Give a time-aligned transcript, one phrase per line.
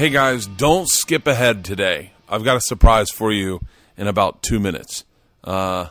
[0.00, 2.12] Hey guys, don't skip ahead today.
[2.26, 3.60] I've got a surprise for you
[3.98, 5.04] in about two minutes.
[5.44, 5.88] Uh,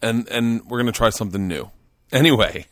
[0.00, 1.72] and and we're gonna try something new.
[2.12, 2.66] Anyway,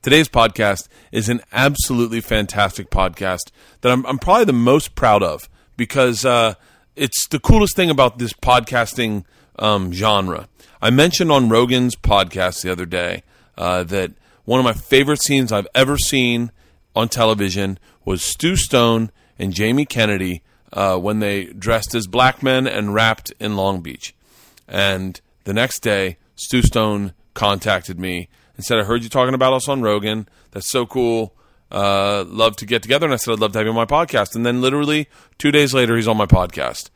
[0.00, 3.50] today's podcast is an absolutely fantastic podcast
[3.82, 6.54] that I'm, I'm probably the most proud of because uh,
[6.96, 9.24] it's the coolest thing about this podcasting
[9.58, 10.48] um, genre.
[10.80, 13.22] I mentioned on Rogan's podcast the other day
[13.58, 14.12] uh, that
[14.46, 16.52] one of my favorite scenes I've ever seen
[16.96, 22.66] on television was Stu Stone and Jamie Kennedy uh, when they dressed as black men
[22.66, 24.14] and rapped in Long Beach.
[24.68, 29.54] And the next day, Stu Stone contacted me and said, I heard you talking about
[29.54, 30.28] us on Rogan.
[30.52, 31.34] That's so cool.
[31.72, 33.06] Uh, love to get together.
[33.06, 34.36] And I said, I'd love to have you on my podcast.
[34.36, 35.08] And then literally
[35.38, 36.90] two days later, he's on my podcast.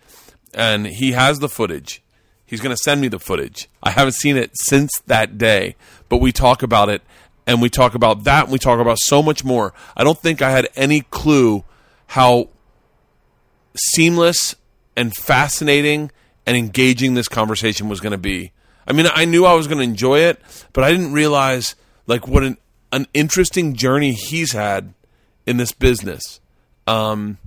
[0.52, 2.02] And he has the footage.
[2.44, 3.68] He's going to send me the footage.
[3.82, 5.76] I haven't seen it since that day,
[6.08, 7.00] but we talk about it
[7.46, 9.72] and we talk about that and we talk about so much more.
[9.96, 11.64] I don't think I had any clue
[12.08, 12.48] how
[13.76, 14.54] seamless
[14.96, 16.10] and fascinating
[16.46, 18.52] and engaging this conversation was going to be.
[18.86, 20.40] I mean, I knew I was going to enjoy it,
[20.72, 21.74] but I didn't realize
[22.06, 22.58] like what an
[22.92, 24.94] an interesting journey he's had
[25.46, 26.40] in this business.
[26.86, 27.38] Um,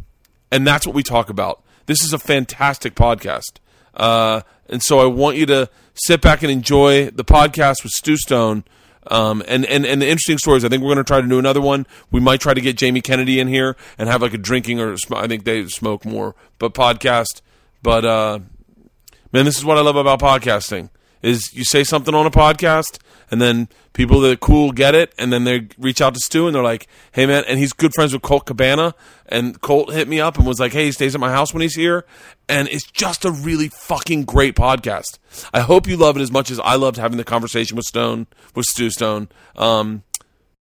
[0.52, 1.64] and that's what we talk about.
[1.86, 3.60] This is a fantastic podcast.
[3.94, 8.18] Uh, and so I want you to sit back and enjoy the podcast with Stu
[8.18, 8.66] Stone.
[9.10, 10.66] Um, and, and, and the interesting stories.
[10.66, 11.88] I think we're going to try to do another one.
[12.12, 14.98] We might try to get Jamie Kennedy in here and have like a drinking or
[14.98, 17.42] sm- I think they smoke more, but podcast.
[17.82, 18.40] But uh,
[19.32, 20.90] man, this is what I love about podcasting
[21.22, 25.14] is you say something on a podcast and then people that are cool get it
[25.18, 27.94] and then they reach out to Stu and they're like, hey man, and he's good
[27.94, 28.94] friends with Colt Cabana
[29.28, 31.62] and Colt hit me up and was like, hey, he stays at my house when
[31.62, 32.06] he's here
[32.48, 35.18] and it's just a really fucking great podcast.
[35.54, 38.28] I hope you love it as much as I loved having the conversation with Stone,
[38.56, 39.30] with Stu Stone.
[39.56, 40.04] Um,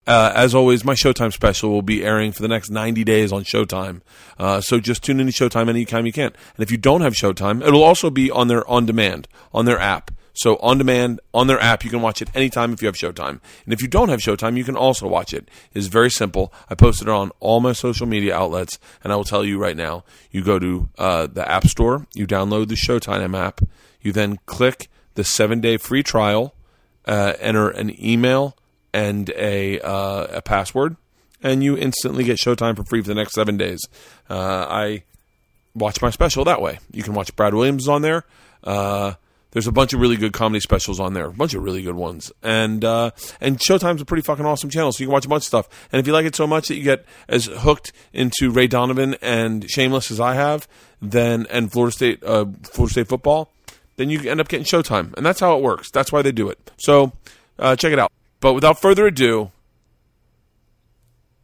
[0.07, 3.43] uh, as always, my Showtime special will be airing for the next 90 days on
[3.43, 4.03] Showtime.
[4.39, 6.27] Uh, so just tune in to Showtime anytime you can.
[6.27, 9.81] And if you don't have Showtime, it'll also be on their on demand, on their
[9.81, 10.13] app.
[10.37, 13.41] So on demand on their app, you can watch it anytime if you have Showtime.
[13.65, 15.49] And if you don't have Showtime, you can also watch it.
[15.73, 16.53] It's very simple.
[16.69, 19.77] I posted it on all my social media outlets, and I will tell you right
[19.77, 20.05] now.
[20.31, 23.63] You go to uh, the App Store, you download the Showtime app,
[24.03, 26.55] you then click the seven day free trial,
[27.07, 28.57] uh, enter an email
[28.93, 30.97] and a uh, a password,
[31.43, 33.81] and you instantly get Showtime for free for the next seven days.
[34.29, 35.03] Uh, I
[35.75, 36.79] watch my special that way.
[36.93, 38.25] You can watch Brad Williams on there.
[38.63, 39.15] Uh,
[39.57, 41.95] there's a bunch of really good comedy specials on there, a bunch of really good
[41.95, 45.31] ones, and uh, and Showtime's a pretty fucking awesome channel, so you can watch a
[45.31, 45.89] bunch of stuff.
[45.91, 49.17] And if you like it so much that you get as hooked into Ray Donovan
[49.23, 50.69] and Shameless as I have,
[51.01, 53.51] then and Florida State uh, Florida State football,
[53.97, 55.91] then you end up getting Showtime, and that's how it works.
[55.91, 56.59] That's why they do it.
[56.77, 57.13] So
[57.59, 58.13] uh, check it out.
[58.41, 59.53] But without further ado,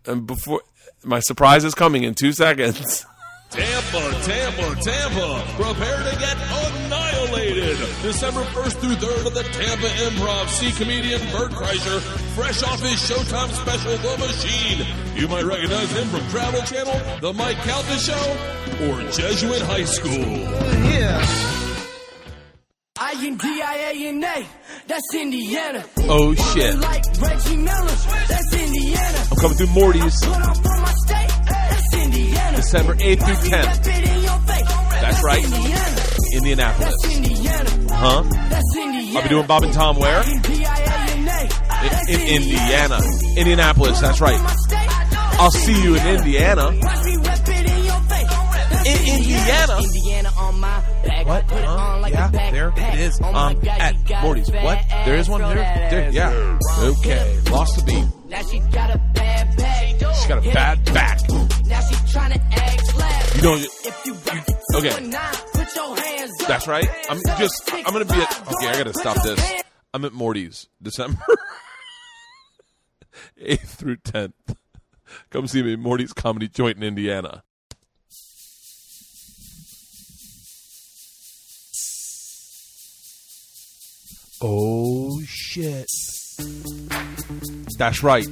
[0.05, 0.61] and before
[1.03, 3.07] my surprise is coming in two seconds.
[3.49, 5.45] Tampa, Tampa, Tampa.
[5.57, 6.37] Prepare to get
[7.59, 8.03] annihilated.
[8.03, 10.49] December 1st through 3rd at the Tampa Improv.
[10.49, 12.01] See comedian Bert Kreischer,
[12.35, 14.87] fresh off his Showtime special, The Machine.
[15.17, 18.37] You might recognize him from Travel Channel, The Mike Calta Show,
[18.87, 20.49] or Jesuit High School.
[22.99, 24.47] I-N-D-I-A-N-A,
[24.87, 25.85] that's Indiana.
[26.03, 26.79] Oh shit!
[26.79, 27.97] Like Reggie Miller,
[28.29, 29.25] that's Indiana.
[29.31, 30.55] I'm coming through Morty's Put on
[31.07, 32.57] state, that's Indiana.
[32.57, 33.75] December 8th through 10th.
[33.75, 34.69] Spit in your face,
[35.01, 36.12] That's right.
[36.33, 36.75] Indiana.
[37.11, 37.91] Indianapolis.
[37.93, 38.23] Huh?
[39.17, 40.23] I'll be doing Bob and Tom where?
[40.23, 40.41] In,
[42.09, 42.99] in Indiana.
[43.37, 44.39] Indianapolis, that's right.
[45.39, 46.67] I'll see you in Indiana.
[46.67, 48.29] Watch me rep it in your face.
[48.71, 49.79] That's In Indiana?
[49.83, 51.27] Indiana on my back.
[51.27, 51.47] What?
[51.49, 51.75] Put it Huh?
[51.75, 53.21] on like yeah, there it is.
[53.23, 54.51] Oh um, at Morty's.
[54.51, 54.79] What?
[55.05, 55.55] There is one there.
[55.91, 56.59] There, yeah.
[56.81, 58.05] Okay, lost the beat.
[58.29, 59.89] Now she got a bad back.
[59.89, 61.21] She's got a bad back.
[61.31, 63.37] Now she tryna act slap.
[63.37, 65.52] You know, If you to okay.
[65.63, 66.49] A nine, put your hands up.
[66.49, 66.89] That's right.
[67.09, 67.71] I'm just.
[67.73, 68.53] I'm gonna be at.
[68.55, 69.63] Okay, I gotta stop this.
[69.95, 71.19] I'm at Morty's December
[73.43, 74.33] 8th through 10th.
[75.31, 77.43] Come see me Morty's Comedy Joint in Indiana.
[84.41, 85.87] Oh shit.
[87.79, 88.27] That's right.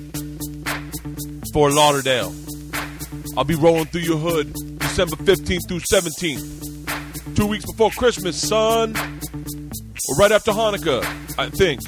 [1.53, 2.33] Fort Lauderdale.
[3.37, 6.70] I'll be rolling through your hood December 15th through 17th.
[7.41, 8.95] Two weeks before Christmas, son.
[8.95, 11.03] Or right after Hanukkah,
[11.39, 11.81] I think.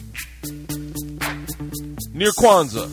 [2.14, 2.88] Near Kwanzaa.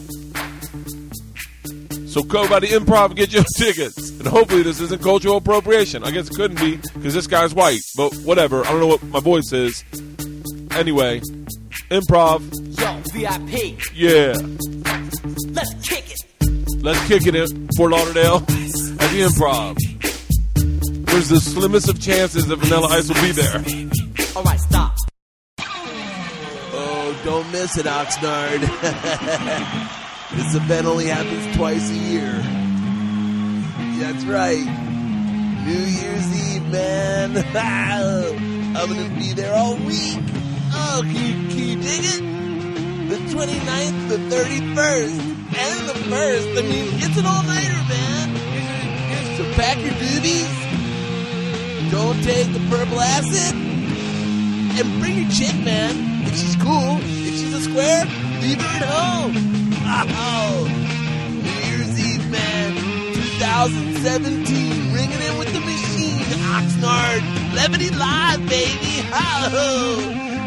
[2.09, 4.09] So go by the improv and get your tickets.
[4.09, 6.03] And hopefully this isn't cultural appropriation.
[6.03, 7.79] I guess it couldn't be because this guy's white.
[7.95, 8.65] But whatever.
[8.67, 9.85] I don't know what my voice is.
[10.71, 11.21] Anyway,
[11.89, 12.41] improv.
[12.77, 14.33] Yo, VIP, Yeah.
[15.53, 16.83] let's kick it.
[16.83, 18.35] Let's kick it in Fort Lauderdale.
[18.35, 18.43] at
[19.11, 19.77] the improv.
[21.11, 23.55] There's the slimmest of chances that Vanilla Ice will be there.
[24.35, 24.95] Alright, stop.
[25.59, 28.61] Oh, don't miss it, Oxnard.
[30.35, 32.31] this event only happens twice a year.
[33.99, 34.63] That's right.
[35.65, 37.37] New Year's Eve, man.
[38.77, 40.19] I'm gonna be there all week.
[40.71, 42.21] Oh, can you, can you dig it?
[43.09, 45.19] The 29th, the 31st,
[45.57, 46.57] and the 1st.
[46.57, 49.37] I mean, it's an all-nighter, man.
[49.37, 50.68] So pack your doobies.
[51.91, 53.55] Don't take the purple acid.
[53.55, 55.95] And bring your chick, man.
[56.27, 58.05] If she's cool, if she's a square,
[58.41, 59.33] leave her at home.
[60.13, 60.69] Oh,
[61.33, 62.75] New Year's Eve, man.
[63.39, 66.21] 2017, ringing in with the machine.
[66.53, 67.21] Oxnard,
[67.55, 69.01] Levity Live, baby.
[69.11, 69.97] Oh,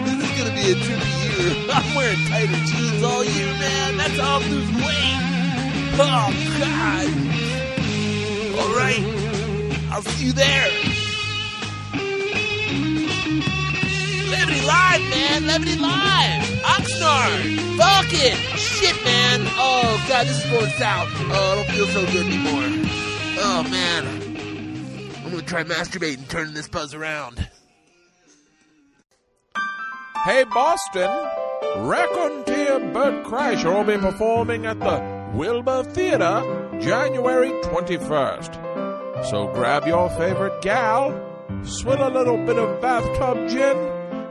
[0.06, 1.70] this is gonna be a trippy year.
[1.74, 3.96] I'm wearing tighter jeans all year, man.
[3.96, 5.18] That's how I'm losing weight.
[5.98, 7.08] Oh, God.
[8.60, 9.02] All right,
[9.90, 10.81] I'll see you there.
[14.30, 15.46] Levity Live, man.
[15.46, 16.42] Levity Live.
[16.62, 17.76] Oxnard.
[17.76, 18.34] Fuck it.
[18.58, 19.40] Shit, man.
[19.56, 21.08] Oh, God, this is going south.
[21.12, 22.62] Oh, I don't feel so good anymore.
[23.44, 24.06] Oh, man.
[25.24, 27.48] I'm to try masturbating, turning this buzz around.
[30.24, 31.10] Hey, Boston!
[31.78, 35.00] Raconteur Bert Kreischer will be performing at the
[35.34, 36.42] Wilbur Theater
[36.80, 39.24] January 21st.
[39.30, 41.10] So grab your favorite gal,
[41.64, 43.76] swill a little bit of bathtub gin,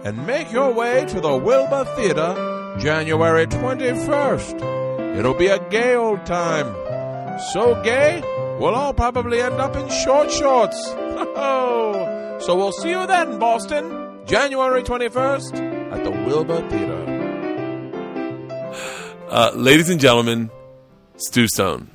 [0.03, 2.33] and make your way to the Wilbur Theater
[2.79, 5.17] January 21st.
[5.17, 6.73] It'll be a gay old time.
[7.53, 8.21] So gay,
[8.59, 10.83] we'll all probably end up in short shorts.
[12.45, 17.01] so we'll see you then, Boston, January 21st at the Wilbur Theater.
[19.29, 20.49] Uh, ladies and gentlemen,
[21.17, 21.90] Stu Stone.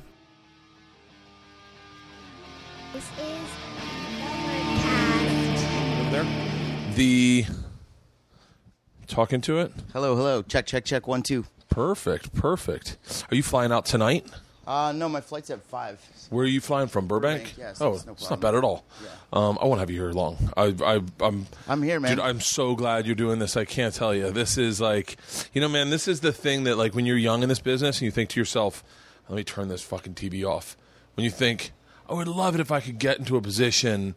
[6.97, 7.45] The
[9.05, 9.71] talking to it.
[9.93, 10.41] Hello, hello.
[10.41, 11.07] Check, check, check.
[11.07, 11.45] One, two.
[11.69, 12.97] Perfect, perfect.
[13.29, 14.25] Are you flying out tonight?
[14.65, 16.01] Uh, no, my flight's at five.
[16.31, 17.05] Where are you flying from?
[17.05, 17.43] Burbank.
[17.43, 18.51] Burbank, yeah, so oh, it's no it's not problem.
[18.51, 18.83] bad at all.
[19.31, 20.37] Um, I won't have you here long.
[20.57, 21.45] I, I, I'm.
[21.67, 22.15] I'm here, man.
[22.15, 23.55] Dude, I'm so glad you're doing this.
[23.55, 24.31] I can't tell you.
[24.31, 25.17] This is like,
[25.53, 25.91] you know, man.
[25.91, 28.31] This is the thing that, like, when you're young in this business and you think
[28.31, 28.83] to yourself,
[29.29, 30.75] "Let me turn this fucking TV off."
[31.13, 31.73] When you think,
[32.09, 34.15] "I would love it if I could get into a position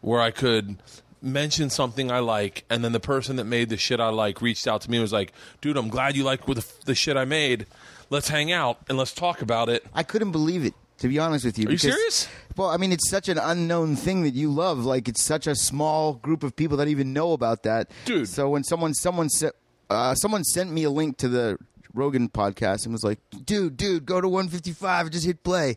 [0.00, 0.78] where I could."
[1.22, 4.66] Mention something I like, and then the person that made the shit I like reached
[4.66, 7.24] out to me and was like, "Dude, I'm glad you like the, the shit I
[7.24, 7.66] made.
[8.10, 11.44] Let's hang out and let's talk about it." I couldn't believe it, to be honest
[11.44, 11.66] with you.
[11.68, 12.28] Are you because- serious?
[12.56, 14.84] Well, I mean, it's such an unknown thing that you love.
[14.84, 17.90] Like, it's such a small group of people that even know about that.
[18.04, 18.28] Dude.
[18.28, 19.54] So when someone someone sent
[19.88, 21.58] uh, someone sent me a link to the
[21.94, 25.76] Rogan podcast and was like, "Dude, dude, go to 155, and just hit play."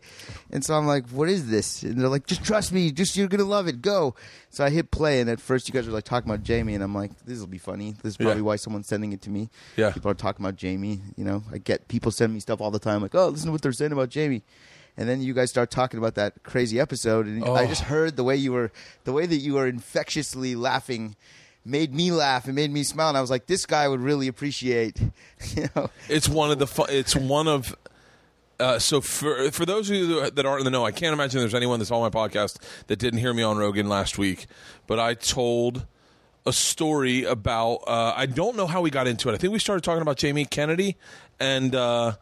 [0.52, 3.28] And so I'm like, "What is this?" And they're like, "Just trust me, just you're
[3.28, 3.82] gonna love it.
[3.82, 4.16] Go."
[4.50, 6.84] So I hit play, and at first you guys were like talking about Jamie, and
[6.84, 7.96] I'm like, "This will be funny.
[8.04, 8.42] This is probably Yeah.
[8.42, 9.92] why someone's sending it to me." Yeah.
[9.92, 11.02] people are talking about Jamie.
[11.16, 13.52] You know, I get people send me stuff all the time, like, "Oh, listen to
[13.52, 14.44] what they're saying about Jamie."
[14.98, 17.68] And then you guys start talking about that crazy episode, and I Oh.
[17.68, 18.72] just heard the way you were,
[19.04, 21.16] the way that you were infectiously laughing,
[21.66, 23.10] made me laugh and made me smile.
[23.10, 25.02] And I was like, this guy would really appreciate,
[25.56, 25.90] you know.
[26.08, 26.68] It's one of the.
[26.68, 27.76] Fu- it's one of.
[28.58, 31.42] Uh, so for for those of you that aren't in the know, I can't imagine
[31.42, 32.58] there's anyone that's on my podcast
[32.88, 34.48] that didn't hear me on Rogan last week.
[34.88, 35.86] But I told
[36.46, 37.80] a story about.
[37.88, 39.34] Uh, I don't know how we got into it.
[39.34, 40.96] I think we started talking about Jamie Kennedy,
[41.40, 42.14] and uh,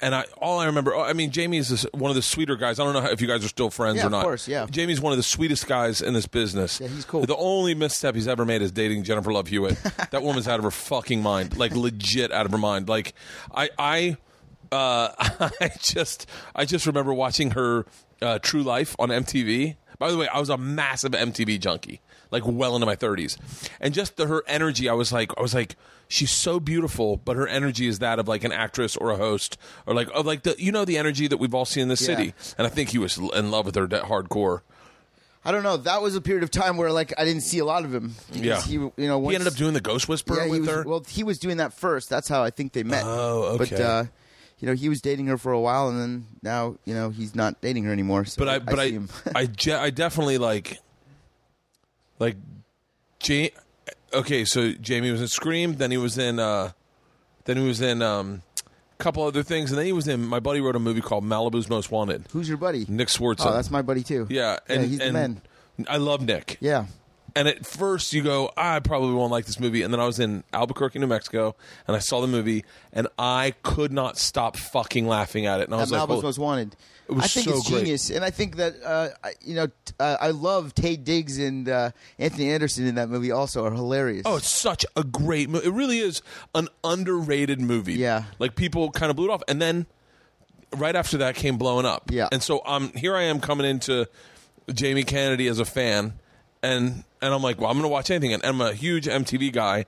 [0.00, 0.96] and I all I remember.
[0.96, 2.78] I mean, Jamie is this, one of the sweeter guys.
[2.78, 4.02] I don't know how, if you guys are still friends or not.
[4.02, 4.22] Yeah, or of not.
[4.22, 4.66] course, yeah.
[4.70, 6.80] Jamie's one of the sweetest guys in this business.
[6.80, 7.26] Yeah, he's cool.
[7.26, 9.76] The only misstep he's ever made is dating Jennifer Love Hewitt.
[10.10, 12.88] that woman's out of her fucking mind, like legit out of her mind.
[12.88, 13.14] Like
[13.54, 14.16] I, I,
[14.70, 15.10] uh,
[15.60, 17.86] I just, I just remember watching her
[18.22, 19.76] uh, True Life on MTV.
[19.98, 22.00] By the way, I was a massive MTV junkie,
[22.30, 23.36] like well into my thirties,
[23.80, 24.88] and just the, her energy.
[24.88, 25.74] I was like, I was like,
[26.08, 29.56] she's so beautiful, but her energy is that of like an actress or a host,
[29.86, 31.94] or like of like the you know the energy that we've all seen in the
[32.00, 32.06] Yeah.
[32.06, 32.34] city.
[32.56, 34.62] And I think he was in love with her de- hardcore.
[35.44, 35.76] I don't know.
[35.76, 38.14] That was a period of time where like I didn't see a lot of him.
[38.32, 38.60] Yeah.
[38.60, 40.82] he, you know, He ended up doing the Ghost Whisperer yeah, he with was, her.
[40.84, 42.10] Well, he was doing that first.
[42.10, 43.04] That's how I think they met.
[43.06, 43.82] Oh, But okay.
[43.82, 44.04] uh,
[44.58, 47.34] you know, he was dating her for a while, and then now you know he's
[47.36, 48.24] not dating her anymore.
[48.24, 49.08] So but I, but I, see him.
[49.34, 50.80] I, je- I definitely like,
[52.18, 52.36] like,
[53.24, 53.48] ja-
[54.12, 55.74] Okay, so Jamie was in Scream.
[55.76, 56.72] Then he was in, uh,
[57.44, 60.24] then he was in um, a couple other things, and then he was in.
[60.24, 62.24] My buddy wrote a movie called Malibu's Most Wanted.
[62.32, 62.86] Who's your buddy?
[62.88, 63.46] Nick Swardson.
[63.46, 64.26] Oh, that's my buddy too.
[64.30, 65.42] yeah, and yeah, he's and the man.
[65.88, 66.56] I love Nick.
[66.60, 66.86] Yeah,
[67.36, 69.82] And at first, you go, I probably won't like this movie.
[69.82, 71.54] And then I was in Albuquerque, New Mexico,
[71.86, 75.64] and I saw the movie, and I could not stop fucking laughing at it.
[75.68, 76.76] And I was That like, Malibu's "Oh, Most Wanted.
[77.08, 77.80] It was I think so it's great.
[77.84, 79.08] genius, and I think that uh,
[79.40, 83.30] you know t- uh, I love Taye Diggs and uh, Anthony Anderson in that movie.
[83.30, 84.22] Also, are hilarious.
[84.26, 85.66] Oh, it's such a great movie.
[85.66, 86.20] It really is
[86.54, 87.94] an underrated movie.
[87.94, 88.24] Yeah.
[88.38, 89.42] Like people kind of blew it off.
[89.48, 89.86] And then
[90.76, 92.10] right after that came blowing up.
[92.10, 92.28] Yeah.
[92.30, 94.06] And so um here I am coming into
[94.72, 96.12] Jamie Kennedy as a fan
[96.62, 98.34] and and I'm like, well, I'm gonna watch anything.
[98.34, 99.86] And I'm a huge MTV guy.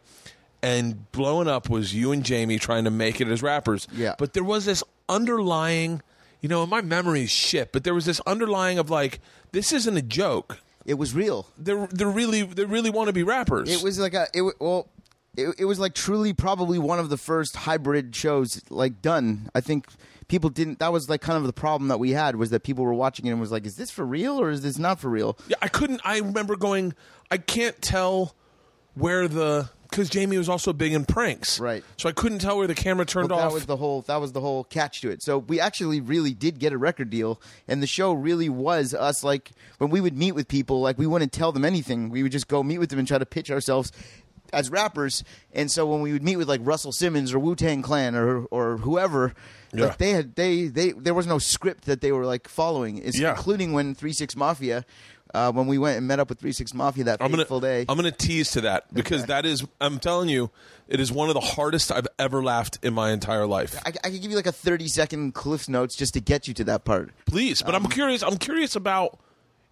[0.62, 3.86] And blowing up was you and Jamie trying to make it as rappers.
[3.92, 4.14] Yeah.
[4.18, 6.02] But there was this underlying
[6.40, 9.20] you know, my memory is shit, but there was this underlying of like,
[9.52, 10.58] this isn't a joke.
[10.86, 11.46] it was real.
[11.58, 13.70] They're they're really they really want to be rappers.
[13.70, 14.88] It was like a it well.
[15.36, 19.48] It, it was like truly probably one of the first hybrid shows like done.
[19.54, 19.86] I think
[20.26, 20.80] people didn't.
[20.80, 23.26] That was like kind of the problem that we had was that people were watching
[23.26, 25.56] it and was like, "Is this for real or is this not for real?" Yeah,
[25.62, 26.00] I couldn't.
[26.04, 26.94] I remember going.
[27.30, 28.34] I can't tell
[28.94, 31.84] where the because Jamie was also big in pranks, Right.
[31.96, 33.40] So I couldn't tell where the camera turned But off.
[33.50, 35.22] that was the whole that was the whole catch to it.
[35.22, 39.22] So we actually really did get a record deal, and the show really was us.
[39.24, 42.10] Like when we would meet with people, like we wouldn't tell them anything.
[42.10, 43.92] We would just go meet with them and try to pitch ourselves
[44.52, 45.22] as rappers.
[45.52, 48.44] And so when we would meet with like Russell Simmons or Wu Tang Clan or
[48.46, 49.32] or whoever,
[49.72, 49.86] Yeah.
[49.86, 52.98] like they had they they there was no script that they were like following.
[52.98, 53.30] It's Yeah.
[53.30, 54.84] including when Three Six Mafia.
[55.32, 57.84] Uh, when we went and met up with Three Six Mafia that I'm gonna day,
[57.88, 59.28] I'm gonna tease to that because Okay.
[59.28, 60.50] that is I'm telling you,
[60.88, 63.80] it is one of the hardest I've ever laughed in my entire life.
[63.86, 66.54] I, I could give you like a thirty second Cliff's notes just to get you
[66.54, 67.10] to that part.
[67.26, 68.22] Please, but I'm Um, curious.
[68.22, 69.18] I'm curious about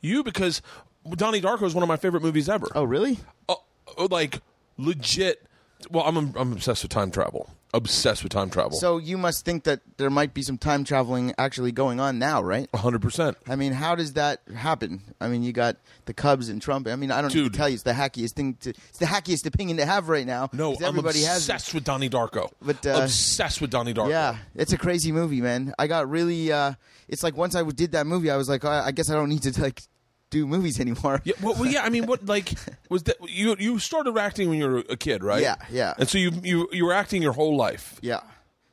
[0.01, 0.63] you because
[1.11, 2.67] Donnie Darko is one of my favorite movies ever.
[2.75, 3.19] Oh, really?
[3.49, 3.63] Oh,
[4.11, 4.41] like
[4.77, 5.45] legit.
[5.91, 7.49] Well, I'm I'm obsessed with time travel.
[7.75, 8.73] Obsessed with time travel.
[8.79, 12.43] So you must think that there might be some time traveling actually going on now,
[12.43, 12.67] right?
[12.73, 13.03] 100.
[13.03, 15.03] percent I mean, how does that happen?
[15.21, 16.89] I mean, you got the Cubs and Trump.
[16.89, 17.53] I mean, I don't need Dude.
[17.53, 18.71] to tell you, it's the hackiest thing to.
[18.71, 20.49] It's the hackiest opinion to have right now.
[20.55, 21.47] No, 'cause I'm everybody has.
[21.47, 21.53] it.
[21.53, 22.51] obsessed with Donnie Darko.
[22.63, 24.09] But, uh, obsessed with Donnie Darko.
[24.11, 25.75] Yeah, it's a crazy movie, man.
[25.79, 26.51] I got really.
[26.51, 26.73] uh
[27.07, 29.29] It's like once I did that movie, I was like, I I guess I don't
[29.29, 29.83] need to like
[30.31, 31.21] do movies anymore.
[31.25, 31.83] Yeah, well, well, yeah.
[31.85, 32.55] I mean, what like
[32.89, 33.17] was that?
[33.29, 35.43] You you started acting when you were a kid, right?
[35.43, 35.95] Yeah, yeah.
[35.99, 37.99] And so you you you were acting your whole life.
[38.03, 38.21] Yeah.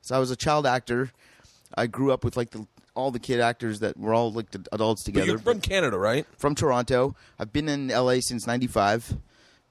[0.02, 1.12] So I was a child actor.
[1.78, 4.66] I grew up with like the all the kid actors that were all like the
[4.72, 5.28] adults But together.
[5.28, 6.26] you're from Canada, right?
[6.38, 7.16] from Toronto.
[7.38, 9.18] I've been in LA since '95,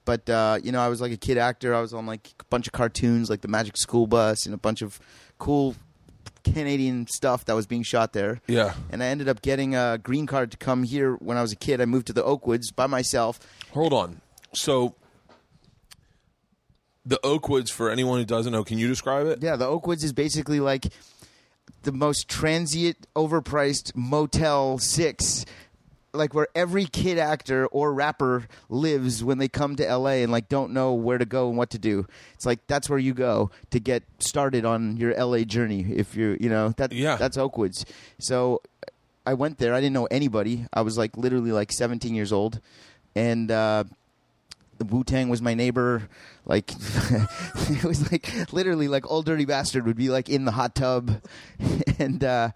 [0.05, 1.73] but uh, you know I was like a kid actor.
[1.73, 4.57] I was on like a bunch of cartoons, like the Magic School Bus, and a
[4.57, 4.99] bunch of
[5.39, 5.75] cool
[6.53, 8.41] Canadian stuff that was being shot there.
[8.47, 8.73] Yeah.
[8.89, 11.55] And I ended up getting a green card to come here when I was a
[11.55, 11.81] kid.
[11.81, 13.39] I moved to the Oakwoods by myself.
[13.71, 14.21] Hold on.
[14.53, 14.95] So
[17.05, 19.43] the Oakwoods, for anyone who doesn't know, can you describe it?
[19.43, 20.87] Yeah, the Oakwoods is basically like
[21.83, 25.45] the most transient, overpriced Motel Six,
[26.17, 30.49] like where every kid actor or rapper lives when they come to LA and like
[30.49, 32.05] don't know where to go and what to do.
[32.33, 35.85] It's like that's where you go to get started on your LA journey.
[35.89, 37.15] If you're, you know, that Yeah.
[37.17, 37.85] that's Oakwoods.
[38.19, 38.61] So
[39.25, 39.73] I went there.
[39.73, 40.65] I didn't know anybody.
[40.73, 42.59] I was like literally like 17 years old,
[43.15, 43.51] and.
[43.51, 43.83] uh
[44.83, 46.09] Wu Tang was my neighbor.
[46.45, 46.71] Like
[47.69, 51.21] it was like literally like old dirty bastard would be like in the hot tub,
[51.99, 52.51] and uh,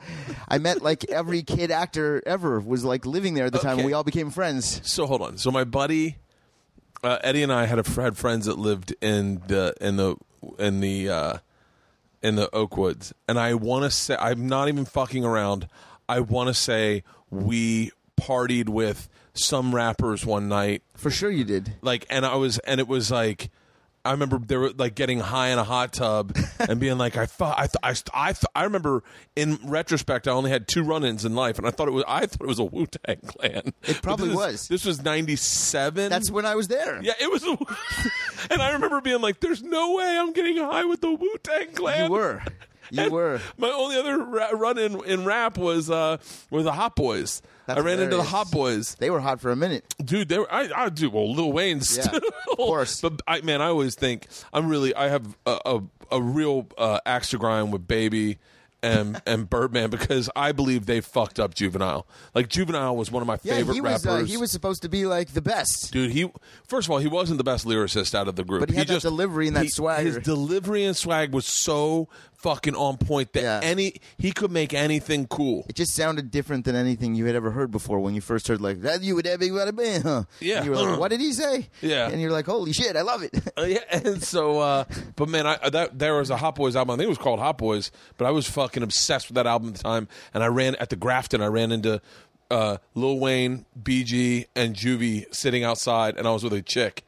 [0.47, 3.73] I met like every kid actor ever was like living there at the time.
[3.73, 3.81] Okay.
[3.81, 4.81] and We all became friends.
[4.83, 5.37] So hold on.
[5.37, 6.17] So my buddy
[7.03, 10.15] uh, Eddie and I had a, had friends that lived in the in the
[10.57, 11.37] in the uh,
[12.21, 15.67] in the Oakwoods, and I want to say I'm not even fucking around.
[16.07, 21.73] I want to say we partied with some rappers one night For sure, you did.
[21.81, 23.49] like and i was and it was like
[24.05, 27.25] i remember they were like getting high in a hot tub and being like i
[27.25, 29.03] thought i th- I, th- I, th- I remember
[29.35, 32.25] in retrospect i only had two run-ins in life and i thought it was i
[32.25, 34.53] thought it was a wu-tang clan It probably this was.
[34.55, 37.01] is, this was 97 That's when I was there.
[37.03, 37.57] yeah it was a-
[38.53, 42.05] and i remember being like there's no way i'm getting high with the wu-tang clan
[42.05, 42.41] you were.
[42.91, 43.39] You were.
[43.57, 46.17] My only other ra- run in in rap was uh
[46.49, 47.41] was the Hot Boys.
[47.65, 48.31] That's I ran into the hilarious.
[48.31, 49.85] Hot Boys They were hot for a minute.
[50.03, 52.99] dude they were, I, I do well lil wayne's Yeah, still of course.
[53.01, 55.81] but i man i always think i'm really i have a a,
[56.13, 58.39] a real uh, axe to grind with baby
[58.81, 63.27] and and birdman because i believe they fucked up juvenile like juvenile was one of
[63.27, 64.05] my Yeah, favorite he was.
[64.05, 65.91] rappers Uh, he was supposed to be like the best.
[65.91, 66.31] Dude, he
[66.65, 68.61] first of all, he wasn't the best lyricist out of the group.
[68.61, 70.01] But he had that delivery and that swagger.
[70.03, 72.07] His delivery and swag was so
[72.41, 73.59] fucking on point that Yeah.
[73.61, 75.65] any he could make anything cool.
[75.69, 78.61] It just sounded different than anything you had ever heard before when you first heard
[78.61, 79.01] like that.
[79.01, 80.23] You would have bing, huh?
[80.39, 80.57] Yeah.
[80.57, 81.67] And you were like, what did he say?
[81.81, 82.07] Yeah.
[82.09, 83.31] And you're like, holy shit, I love it.
[83.59, 84.85] Uh, yeah, and so, uh,
[85.17, 86.93] but man, I that there was a Hot Boys album.
[86.93, 89.69] I think it was called Hot Boys, but I was fucking obsessed with that album
[89.69, 90.07] at the time.
[90.33, 91.41] And I ran at the Grafton.
[91.41, 91.99] I ran into
[92.49, 97.03] uh, Lil Wayne, BG, and Juvie sitting outside, and I was with a chick.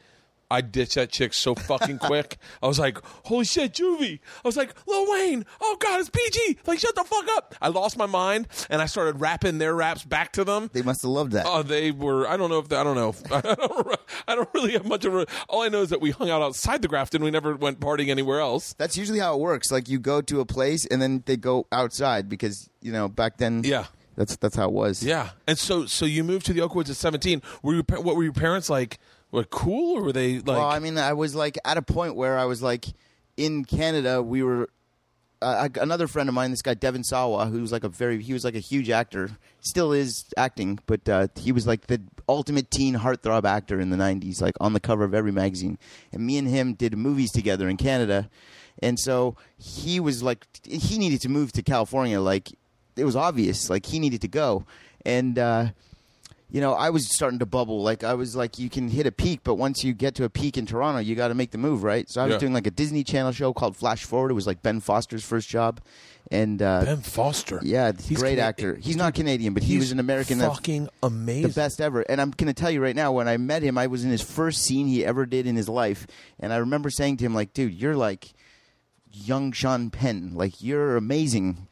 [0.52, 2.38] I ditched that chick so fucking quick.
[2.62, 6.58] I was like, "Holy shit, Juvie!" I was like, "Lil Wayne, oh god, it's BG.
[6.68, 7.56] Like, shut the fuck up!
[7.62, 10.70] I lost my mind, and I started rapping their raps back to them.
[10.74, 11.46] They must have loved that.
[11.48, 12.28] Oh, they were.
[12.28, 13.16] I don't know if they, I don't know.
[13.32, 15.26] I don't, I don't really have much of a.
[15.48, 17.24] All I know is that we hung out outside the Grafton.
[17.24, 18.74] We never went partying anywhere else.
[18.74, 19.72] That's usually how it works.
[19.72, 23.38] Like you go to a place and then they go outside because you know back
[23.38, 23.64] then.
[23.64, 23.86] Yeah.
[24.18, 25.02] That's that's how it was.
[25.02, 27.42] Yeah, and so so you moved to the Oakwoods at seventeen.
[27.64, 29.00] Were your pa- what were your parents like?
[29.32, 30.46] Were cool or were they like?
[30.48, 32.86] well, I mean, I was like at a point where I was like
[33.38, 34.22] in Canada.
[34.22, 34.70] We were
[35.42, 38.22] uh, I- another friend of mine, this guy Devon Sawa, who was like a very
[38.22, 39.30] he was like a huge actor,
[39.62, 43.98] still is acting, but uh, he was like the ultimate teen heartthrob actor in the
[43.98, 45.78] '90s, like on the cover of every magazine.
[46.12, 48.30] And me and him did movies together in Canada,
[48.84, 52.52] and so he was like he needed to move to California, like
[52.98, 54.66] it was obvious, like he needed to go,
[55.06, 55.40] and.
[55.40, 55.68] uh
[56.52, 57.82] you know, I was starting to bubble.
[57.82, 60.30] Like I was like, you can hit a peak, but once you get to a
[60.30, 62.10] peak in Toronto, you got to make the move, right?
[62.10, 62.40] So I was Yeah.
[62.40, 64.32] doing like a Disney Channel show called Flash Forward.
[64.32, 65.80] It was like Ben Foster's first job,
[66.30, 67.60] and uh, Ben Foster.
[67.64, 68.76] yeah, He's great Cana- actor.
[68.76, 70.40] He's not Canadian, but he was an American.
[70.40, 71.44] that- Fucking amazing.
[71.48, 72.02] the best ever.
[72.02, 74.12] And I'm going to tell you right now, when I met him, I was in
[74.12, 76.06] his first scene he ever did in his life,
[76.40, 78.34] and I remember saying to him, like, dude, you're like
[79.14, 80.32] young Sean Penn.
[80.36, 81.68] Like you're amazing.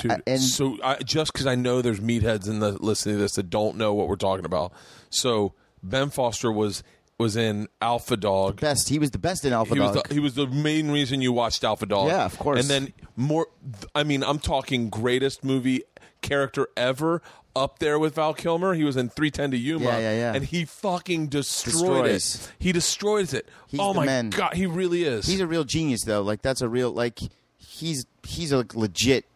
[0.00, 3.22] Dude, Uh, and so I, just because I know there's meatheads in the listening to
[3.22, 4.72] this that don't know what we're talking about.
[5.10, 6.82] So Ben Foster was
[7.18, 8.60] was in Alpha Dog.
[8.60, 8.88] best.
[8.88, 10.08] He was the best in Alpha he was Dog.
[10.08, 12.08] the, he was the main reason you watched Alpha Dog.
[12.08, 12.58] Yeah, of course.
[12.60, 13.46] And then more.
[13.94, 15.82] I mean, I'm talking greatest movie
[16.22, 17.22] character ever.
[17.56, 20.34] Up there with Val Kilmer, he was in 310 to Yuma, Yeah, yeah, yeah.
[20.34, 22.34] and he fucking destroyed Destroys.
[22.48, 22.52] it.
[22.58, 23.48] He destroys it.
[23.68, 24.30] He's oh my man.
[24.30, 25.24] god, he really is.
[25.28, 26.20] He's a real genius, though.
[26.22, 27.20] Like that's a real like
[27.56, 29.26] he's he's a legit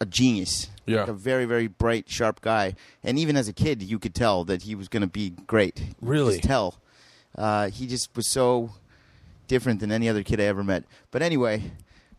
[0.00, 0.68] a genius.
[0.86, 1.00] Yeah.
[1.00, 2.74] like a very very bright, sharp guy.
[3.04, 5.78] And even as a kid, you could tell that he was going to be great.
[5.80, 6.36] You Really?
[6.36, 6.76] just tell.
[7.36, 8.70] Uh, he just was so
[9.48, 10.84] different than any other kid I ever met.
[11.10, 11.62] But anyway,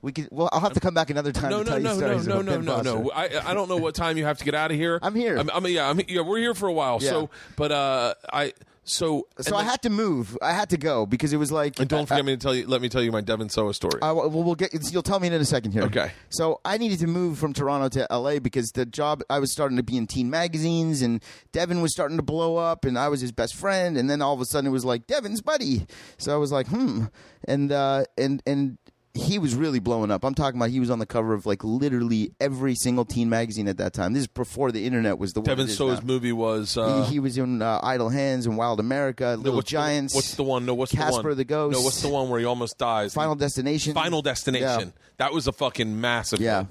[0.02, 0.28] we could.
[0.32, 1.50] Well, I'll have to come back another time.
[1.50, 3.12] no, to no, tell no, you no, no, no, no, no.
[3.12, 5.00] I I don't know what time you have to get out of here.
[5.02, 5.38] I'm here.
[5.38, 6.22] I'm, I'm yeah, I'm, yeah.
[6.22, 7.00] We're here for a while.
[7.02, 7.10] Yeah.
[7.10, 8.54] So, but uh, I
[8.90, 10.38] so So I had to move.
[10.42, 11.80] I had to go because it was like.
[11.80, 12.68] And don't I- forget me to tell you.
[12.68, 14.02] Let me tell you my Devon Sawa story.
[14.02, 14.72] I, well, we'll get.
[14.92, 15.84] You'll tell me in a second here.
[15.84, 16.12] Okay.
[16.30, 19.78] So I needed to move from Toronto to LA because the job I was starting
[19.78, 23.22] to be in teen magazines, and Devon was starting to blow up, and I was
[23.22, 25.86] his best friend, and then all of a sudden it was like Devon's buddy.
[26.18, 27.06] So I was like, hmm,
[27.46, 28.78] and uh, and and.
[29.20, 30.24] He was really blowing up.
[30.24, 33.68] I'm talking about he was on the cover of like literally every single teen magazine
[33.68, 34.14] at that time.
[34.14, 36.78] This is before the internet was the Devon is movie was.
[36.78, 40.14] Uh, he, he was in uh, Idle Hands and Wild America, Little what's Giants.
[40.14, 40.66] The, what's the one?
[40.66, 41.12] No, what's the one?
[41.12, 41.78] Casper the Ghost.
[41.78, 43.14] No, what's the one where he almost dies?
[43.14, 43.94] Final Destination.
[43.94, 44.94] Final Destination.
[44.96, 45.04] Yeah.
[45.18, 46.40] That was a fucking massive.
[46.40, 46.60] Yeah.
[46.60, 46.68] one.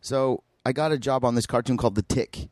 [0.00, 2.48] So I got a job on this cartoon called The Tick.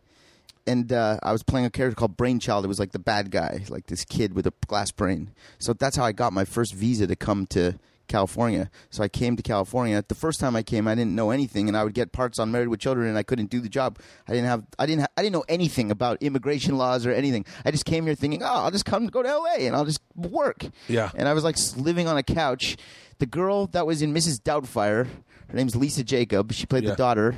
[0.66, 2.64] And uh, I was playing a character called Brainchild.
[2.64, 5.30] It was like the bad guy, like this kid with a glass brain.
[5.58, 8.70] So that's how I got my first visa to come to California.
[8.90, 10.02] So I came to California.
[10.06, 12.50] The first time I came, I didn't know anything, and I would get parts on
[12.52, 13.98] Married with Children, and I couldn't do the job.
[14.28, 17.44] I didn't have, I didn't, ha- I didn't know anything about immigration laws or anything.
[17.64, 19.66] I just came here thinking, oh, I'll just come go to L.A.
[19.66, 20.64] and I'll just work.
[20.88, 21.10] Yeah.
[21.14, 22.76] And I was like living on a couch.
[23.18, 24.40] The girl that was in Mrs.
[24.40, 25.06] Doubtfire,
[25.48, 26.52] her name's Lisa Jakub.
[26.52, 26.90] She played Yeah.
[26.90, 27.36] the daughter.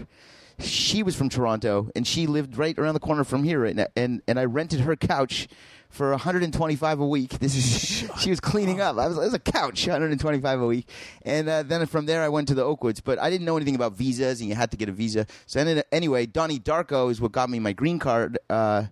[0.59, 3.89] She was from Toronto, and she lived right around the corner from here right now.
[3.95, 5.49] And and I rented her couch
[5.89, 7.39] for 125 a week.
[7.39, 8.99] This is she was cleaning up.
[8.99, 10.89] I was, it was a couch, 125 a week.
[11.23, 13.75] And uh, then from there, I went to the Oakwoods, but I didn't know anything
[13.75, 15.27] about visas, and you had to get a visa.
[15.47, 18.39] So ended, anyway, Donnie Darko is what got me my green card.
[18.49, 18.85] Uh,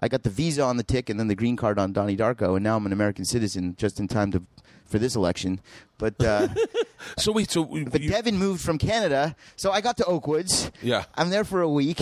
[0.00, 2.56] I got the visa on the tick and then the green card on Donnie Darko,
[2.56, 4.42] and now I'm an American citizen just in time to
[4.92, 5.60] for this election.
[5.98, 6.48] But uh,
[7.18, 7.50] So wait.
[7.50, 10.70] So we- but you- Devin moved from Canada, so I got to Oakwoods.
[10.80, 11.04] Yeah.
[11.16, 12.00] I'm there for a week.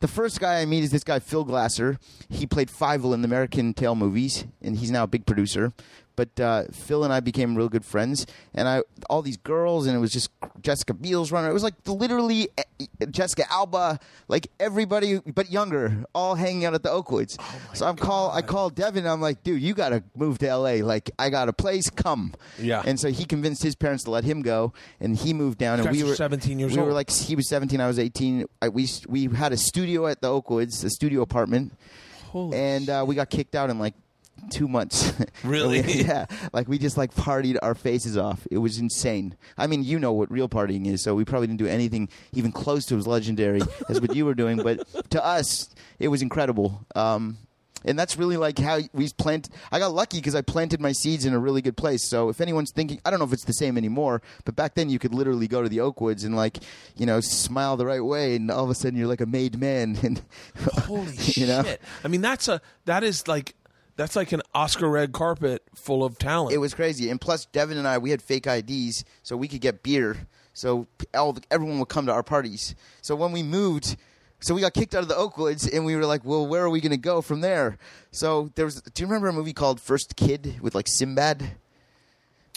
[0.00, 1.98] The first guy I meet is this guy Phil Glasser.
[2.30, 5.72] He played Fievel in the American Tail movies, and he's now a big producer.
[6.20, 9.96] But uh, Phil and I became real good friends, and I all these girls, and
[9.96, 10.28] it was just
[10.60, 11.48] Jessica Biel's running.
[11.48, 16.82] It was like literally eh, Jessica Alba, like everybody but younger, all hanging out at
[16.82, 17.36] the Oakwoods.
[17.40, 19.06] Oh so I'm call I called Devon.
[19.06, 20.84] I'm like, dude, you got to move to LA.
[20.84, 22.34] Like I got a place, come.
[22.58, 22.82] Yeah.
[22.84, 25.78] And so he convinced his parents to let him go, and he moved down.
[25.78, 26.84] You and we were were 17 years we old.
[26.84, 28.44] We were like he was 17, I was 18.
[28.60, 31.72] I, we we had a studio at the Oakwoods, a studio apartment,
[32.26, 33.94] Holy and uh, we got kicked out in like
[34.50, 35.12] two months.
[35.42, 35.80] Really?
[36.02, 36.26] yeah.
[36.52, 38.46] Like we just like partied our faces off.
[38.50, 39.36] It was insane.
[39.56, 42.52] I mean, you know what real partying is, so we probably didn't do anything even
[42.52, 44.58] close to as legendary as what you were doing.
[44.58, 46.84] But to us, it was incredible.
[46.94, 47.38] Um,
[47.84, 49.48] and that's really like how we plant.
[49.72, 52.04] I got lucky because I planted my seeds in a really good place.
[52.04, 54.90] So if anyone's thinking, I don't know if it's the same anymore, but back then
[54.90, 56.58] you could literally go to the Oakwoods and like
[56.96, 59.58] you know smile the right way, and all of a sudden you're like a made
[59.58, 59.98] man.
[60.02, 60.22] And
[60.84, 61.62] Holy you know?
[61.62, 61.80] shit!
[62.04, 63.54] I mean, that's a that is like
[63.96, 66.54] that's like an Oscar red carpet full of talent.
[66.54, 69.60] It was crazy, and plus Devon and I, we had fake IDs, so we could
[69.60, 70.26] get beer.
[70.52, 72.74] So all the, everyone would come to our parties.
[73.02, 73.96] So when we moved,
[74.40, 76.70] so we got kicked out of the Oakwoods, and we were like, "Well, where are
[76.70, 77.78] we going to go from there?"
[78.10, 78.82] So there was.
[78.82, 81.52] Do you remember a movie called First Kid with like Sinbad?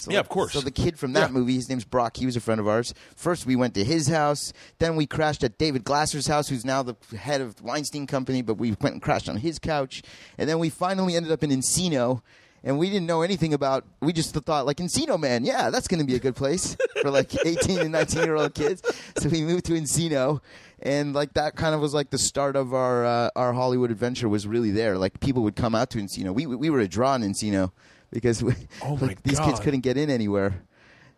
[0.04, 0.54] So, Yeah, of course.
[0.54, 1.34] So the kid from that Yeah.
[1.34, 2.18] movie, his name's Brock.
[2.18, 2.94] He was a friend of ours.
[3.16, 4.54] First, we went to his house.
[4.80, 8.42] Then we crashed at David Glasser's house, who's now the head of Weinstein Company.
[8.42, 10.02] But we went and crashed on his couch.
[10.38, 12.22] And then we finally ended up in Encino.
[12.66, 13.84] And we didn't know anything about.
[14.02, 15.44] We just thought like Encino, man.
[15.44, 18.54] Yeah, that's going to be a good place for like eighteen and nineteen year old
[18.54, 18.82] kids.
[19.18, 20.39] So we moved to Encino,
[20.82, 24.30] and like that kind of was like the start of our uh, our Hollywood adventure.
[24.30, 24.98] Was really there.
[24.98, 26.34] Like people would come out to Encino.
[26.34, 27.72] We we were a draw in Encino
[28.13, 30.62] because we, Oh like, these kids couldn't get in anywhere.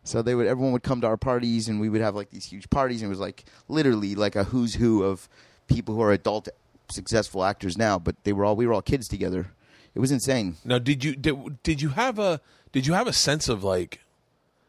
[0.03, 2.45] So they would everyone would come to our parties and we would have like these
[2.45, 5.27] huge parties and it was like literally like a who's who of
[5.67, 6.47] people who are adult
[6.89, 9.47] successful actors now, but they were all we were all kids together.
[9.95, 10.58] It was insane.
[10.63, 12.39] Now, did you did, did you have a
[12.71, 14.01] did you have a sense of like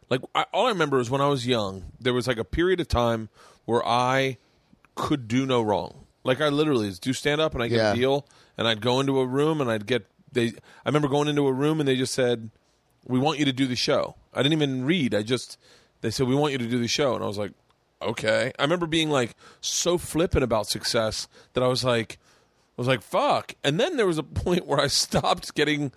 [0.09, 2.81] like I, all I remember is when I was young, there was like a period
[2.81, 3.29] of time
[3.67, 4.39] where I
[4.95, 6.07] could do no wrong.
[6.25, 7.93] Like I literally do stand up and I get Yeah.
[7.93, 10.07] a deal, and I'd go into a room and I'd get
[10.37, 10.47] they.
[10.85, 12.51] I remember going into a room and they just said,
[13.05, 15.15] "We want you to do the show." I didn't even read.
[15.15, 15.59] I just
[16.01, 17.53] they said, "We want you to do the show," and I was like,
[18.01, 22.19] "Okay." I remember being like so flippant about success that I was like,
[22.79, 25.93] I was like, "Fuck!" And then there was a point where I stopped getting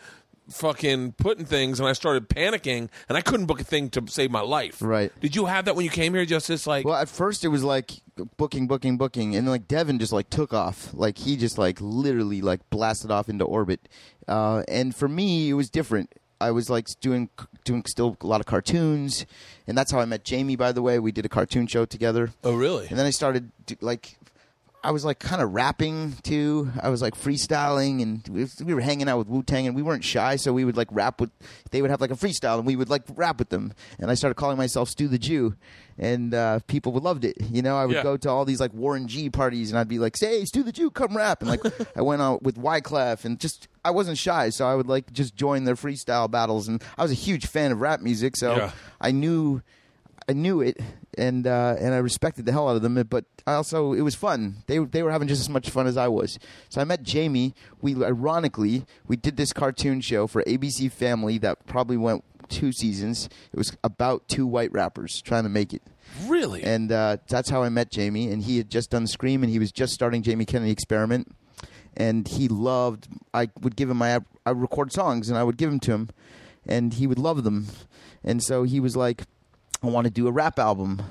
[0.50, 4.32] fucking putting things and I started panicking and I couldn't book a thing to save
[4.32, 4.82] my life.
[4.82, 5.12] Right.
[5.22, 6.26] Did you have that when you came here?
[6.26, 7.92] Just this like Well, at first it was like
[8.38, 10.94] booking, booking, booking, and then like Devon just like took off.
[10.94, 13.88] Like he just like literally like blasted off into orbit.
[14.28, 16.14] Uh, and for me, it was different.
[16.42, 17.30] I was like doing
[17.66, 19.26] doing still a lot of cartoons,
[19.68, 20.56] and that's how I met Jamie.
[20.56, 22.32] By the way, we did a cartoon show together.
[22.46, 22.88] Oh, really?
[22.88, 24.18] And then I started like
[24.84, 26.72] I was like kind of rapping too.
[26.82, 29.82] I was like freestyling, and we, we were hanging out with Wu Tang, and we
[29.82, 31.32] weren't shy, so we would like rap with.
[31.72, 33.74] They would have like a freestyle, and we would like rap with them.
[34.00, 35.56] And I started calling myself Stu the Jew,
[35.98, 37.36] and uh, people would loved it.
[37.52, 38.04] You know, I would Yeah.
[38.04, 40.72] go to all these like Warren G parties, and I'd be like, "Say, Stu the
[40.72, 41.62] Jew, come rap!" And like
[41.98, 45.36] I went out with Wyclef, and just I wasn't shy, so I would like just
[45.36, 48.72] join their freestyle battles, and I was a huge fan of rap music, so Yeah.
[49.02, 49.62] I knew.
[50.30, 50.80] I knew it,
[51.18, 53.02] and uh, and I respected the hell out of them.
[53.10, 54.58] But I also it was fun.
[54.68, 56.38] They they were having just as much fun as I was.
[56.70, 57.56] So I met Jamie.
[57.82, 63.28] We ironically we did this cartoon show for ABC Family that probably went two seasons.
[63.52, 65.82] It was about two white rappers trying to make it,
[66.28, 66.62] really?
[66.64, 68.30] and uh, that's how I met Jamie.
[68.30, 71.36] And he had just done Scream, and he was just starting Jamie Kennedy Experiment.
[71.98, 73.08] And he loved.
[73.34, 74.20] I would give him my.
[74.46, 76.10] I would record songs, and I would give them to him,
[76.68, 77.66] and he would love them.
[78.24, 79.24] And so he was like,
[79.84, 81.02] I want to do a rap album.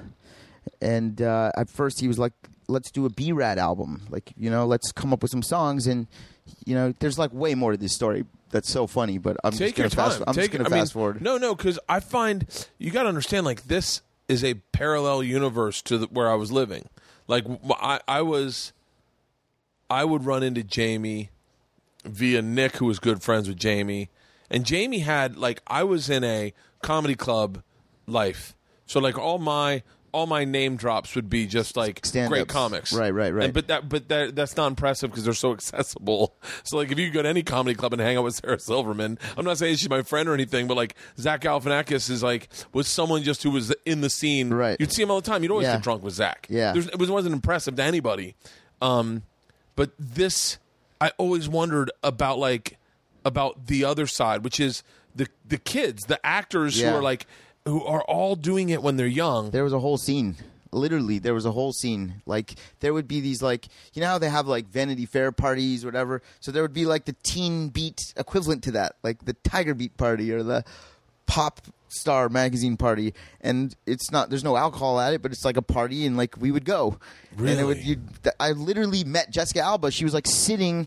[0.81, 2.33] And uh, at first he was like,
[2.69, 4.03] let's do a B-Rad album.
[4.11, 5.87] Like, you know, let's come up with some songs.
[5.87, 6.07] And,
[6.65, 9.75] you know, there's like way more to this story that's so funny, but I'm Take
[9.75, 10.23] just going to fast.
[10.27, 11.23] I'm Take just going I mean, forward.
[11.23, 12.47] No, no, because I find
[12.79, 13.45] you got to understand.
[13.47, 16.89] Like this is a parallel universe to the, where I was living.
[17.27, 18.73] Like I, I was,
[19.91, 21.31] I would run into Jamie
[22.05, 24.09] via Nick, who was good friends with Jamie,
[24.51, 27.63] and Jamie had like I was in a comedy club
[28.07, 28.55] life,
[28.89, 32.31] so like all my all my name drops would be just like Stand-ups.
[32.31, 33.45] great comics, Right, right, right.
[33.45, 36.35] And, but that but that that's not impressive because they're so accessible.
[36.65, 39.19] So like if you go to any comedy club and hang out with Sarah Silverman,
[39.37, 42.89] I'm not saying she's my friend or anything, but like Zach Galifianakis is like was
[42.89, 44.49] someone just who was in the scene.
[44.53, 44.77] Right.
[44.81, 45.43] You'd see him all the time.
[45.43, 45.75] You'd always Yeah.
[45.75, 46.47] get drunk with Zach.
[46.49, 46.73] Yeah.
[46.73, 48.35] There's, it was, wasn't impressive to anybody.
[48.81, 49.23] Um,
[49.77, 50.59] but this,
[51.03, 52.79] I always wondered about like
[53.27, 54.83] about the other side, which is
[55.15, 56.93] the the kids, the actors Yeah.
[56.93, 57.27] who are like
[57.69, 59.51] who are all doing it when they're young.
[59.51, 60.37] There was a whole scene.
[60.71, 62.21] Literally, there was a whole scene.
[62.27, 65.85] Like there would be these like you know how they have like Vanity Fair parties,
[65.85, 66.21] or whatever.
[66.41, 69.97] So there would be like the Teen Beat equivalent to that, like the Tiger Beat
[69.97, 70.65] party or the
[71.27, 73.15] Pop Star magazine party.
[73.41, 76.37] And it's not there's no alcohol at it, but it's like a party, and like
[76.39, 76.99] we would go.
[77.39, 77.99] And it would, Really?
[78.39, 79.91] I literally met Jessica Alba.
[79.91, 80.87] She was like sitting.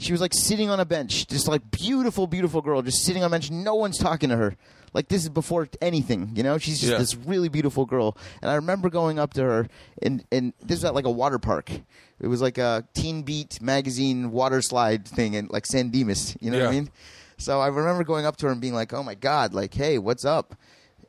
[0.00, 3.28] She was like sitting on a bench, just like beautiful, beautiful girl, just sitting on
[3.28, 3.50] a bench.
[3.50, 4.56] No one's talking to her.
[4.94, 6.56] Like this is before anything, you know.
[6.58, 6.98] She's just Yeah.
[6.98, 9.68] this really beautiful girl, and I remember going up to her,
[10.02, 11.70] and and this was at like a water park.
[12.18, 16.34] It was like a Teen Beat magazine water slide thing, and like San Dimas.
[16.40, 16.80] You know what I Yeah.
[16.80, 16.90] mean?
[17.38, 19.98] So I remember going up to her and being like, "Oh my god, like, hey,
[19.98, 20.56] what's up?"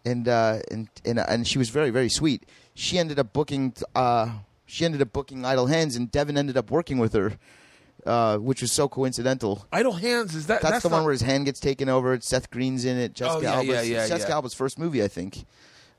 [0.06, 2.46] And uh, and and and she was very very sweet.
[2.76, 3.74] She ended up booking.
[3.96, 4.30] Uh,
[4.66, 7.34] she ended up booking Idle Hands, and Devin ended up working with her.
[8.06, 9.66] Uh, which was so coincidental.
[9.72, 10.62] Idle Hands is that?
[10.62, 12.20] That's, the one where his hand gets taken over.
[12.22, 13.14] Seth Green's in it.
[13.14, 13.68] Jessica Oh, yeah, Alba's.
[13.68, 14.36] yeah, yeah, Jessica yeah.
[14.36, 15.46] Alba's first movie, I think.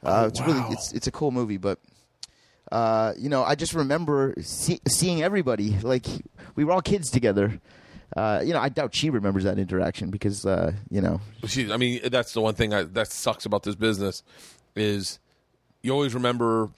[0.02, 1.78] Uh, Oh, it's really it's it's a cool movie, but
[2.72, 6.06] uh, you know, I just remember see, seeing everybody like
[6.56, 7.60] we were all kids together.
[8.16, 11.76] Uh, you know, I doubt she remembers that interaction because uh, you know She, I
[11.76, 14.22] mean, that's the one thing I, that sucks about this business
[14.76, 15.18] is
[15.82, 16.70] you always remember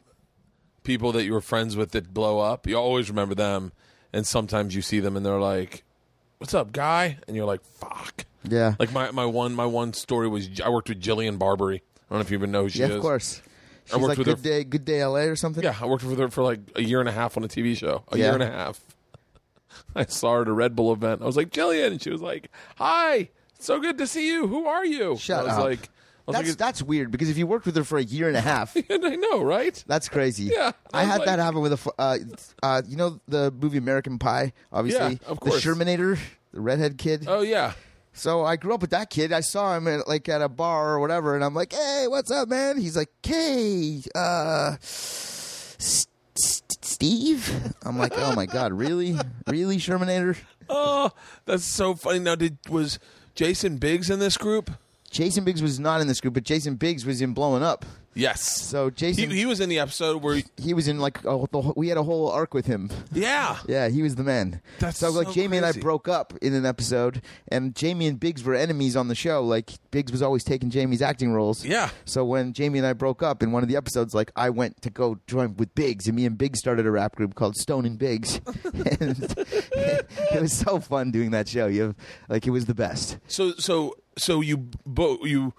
[0.84, 2.66] people that you were friends with that blow up.
[2.66, 3.72] You always remember them,
[4.14, 5.83] and sometimes you see them and they're like,
[6.38, 10.29] "What's up, guy?" And you're like, "Fuck." yeah Like my, my one my one story
[10.29, 11.77] was I worked with Jillian Barberie.
[11.83, 12.90] I don't know if you even know who she yeah is.
[12.90, 13.42] Yeah, of course.
[13.87, 15.29] She's worked like with Good her- Day Good Day L.A.
[15.29, 15.62] or something.
[15.62, 17.77] Yeah, I worked with her for like a year and a half on a TV
[17.77, 18.05] show.
[18.12, 18.24] A Yeah.
[18.27, 18.81] year and a half.
[19.96, 21.20] I saw her at a Red Bull event.
[21.22, 24.46] I was like, Jillian, and she was like, "Hi, so good to see you.
[24.46, 25.64] Who are you?" Shut I was up.
[25.64, 25.88] like, I
[26.26, 28.40] That's like, that's weird because if you worked with her for a year and a
[28.52, 29.82] half, I know, right?
[29.87, 30.44] That's crazy.
[30.44, 32.18] Yeah, I had like- that happen with a, uh,
[32.62, 34.52] uh, you know, the movie American Pie.
[34.72, 35.50] Obviously, Yeah, of the.
[35.50, 36.18] Sherminator,
[36.52, 37.26] the redhead kid.
[37.28, 37.72] Oh yeah,
[38.14, 39.32] So I grew up with that kid.
[39.32, 42.30] I saw him at, like at a bar or whatever, and I'm like, "Hey, what's
[42.30, 46.06] up, man?" He's like, "Hey, uh, S-
[46.37, 50.37] S- Steve." I'm like, "Oh my god, really, really, Sherminator?"
[50.68, 51.10] oh,
[51.44, 52.20] that's so funny.
[52.20, 52.98] Now, did was
[53.34, 54.70] Jason Biggs in this group?
[55.14, 57.87] Jason Biggs was not in this group, but Jason Biggs was in Blowing Up.
[58.14, 58.42] Yes.
[58.62, 61.44] So Jason, He, he was in the episode where, he, he was in like a,
[61.50, 62.90] the, whole- we had a whole arc with him.
[63.12, 64.61] yeah, Yeah, he was the man.
[64.79, 65.81] That's so like so Jamie and I crazy.
[65.83, 69.42] broke up in an episode, and Jamie and Biggs were enemies on the show.
[69.42, 71.64] Like Biggs was always taking Jamie's acting roles.
[71.64, 71.90] Yeah.
[72.05, 74.81] So when Jamie and I broke up in one of the episodes, like I went
[74.83, 77.85] to go join with Biggs, and me and Biggs started a rap group called Stone
[77.87, 78.40] and Biggs,
[79.00, 79.35] and
[80.33, 81.66] it was so fun doing that show.
[81.66, 81.94] You have,
[82.29, 83.18] like it was the best.
[83.29, 85.53] So so so you both you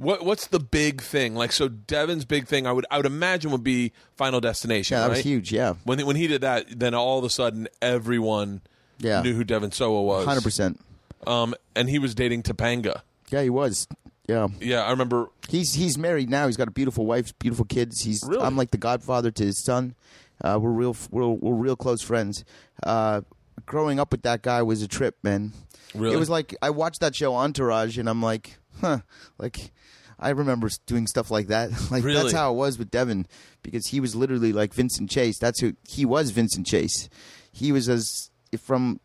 [0.00, 1.34] what what's the big thing?
[1.34, 5.00] Like so Devon's big thing I would I would imagine would be Final Destination, Yeah,
[5.02, 5.16] that right?
[5.16, 5.52] was huge.
[5.52, 8.62] Yeah, When he, when he did that, then all of a sudden everyone
[8.98, 9.22] Yeah.
[9.22, 10.24] knew who Devon Sawa was.
[10.24, 10.80] hundred percent.
[11.26, 13.02] Um and he was dating Topanga.
[13.30, 13.86] Yeah, he was.
[14.28, 14.48] Yeah.
[14.60, 16.46] Yeah, I remember He's he's married now.
[16.46, 18.02] He's got a beautiful wife, beautiful kids.
[18.02, 18.42] He's Really?
[18.42, 19.94] I'm like the godfather to his son.
[20.42, 22.44] Uh, we're real we're, we're real close friends.
[22.82, 23.20] Uh,
[23.66, 25.52] growing up with that guy was a trip, man.
[25.94, 26.14] Really?
[26.14, 29.00] It was like I watched that show Entourage, and I'm like, huh,
[29.38, 29.72] like.
[30.20, 31.70] I remember doing stuff like that.
[31.90, 32.22] Like Really?
[32.22, 33.26] that's how it was with Devon,
[33.62, 35.38] because he was literally like Vincent Chase.
[35.38, 36.30] That's who he was.
[36.30, 37.08] Vincent Chase.
[37.52, 39.00] He was as from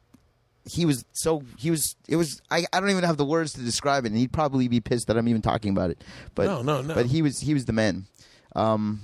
[0.68, 3.62] he was so he was it was I, I don't even have the words to
[3.62, 6.64] describe it and he'd probably be pissed that I'm even talking about it but No,
[6.64, 6.96] no, no.
[6.96, 8.08] but he was he was the man
[8.56, 9.02] um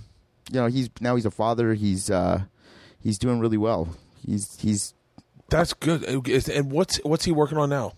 [0.52, 2.41] you know he's now he's a father he's uh
[3.00, 3.89] he's doing really well
[4.26, 4.95] he's he's
[5.52, 6.04] that's good.
[6.04, 7.93] And what's what's he working on now?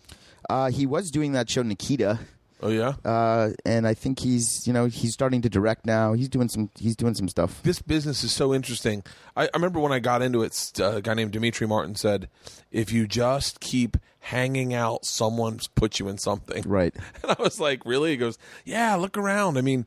[0.50, 2.20] uh he was doing that show Nikita
[2.66, 2.94] Oh yeah.
[3.04, 6.70] uh and I think he's you know he's starting to direct now he's doing some
[6.80, 9.04] he's doing some stuff this business is so interesting.
[9.36, 12.30] I, I remember when I got into it, uh, a guy named Demetri Martin said,
[12.72, 17.60] "If you just keep hanging out, someone's put you in something." right And I was
[17.60, 19.58] like, "Really?" He goes, "Yeah, look around.
[19.58, 19.86] I mean,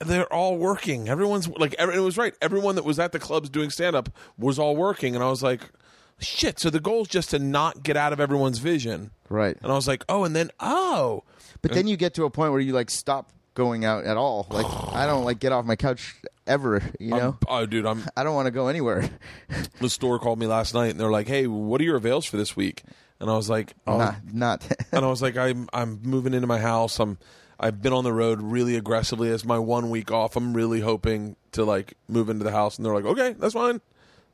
[0.00, 1.08] they're all working.
[1.08, 2.34] Everyone's like, every, it was right.
[2.42, 5.44] Everyone that was at the clubs doing stand up was all working." And I was
[5.44, 5.70] like,
[6.18, 9.12] "Shit!" So the goal is just to not get out of everyone's vision.
[9.28, 11.22] right And I was like, "Oh," and then oh,
[11.62, 14.46] But then you get to a point where you like stop going out at all.
[14.50, 16.14] Like I don't like get off my couch
[16.46, 16.82] ever.
[17.00, 19.08] You know, I'm- oh, dude, I'm I don't want to go anywhere.
[19.80, 22.36] the store called me last night and they're like, "Hey, what are your avails for
[22.36, 22.82] this week?"
[23.20, 24.72] And I was like, "Oh, Not, not.
[24.92, 27.00] and I was like, I'm I'm moving into my house.
[27.00, 27.18] I'm
[27.58, 30.36] I've been on the road really aggressively as my one week off.
[30.36, 33.80] I'm really hoping to like move into the house, and they're like, okay, that's fine.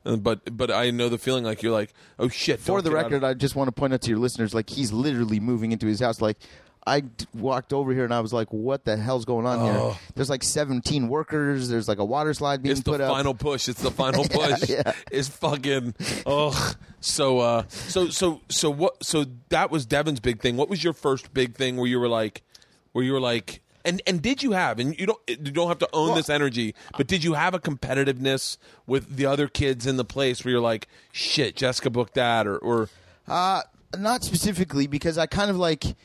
[0.03, 2.59] And, but but I know the feeling like you're like, oh shit.
[2.59, 5.39] For the record, I just want to point out to your listeners, like he's literally
[5.39, 6.21] moving into his house.
[6.21, 6.37] Like
[6.87, 9.89] I walked over here and I was like, "What the hell's going on Oh.
[9.91, 11.67] here?" There's like 17 workers.
[11.67, 13.11] There's like a water slide being it's the put up.
[13.11, 13.67] final push.
[13.67, 14.69] It's the final push.
[14.69, 14.91] yeah.
[15.11, 15.95] It's fucking
[16.27, 16.73] oh.
[17.01, 19.03] So uh, so so so what?
[19.03, 20.57] So that was Devon's big thing.
[20.57, 22.43] What was your first big thing where you were like,
[22.91, 24.77] where you were like, and and did you have?
[24.79, 27.53] And you don't you don't have to own Well- this energy, but did you have
[27.55, 32.13] a competitiveness with the other kids in the place where you're like, shit, Jessica booked
[32.13, 32.89] that, or or
[33.27, 33.61] Uh,
[33.97, 35.95] not specifically because I kind of like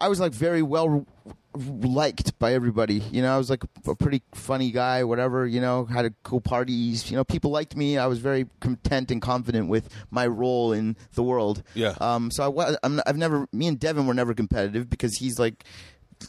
[0.00, 1.06] I was like very well
[1.54, 3.02] liked by everybody.
[3.10, 5.46] You know, I was like a pretty funny guy, whatever.
[5.46, 7.10] You know, had a cool parties.
[7.10, 7.98] You know, people liked me.
[7.98, 11.62] I was very content and confident with my role in the world.
[11.74, 11.94] Yeah.
[12.00, 12.30] Um.
[12.30, 12.76] So I.
[12.82, 13.46] I'm, I've never.
[13.52, 15.64] Me and Devon were never competitive because he's like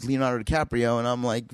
[0.03, 1.45] Leonardo DiCaprio, and I'm like.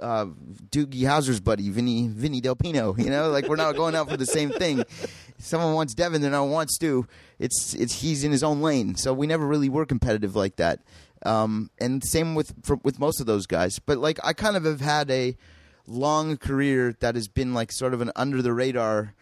[0.00, 0.26] Uh,
[0.70, 2.98] Doogie Howser's buddy, Vinny Vinny Delpino.
[2.98, 4.84] You know, like we're not going out for the same thing.
[5.38, 7.06] Someone wants Devon, then I want Stu.
[7.38, 10.80] It's it's he's in his own lane, so we never really were competitive like that.
[11.24, 13.78] Um, and same with for, with most of those guys.
[13.78, 15.36] But like I kind of have had a
[15.86, 19.14] long career that has been like sort of an under the radar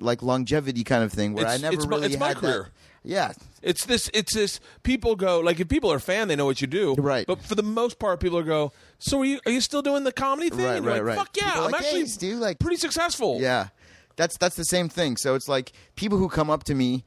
[0.00, 2.36] like longevity kind of thing where It's- I never it's my- really it's my had
[2.38, 2.68] that- career.
[3.06, 4.08] Yeah, It's this.
[4.14, 4.60] It's this.
[4.82, 7.26] People go like if people are a fan, they know what you do, Right.
[7.26, 8.72] But for the most part, people go.
[8.98, 9.40] So are you?
[9.44, 10.64] Are you still doing the comedy thing?
[10.64, 11.16] Right, And right, like, right.
[11.18, 11.50] Fuck yeah!
[11.50, 13.40] People I'm like, actually "Hey, like- pretty successful.
[13.42, 13.68] Yeah,
[14.16, 15.18] that's that's the same thing.
[15.18, 17.04] So it's like people who come up to me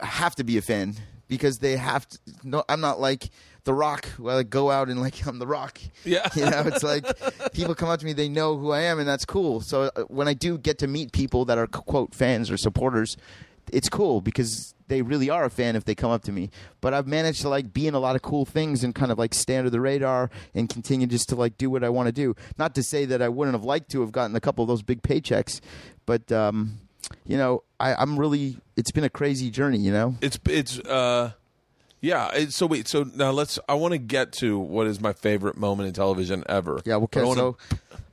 [0.00, 0.96] have to be a fan
[1.28, 2.18] because they have to.
[2.44, 3.30] No, I'm not like
[3.68, 4.08] The Rock.
[4.18, 5.78] I like, go out and like I'm The Rock.
[6.02, 6.26] Yeah.
[6.34, 7.04] you know, it's like
[7.52, 9.60] people come up to me, they know who I am, and that's cool.
[9.60, 13.18] So uh, when I do get to meet people that are quote fans or supporters,
[13.70, 16.48] it's cool because they really are a fan if they come up to me.
[16.80, 19.18] But I've managed to like be in a lot of cool things and kind of
[19.18, 22.12] like stay under the radar and continue just to like do what I want to
[22.12, 22.34] do.
[22.56, 24.80] Not to say that I wouldn't have liked to have gotten a couple of those
[24.80, 25.60] big paychecks,
[26.06, 26.78] but um,
[27.26, 28.56] you know, I, I'm really.
[28.78, 30.14] It's been a crazy journey, you know.
[30.22, 31.32] It's it's uh
[32.00, 32.30] yeah.
[32.32, 32.88] Eh, so wait.
[32.88, 33.58] So now let's.
[33.68, 36.80] I want to get to what is my favorite moment in television ever.
[36.84, 37.56] Yeah, well, But I okay, wanna- so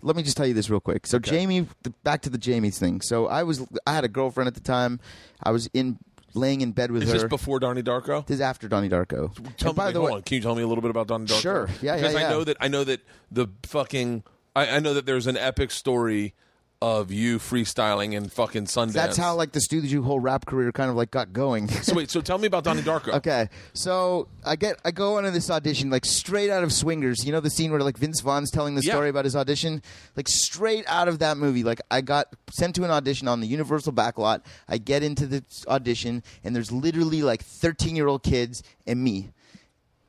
[0.01, 1.07] let me just tell you this real quick.
[1.07, 3.01] So Jamie, the, back to the Jamie thing.
[3.01, 4.99] So I was, I had a girlfriend at the time.
[5.41, 5.97] I was in
[6.35, 7.19] laying in bed with is her.
[7.19, 8.25] this before Donnie Darko?
[8.25, 9.33] This is after Donnie Darko.
[9.57, 10.21] Tell And me, by wait, the way, on.
[10.21, 11.41] Can you tell me a little bit about Donnie Darko?
[11.41, 11.69] Sure.
[11.81, 12.99] Yeah, yeah, Because I know that I know that
[13.31, 14.23] the fucking
[14.55, 16.33] I, I know that there's an epic story
[16.87, 18.93] of you freestyling in fucking Sundance.
[18.93, 21.67] that's how like the Studio whole rap career kind of like got going.
[21.67, 22.11] So wait.
[22.11, 23.13] So tell me about Donnie Darko.
[23.15, 27.25] Okay, so I get I go into this audition like straight out of Swingers.
[27.25, 28.93] You know the scene where like Vince Vaughn's telling the Yeah.
[28.93, 29.81] story about his audition,
[30.15, 31.63] like straight out of that movie.
[31.63, 34.41] Like I got sent to an audition on the Universal backlot.
[34.69, 39.31] I get into the audition, and there's literally like 13 year old kids and me.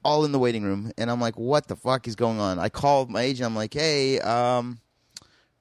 [0.04, 2.68] All in the waiting room, and I'm like, "What the fuck is going on?" I
[2.68, 3.44] called my agent.
[3.46, 4.78] I'm like, "Hey, um,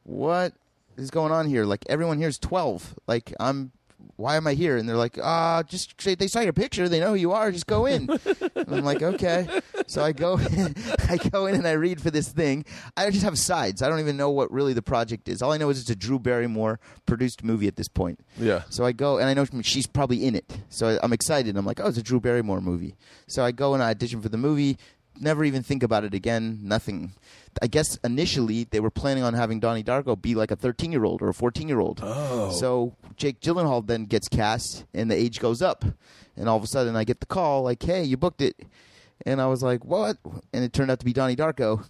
[0.04, 0.54] what
[0.98, 1.66] is going on here?
[1.66, 2.96] Like everyone here is 12.
[3.08, 3.72] Like I'm
[4.18, 4.78] why am I here?
[4.78, 6.88] And they're like, ah, just they saw your picture.
[6.88, 7.52] They know who you are.
[7.52, 8.10] Just go in.
[8.56, 9.48] I'm like, okay.
[9.88, 10.40] So I go,
[11.10, 12.66] I go in and I read for this thing.
[12.96, 13.82] I just have sides.
[13.82, 15.42] I don't even know what really the project is.
[15.42, 18.20] All I know is it's a Drew Barrymore produced movie at this point.
[18.40, 18.64] Yeah.
[18.70, 20.60] So I go and I know she's probably in it.
[20.70, 21.58] So I'm excited.
[21.58, 22.96] I'm like, oh, it's a Drew Barrymore movie.
[23.28, 24.78] So I go and I audition for the movie.
[25.20, 26.60] Never even think about it again.
[26.64, 27.14] Nothing.
[27.62, 31.06] I guess initially they were planning on having Donnie Darko be like a 13 year
[31.06, 32.02] old or a 14 year old.
[32.04, 32.52] Oh.
[32.52, 35.86] So Jake Gyllenhaal then gets cast and the age goes up.
[36.36, 38.56] And all of a sudden I get the call like, hey, you booked it.
[39.26, 40.18] And I was like, what?
[40.54, 41.86] And it turned out to be Donnie Darko.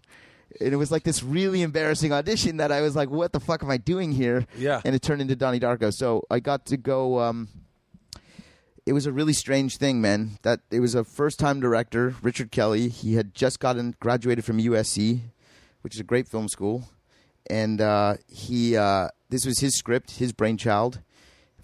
[0.59, 3.63] And it was like this really embarrassing audition that I was like, what the fuck
[3.63, 4.45] am I doing here?
[4.57, 4.81] Yeah.
[4.85, 5.91] And it turned into Donnie Darko.
[5.93, 7.19] So I got to go.
[7.19, 7.49] Um,
[8.86, 10.38] it was a really strange thing, man.
[10.43, 12.89] That it was a first-time director, Richard Kelly.
[12.89, 15.21] He had just gotten graduated from USC,
[15.82, 16.89] which is a great film school,
[17.50, 21.00] and uh, he uh, this was his script, his brainchild.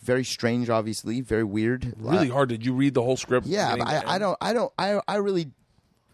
[0.04, 1.94] Very strange, obviously, very weird.
[1.98, 2.50] Really Uh, hard.
[2.50, 3.46] Did you read the whole script?
[3.46, 5.52] yeah, I, I don't, I don't, I, I really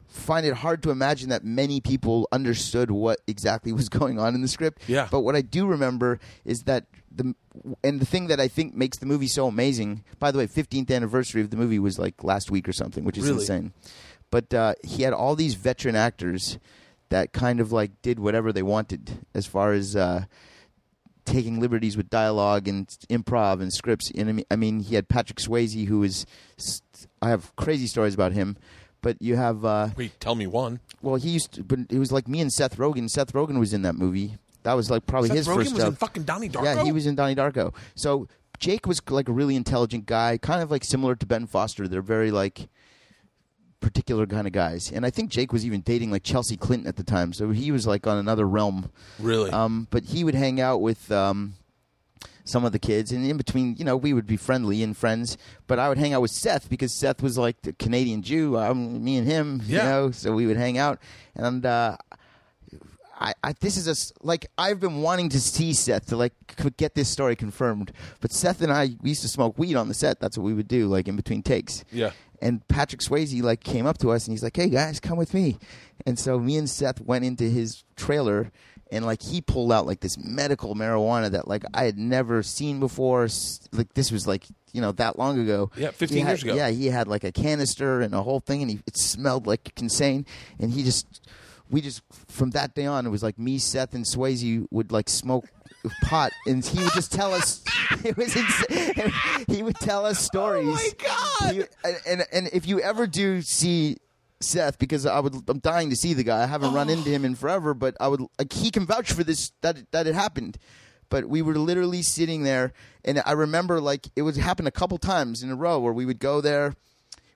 [0.10, 4.42] find it hard to imagine that many people understood what exactly was going on in
[4.42, 4.82] the script.
[4.88, 5.08] Yeah.
[5.10, 6.86] But what I do remember is that
[7.18, 7.34] the
[7.84, 10.04] and the thing that I think makes the movie so amazing.
[10.20, 13.18] By the way, 15th anniversary of the movie was like last week or something, which
[13.18, 13.40] is Really?
[13.42, 13.74] insane.
[14.32, 16.58] But uh, he had all these veteran actors
[17.10, 19.96] that kind of like did whatever they wanted as far as.
[19.96, 20.26] Uh,
[21.26, 24.10] taking liberties with dialogue and improv and scripts.
[24.12, 26.26] And I mean, he had Patrick Swayze, who is.
[27.22, 28.56] I have crazy stories about him,
[29.02, 29.66] but you have.
[29.66, 30.80] Uh, Wait, tell me one.
[31.02, 33.10] well, he used, to, but it was like me and Seth Rogen.
[33.10, 34.38] Seth Rogen was in that movie.
[34.68, 36.64] That was like probably Seth his Rogen first was in fucking Donnie Darko.
[36.66, 37.74] Yeah, he was in Donnie Darko.
[37.96, 38.28] So
[38.60, 41.88] Jake was like a really intelligent guy, kind of like similar to Ben Foster.
[41.88, 42.68] They're very like
[43.80, 44.92] particular kind of guys.
[44.92, 47.72] And I think Jake was even dating like Chelsea Clinton at the time, so he
[47.72, 48.92] was like on another realm.
[49.20, 49.52] Really?
[49.52, 51.54] Um, but he would hang out with um,
[52.44, 55.38] some of the kids, and in between, you know, we would be friendly and friends.
[55.66, 58.58] But I would hang out with Seth because Seth was like the Canadian Jew.
[58.58, 61.00] Um, me and him, you know, so we would hang out.
[61.36, 61.96] And uh,
[63.20, 66.34] I, I, this is a like I've been wanting to see Seth to like
[66.78, 67.92] get this story confirmed.
[68.22, 70.20] But Seth and I we used to smoke weed on the set.
[70.20, 71.84] That's what we would do, like in between takes.
[71.92, 72.12] Yeah.
[72.42, 75.34] And Patrick Swayze like came up to us and he's like, "Hey guys, come with
[75.34, 75.58] me."
[76.06, 78.52] And so me and Seth went into his trailer
[78.92, 82.80] and like he pulled out like this medical marijuana that like I had never seen
[82.80, 83.28] before.
[83.72, 85.72] Like this was like you know that long ago.
[85.76, 86.54] Yeah, 15 had- years ago.
[86.56, 89.74] Yeah, he had like a canister and a whole thing, and he, it smelled like
[89.82, 90.26] insane.
[90.60, 91.28] And he just,
[91.70, 95.10] we just from that day on, it was like me, Seth, and Swayze would like
[95.10, 95.46] smoke
[96.04, 97.64] pot, and he would just tell us.
[98.04, 99.14] It was insane.
[99.48, 100.68] He would tell us stories.
[100.68, 101.56] Oh my God!
[101.56, 103.98] He- and, and and if you ever do see.
[104.40, 106.44] Seth, because I would, I'm dying to see the guy.
[106.44, 106.94] I haven't run oh.
[106.94, 110.06] into him in forever, but I would like he can vouch for this that that
[110.06, 110.60] it happened.
[111.10, 112.74] But we were literally sitting there,
[113.04, 116.06] and I remember like it would happen a couple times in a row where we
[116.06, 116.76] would go there.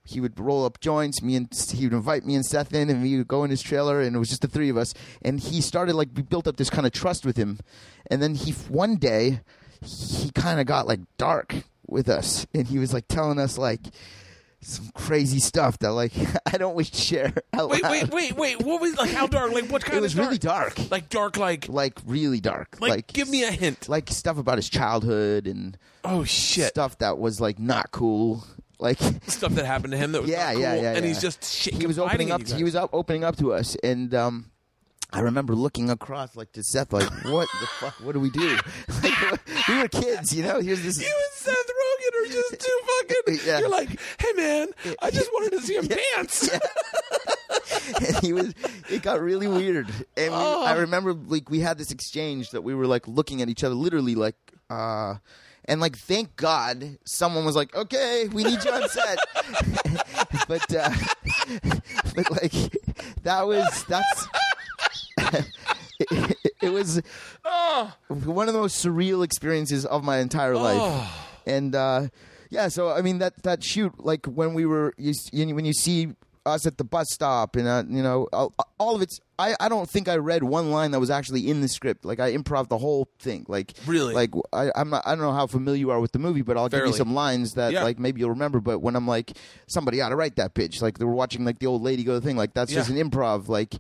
[0.04, 1.22] He would roll up joints.
[1.22, 3.62] Me and he would invite me and Seth in, and we would go in his
[3.62, 4.94] trailer, and it was just the three of us.
[5.22, 7.60] And he started like we built up this kind of trust with him,
[8.10, 9.42] and then he one day
[9.84, 11.56] he kind of got like dark
[11.88, 13.82] with us, and he was like telling us like
[14.64, 16.14] some crazy stuff that like
[16.52, 17.34] I don't wish to share.
[17.54, 17.92] Out Wait, loud.
[17.92, 18.62] wait, wait, wait.
[18.64, 19.12] What was like?
[19.12, 19.52] How dark?
[19.54, 20.28] Like what kind It was of dark?
[20.28, 20.92] really dark.
[20.92, 22.78] Like dark, like like really dark.
[22.80, 23.08] like.
[23.08, 23.88] give me a hint.
[23.88, 26.70] like stuff about his childhood and oh shit!
[26.70, 28.44] stuff that was like not cool.
[28.82, 30.92] Like Stuff that happened to him that was yeah, not yeah, cool, yeah.
[30.94, 31.08] and yeah.
[31.08, 31.76] he's just shit.
[31.76, 32.42] he was opening up.
[32.48, 34.50] you He was up opening up to us, and um,
[35.14, 37.94] I remember looking across like to Seth, like, "What the fuck?
[38.04, 38.58] What do we do?"
[39.04, 40.60] Like, we were kids, you know.
[40.60, 41.00] Here's this.
[41.00, 43.40] You and Seth Rogen are just too fucking.
[43.46, 43.60] Yeah.
[43.60, 44.68] You're like, hey man,
[45.02, 46.50] I just wanted to see him dance.
[48.02, 48.54] and he was
[48.90, 50.64] it got really weird and we, Oh.
[50.64, 53.76] i remember like we had this exchange that we were like looking at each other
[53.76, 54.36] literally like
[54.70, 55.16] uh
[55.66, 59.18] and like thank god someone was like okay we need you on set
[60.48, 60.90] but uh
[62.16, 62.52] but like
[63.24, 64.28] that was that's
[66.00, 67.02] it, it was
[67.46, 67.94] Oh.
[68.10, 71.10] one of the most surreal experiences of my entire life.
[71.46, 72.08] And uh,
[72.50, 75.14] yeah, so I mean that that shoot, like when we were, you,
[75.56, 76.14] when you see
[76.46, 79.20] us at the bus stop, and uh, you know, all, all of it's.
[79.38, 82.06] I, I don't think I read one line that was actually in the script.
[82.06, 83.46] Like I improv the whole thing.
[83.48, 84.14] Like Really?
[84.14, 85.02] like I, I'm not.
[85.06, 87.14] I don't know how familiar you are with the movie, but I'll give you some
[87.16, 87.84] lines that Yeah.
[87.84, 88.60] like maybe you'll remember.
[88.60, 89.32] But when I'm like,
[89.68, 90.82] somebody ought to write that bitch.
[90.82, 92.38] Like they were watching like the old lady go the thing.
[92.38, 93.48] Like that's just an improv.
[93.48, 93.76] Like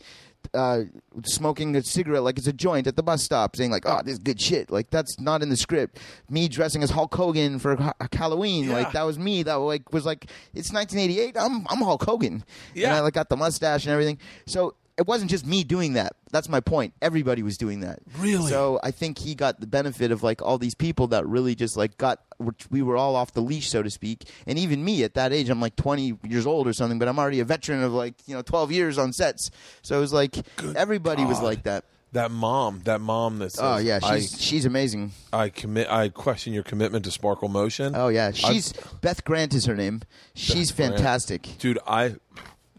[0.54, 0.82] uh,
[1.26, 4.14] smoking a cigarette like it's a joint at the bus stop, saying like, "Oh, this
[4.14, 6.00] is good shit." Like that's not in the script.
[6.30, 8.74] Me dressing as Hulk Hogan for Ha- Halloween, Yeah.
[8.74, 9.44] like that was me.
[9.44, 11.38] That like was like it's 1988.
[11.38, 12.44] I'm I'm Hulk Hogan.
[12.76, 12.88] Yeah.
[12.90, 14.18] and I like got the mustache and everything.
[14.46, 16.16] So it wasn't just me doing that.
[16.32, 16.94] That's my point.
[17.02, 18.00] Everybody was doing that.
[18.20, 18.52] Really?
[18.52, 21.76] So I think he got the benefit of like all these people that really just
[21.76, 22.22] like got.
[22.70, 24.26] We were all off the leash, so to speak.
[24.46, 27.18] And even me at that age, I'm like 20 years old or something, but I'm
[27.18, 29.50] already a veteran of like you know 12 years on sets.
[29.82, 30.36] So it was like
[30.76, 31.86] everybody was like that.
[32.14, 35.14] That mom, that mom that oh, says, Oh yeah, I, she's she's amazing.
[35.34, 35.90] I commit.
[35.90, 37.96] I question your commitment to Sparkle Motion.
[37.96, 40.02] Oh yeah, she's Beth Grant is her name.
[40.36, 40.96] She's Grant.
[40.96, 41.48] fantastic.
[41.58, 41.80] dude.
[41.88, 42.16] I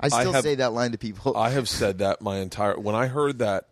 [0.02, 1.36] I still have- say that line to people.
[1.36, 2.78] I have said that my entire.
[2.78, 3.68] When I heard that,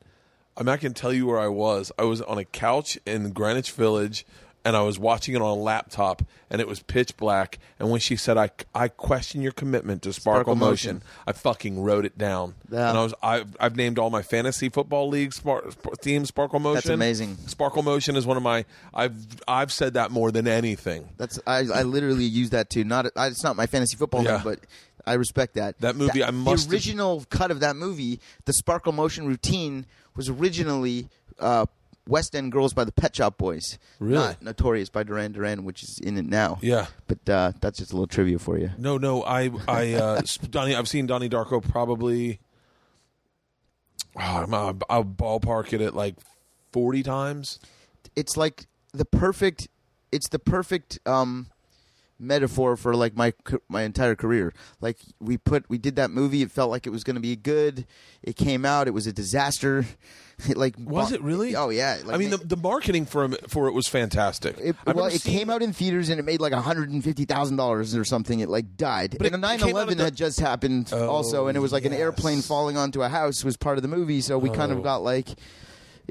[0.56, 1.90] I mean, I can tell you where I was.
[1.98, 4.26] I was on a couch in Greenwich Village,
[4.64, 7.58] and I was watching it on a laptop, and it was pitch black.
[7.78, 11.08] And when she said, "I, I question your commitment to Sparkle, Sparkle Motion," Motion.
[11.26, 12.54] I fucking wrote it down.
[12.70, 12.90] Yeah.
[12.90, 16.58] And I was, I, I've named all my fantasy football league spar, spar, theme Sparkle
[16.60, 16.74] Motion.
[16.74, 17.38] That's amazing.
[17.46, 18.66] Sparkle Motion is one of my.
[18.92, 19.14] I've,
[19.48, 21.08] I've said that more than anything.
[21.16, 22.84] That's I, I literally use that too.
[22.84, 24.32] Not I, it's not my fantasy football Yeah.
[24.34, 24.58] name, but
[25.06, 25.78] I respect that.
[25.80, 29.86] That movie, I must the original cut of that movie, the Sparkle Motion routine
[30.16, 31.66] was originally uh,
[32.06, 34.16] West End Girls by the Pet Shop Boys, Really?
[34.24, 36.58] not Notorious by Duran Duran, which is in it now.
[36.62, 36.86] Yeah.
[37.06, 38.70] but uh, that's just a little trivia for you.
[38.78, 40.20] No, no, I, I, uh,
[40.50, 42.40] Donnie, I've seen Donnie Darko probably.
[44.16, 46.16] Oh, I'm, I'll, I'll ballpark it at like
[46.72, 47.60] forty times.
[48.16, 49.68] It's like the perfect.
[50.10, 50.98] It's the perfect.
[51.06, 51.46] Um,
[52.20, 53.32] metaphor for like my
[53.68, 54.52] my entire career.
[54.80, 56.42] Like we put we did that movie.
[56.42, 57.86] It felt like it was going to be good.
[58.22, 58.86] It came out.
[58.86, 59.86] It was a disaster.
[60.48, 61.56] It, like Was it really?
[61.56, 61.98] Oh yeah.
[62.04, 64.56] Like, I mean, the, the marketing for for it was fantastic.
[64.58, 67.24] It, well, it seen- came out in theaters and it made like hundred and fifty
[67.24, 68.40] thousand dollars or something.
[68.40, 69.16] It like died.
[69.18, 71.72] But and the came 9-11 of the- had just happened Oh, also, and it was
[71.72, 74.20] like an airplane falling onto a house was part of the movie.
[74.20, 74.76] So we kind Oh.
[74.76, 75.28] of got like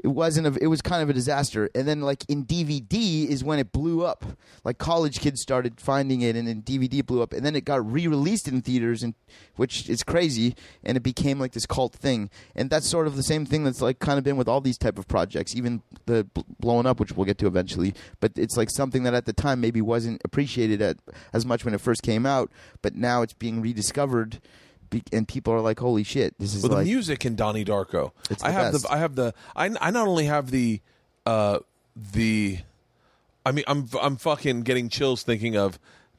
[0.02, 1.68] it wasn't a, it was kind of a disaster.
[1.74, 4.24] And then like in DVD is when it blew up.
[4.64, 7.90] Like college kids started finding it, and then DVD blew up, and then it got
[7.90, 9.14] re-released in theaters, and
[9.56, 12.30] which is crazy, and it became like this cult thing.
[12.54, 14.78] And that's sort of the same thing that's like kind of been with all these
[14.78, 17.94] type of projects, even the bl- blowing up, which we'll get to eventually.
[18.20, 20.98] But it's like something that at the time maybe wasn't appreciated at,
[21.32, 22.50] as much when it first came out,
[22.82, 24.40] but now it's being rediscovered.
[24.90, 26.34] Be- And people are like, "Holy shit!
[26.38, 28.10] This is Well, like the music in Donnie Darko.
[28.28, 28.84] It's I the have best.
[28.84, 30.80] the I have the I, I not only have the
[31.26, 31.60] uh
[31.96, 32.58] the
[33.46, 35.78] I mean I'm I'm fucking getting chills thinking of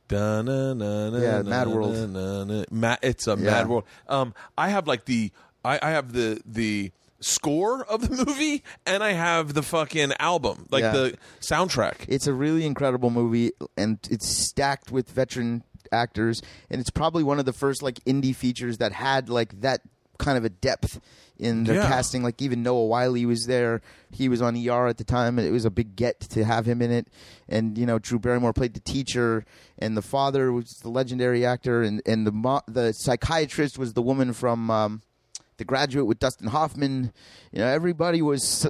[0.09, 2.09] Yeah, Mad World.
[2.09, 2.63] na na.
[2.71, 3.83] Ma- it's a mad world.
[4.07, 5.31] Um I have like the
[5.63, 10.67] I, I have the the score of the movie and I have the fucking album
[10.71, 10.91] like Yeah.
[10.91, 12.05] the soundtrack.
[12.07, 17.39] It's a really incredible movie, and it's stacked with veteran actors, and it's probably one
[17.39, 19.81] of the first like indie features that had like that
[20.17, 20.99] kind of a depth
[21.39, 21.87] in the Yeah.
[21.87, 22.21] casting.
[22.21, 23.81] Like even Noah Wyle was there;
[24.11, 26.65] he was on ER at the time, and it was a big get to have
[26.67, 27.07] him in it.
[27.49, 29.45] And you know, Drew Barrymore played the teacher,
[29.79, 34.01] and the father was the legendary actor, and and the mo- the psychiatrist was the
[34.01, 34.69] woman from.
[34.69, 35.01] Um,
[35.61, 37.13] the graduate with Dustin Hoffman,
[37.51, 38.67] you know, everybody was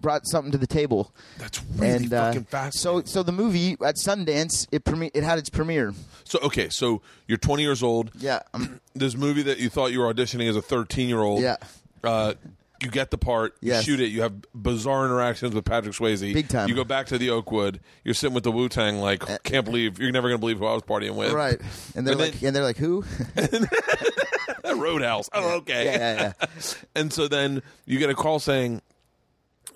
[0.00, 3.06] brought something to the table That's really and uh, fucking fascinating.
[3.06, 5.94] so so the movie at Sundance it premi- it had its premiere.
[6.24, 8.10] So okay, so you're 20 years old.
[8.18, 11.42] Yeah, um, This movie that you thought you were auditioning as a 13 year old.
[11.42, 11.56] Yeah.
[12.02, 12.34] Uh,
[12.82, 13.84] you get the part, you Yes.
[13.84, 16.34] shoot it, you have bizarre interactions with Patrick Swayze.
[16.34, 16.64] Big time.
[16.64, 19.64] Uh, You go back to the Oakwood, you're sitting with the Wu Tang, like, can't
[19.64, 21.30] believe, you're never going to believe who I was partying with.
[21.32, 21.60] right,
[21.94, 23.04] and they're And like, then- and they're like, who?
[24.68, 25.28] That Roadhouse.
[25.32, 25.84] Oh, okay.
[25.86, 26.46] yeah, yeah, yeah.
[26.94, 28.80] And so then you get a call saying,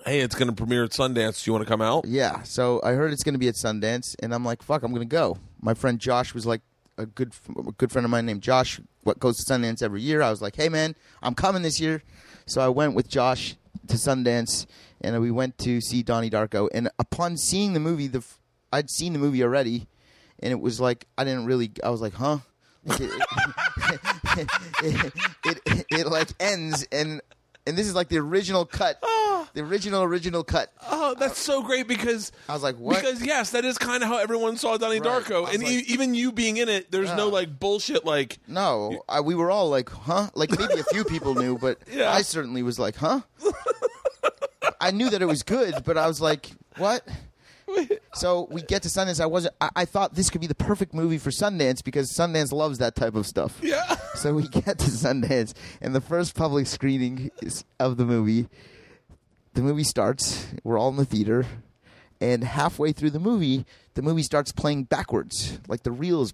[0.05, 1.43] hey, it's going to premiere at Sundance.
[1.43, 2.05] Do you want to come out?
[2.05, 4.91] Yeah, so I heard it's going to be at Sundance, and I'm like, "Fuck, I'm
[4.91, 6.61] going to go." My friend Josh was like
[6.97, 8.79] a good, a good friend of mine named Josh.
[9.03, 10.21] What goes to Sundance every year?
[10.21, 12.03] I was like, "Hey, man, I'm coming this year."
[12.45, 13.55] So I went with Josh
[13.87, 14.65] to Sundance,
[15.01, 16.69] and we went to see Donnie Darko.
[16.73, 18.39] And upon seeing the movie, the f-
[18.71, 19.87] I'd seen the movie already,
[20.39, 21.71] and it was like I didn't really.
[21.83, 22.37] I was like, "Huh."
[22.85, 23.11] Like, it,
[24.83, 25.13] it,
[25.65, 27.21] it, it, like ends and
[27.65, 29.49] and this is like the original cut ah.
[29.53, 32.95] the original original cut Oh, that's so great because I was like, what?
[32.97, 35.23] Because yes, that is kind of how everyone saw Donnie Right.
[35.23, 38.03] Darko, and like- e- even you being in it, there's no like bullshit.
[38.05, 40.29] Like, No, I, we were all like, huh?
[40.35, 42.11] Like maybe a few people knew, but Yeah.
[42.11, 43.21] I certainly was like, huh?
[44.81, 47.07] I knew that it was good, but I was like, what?
[48.13, 49.21] So we get to Sundance.
[49.21, 49.53] I wasn't.
[49.61, 52.95] I, I thought this could be the perfect movie for Sundance because Sundance loves that
[52.95, 53.59] type of stuff.
[53.61, 58.47] yeah, So we get to Sundance, and the first public screening is of the movie,
[59.53, 60.47] the movie starts.
[60.63, 61.45] We're all in the theater,
[62.19, 65.59] and halfway through the movie, the movie starts playing backwards.
[65.67, 66.33] Like the reels,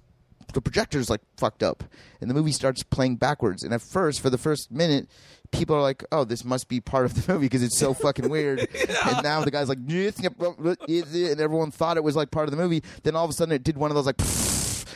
[0.53, 1.83] the projector's like fucked up,
[2.21, 3.63] and the movie starts playing backwards.
[3.63, 5.09] And at first, for the first minute,
[5.53, 8.27] people are like, "Oh, this must be part of the movie because it's so fucking
[8.29, 8.67] weird."
[9.05, 12.83] And now the guy's like, and everyone thought it was like part of the movie.
[13.03, 14.19] Then all of a sudden, it did one of those like,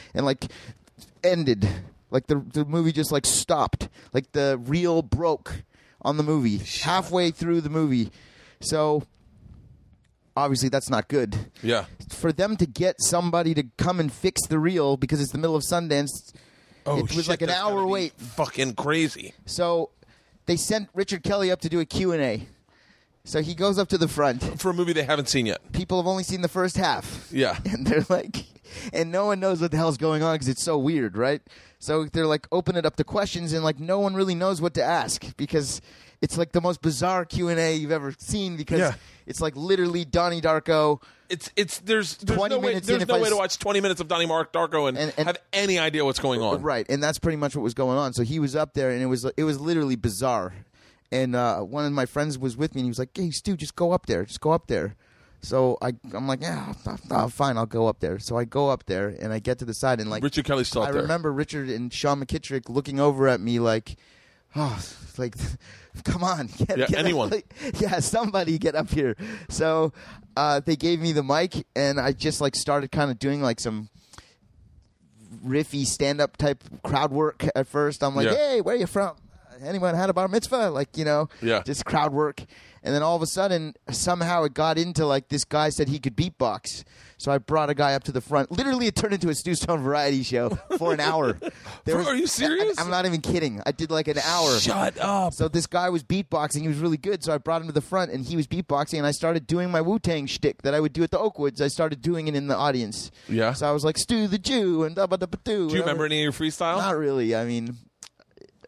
[0.14, 0.46] and like
[1.24, 1.68] ended.
[2.10, 3.90] Like the the movie just like stopped.
[4.14, 5.64] Like the reel broke
[6.02, 8.12] on the movie halfway through the movie.
[8.62, 9.04] So
[10.36, 11.36] obviously that's not good.
[11.62, 11.86] yeah.
[12.10, 15.56] For them to get somebody to come and fix the reel because it's the middle
[15.56, 16.10] of Sundance,
[16.86, 18.14] Oh, it was shit, like an hour wait.
[18.14, 19.34] Fucking crazy.
[19.46, 19.90] So
[20.48, 22.48] they sent Richard Kelly up to do a Q&A.
[23.24, 24.60] So he goes up to the front.
[24.60, 25.72] for a movie they haven't seen yet.
[25.74, 27.28] People have only seen the first half.
[27.32, 27.58] Yeah.
[27.66, 28.46] And they're like,
[28.94, 31.42] and no one knows what the hell's going on because it's so weird, right?
[31.80, 34.74] So they're like, open it up to questions, and like no one really knows what
[34.76, 35.82] to ask because
[36.22, 38.94] it's like the most bizarre Q and A you've ever seen because Yeah.
[39.26, 41.02] it's like literally Donnie Darko.
[41.30, 43.36] It's it's there's there's 20 no way minutes in, there's if no I way to
[43.36, 46.20] s- watch 20 minutes of Donnie Mark Darko and, And- and- have any idea what's
[46.20, 46.62] going on.
[46.62, 48.14] Right, and that's pretty much what was going on.
[48.14, 50.54] So he was up there, and it was it was literally bizarre.
[51.12, 53.56] And uh, one of my friends was with me, and he was like, "Hey, Stu,
[53.58, 54.96] just go up there, just go up there."
[55.42, 56.74] So I, I'm like, "Yeah,
[57.12, 59.66] oh, fine, I'll go up there." So I go up there, and I get to
[59.66, 61.02] the side, and like Richard Kelly's still up I there.
[61.02, 63.96] remember Richard and Sean McKittrick looking over at me like,
[64.56, 64.78] "Oh,
[65.18, 65.36] like,
[66.04, 67.30] come on, get, Yeah, get up- anyone.
[67.30, 69.16] like, yeah, somebody get up here."
[69.50, 69.94] So
[70.38, 73.60] uh, they gave me the mic, and I just like started kind of doing like
[73.60, 73.90] some
[75.46, 78.04] riffy stand up type crowd work at first.
[78.04, 78.36] I'm like, Yeah.
[78.36, 79.16] hey, where are you from?
[79.62, 80.70] Anyone had a bar mitzvah?
[80.70, 81.64] Like, you know, Yeah.
[81.64, 82.44] just crowd work.
[82.84, 86.00] And then all of a sudden, somehow it got into like this guy said he
[86.00, 86.84] could beatbox.
[87.20, 88.52] So I brought a guy up to the front.
[88.52, 91.38] Literally, it turned into a Stu Stone variety show for an hour.
[91.86, 92.78] There Are you serious?
[92.78, 93.62] I, am not even kidding.
[93.66, 94.60] I did like an hour.
[94.60, 95.34] Shut up.
[95.34, 96.62] So this guy was beatboxing.
[96.62, 97.24] He was really good.
[97.24, 98.98] So I brought him to the front, and he was beatboxing.
[98.98, 101.62] And I started doing my Wu Tang shtick that I would do at the Oakwoods.
[101.62, 103.10] I started doing it in the audience.
[103.30, 103.54] Yeah.
[103.54, 105.70] So I was like Stu the Jew and da ba da ba doo.
[105.70, 106.78] Do you remember any of your freestyle?
[106.78, 107.34] Not really.
[107.34, 107.78] I mean,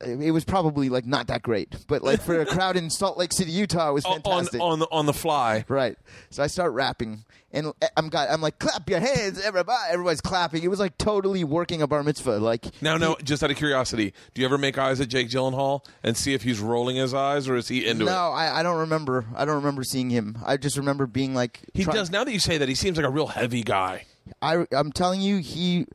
[0.02, 3.34] it was probably like not that great, but like for a crowd in Salt Lake
[3.34, 4.62] City, Utah, it was on fantastic.
[4.62, 5.66] on the on the fly.
[5.68, 5.98] Right.
[6.30, 9.92] So I start rapping, and I'm got I'm like, clap your hands, everybody.
[9.92, 10.64] Everybody's clapping.
[10.64, 12.38] It was like totally working a bar mitzvah.
[12.38, 15.86] Like Now, no, just out of curiosity, do you ever make eyes at Jake Gyllenhaal
[16.04, 18.16] and see if he's rolling his eyes or is he into no, it?
[18.36, 19.26] I, I don't remember.
[19.36, 20.38] I don't remember seeing him.
[20.46, 22.10] I just remember being like, He try- does.
[22.12, 24.06] Now that you say that, he seems like a real heavy guy.
[24.42, 25.86] I, I'm telling you, he.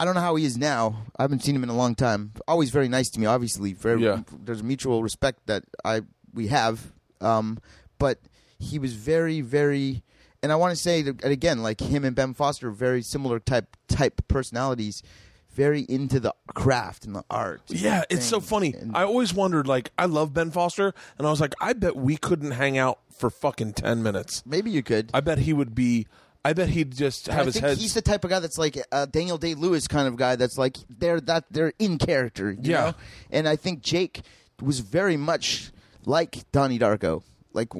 [0.00, 1.06] I don't know how he is now.
[1.16, 2.32] I haven't seen him in a long time.
[2.46, 3.26] Always very nice to me.
[3.26, 4.22] Obviously, very, Yeah.
[4.44, 6.92] there's mutual respect that I we have.
[7.20, 7.58] Um,
[7.98, 8.20] but
[8.60, 10.04] he was very, very,
[10.42, 13.76] and I want to say that again, like him and Ben Foster, very similar type
[13.88, 15.02] type personalities.
[15.50, 17.62] Very into the craft and the art.
[17.66, 18.74] Yeah, it's so funny.
[18.74, 21.96] And- I always wondered, like, I love Ben Foster, and I was like, I bet
[21.96, 24.44] we couldn't hang out for fucking 10 minutes.
[24.46, 25.10] maybe you could.
[25.12, 26.06] I bet he would be,
[26.44, 27.78] I bet he'd just have I his think head.
[27.78, 30.36] he's the type of guy that's like a Daniel Day Lewis kind of guy.
[30.36, 32.52] That's like they're that they're in character.
[32.52, 32.80] You Yeah.
[32.84, 32.94] know?
[33.32, 34.20] and I think Jake
[34.62, 35.72] was very much
[36.04, 37.24] like Donnie Darko.
[37.52, 37.72] Like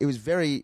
[0.00, 0.62] it was very.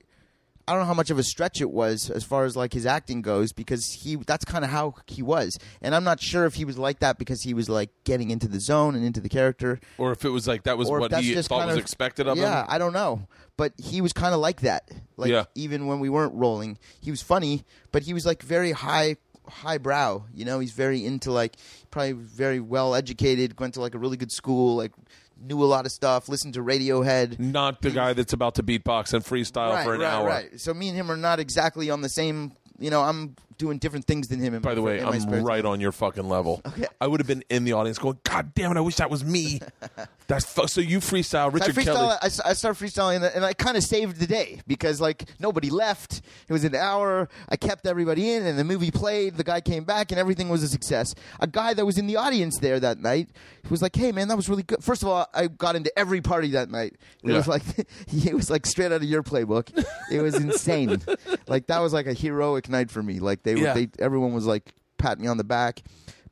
[0.69, 2.87] I don't know how much of a stretch it was as far as like his
[2.87, 6.55] acting goes because he that's kind of how he was and I'm not sure if
[6.55, 9.29] he was like that because he was like getting into the zone and into the
[9.29, 12.37] character or if it was like that was what he thought was of- expected of
[12.37, 12.51] yeah, him.
[12.51, 14.89] Yeah, I don't know, but he was kind of like that.
[15.17, 15.45] Like Yeah.
[15.55, 19.17] even when we weren't rolling, he was funny, but he was like very high
[19.49, 20.25] high brow.
[20.33, 21.57] You know, he's very into like
[21.91, 24.93] probably very well educated, went to like a really good school, like
[25.41, 27.39] knew a lot of stuff, listened to Radiohead.
[27.39, 30.27] Not the guy that's about to beatbox and freestyle right, for an right, hour.
[30.27, 30.61] right.
[30.61, 32.53] So me and him are not exactly on the same.
[32.79, 34.59] You know, I'm doing different things than him.
[34.61, 36.61] By the way, I'm right on your fucking level.
[36.71, 36.87] Okay.
[37.01, 39.25] I would have been in the audience going, God damn it, I wish that was
[39.25, 39.61] me.
[40.29, 41.85] That's fu- so you freestyle, So I Richard freestyle.
[41.97, 42.17] Kelly.
[42.23, 45.71] I, s- I started freestyling, and, I kind of saved the day because like nobody
[45.71, 46.23] left.
[46.49, 47.29] It was an hour.
[47.49, 49.37] I kept everybody in, and the movie played.
[49.37, 51.15] The guy came back, and everything was a success.
[51.41, 53.31] A guy that was in the audience there that night
[53.69, 56.21] was like, "Hey, man, that was really good." First of all, I got into every
[56.21, 56.95] party that night.
[57.25, 57.63] It was like
[58.13, 59.85] it was like straight out of your playbook.
[60.13, 61.03] It was insane.
[61.49, 63.19] like that was like a heroic night for me.
[63.19, 63.75] Like they, were Yeah.
[63.75, 65.83] they everyone was like patting me on the back,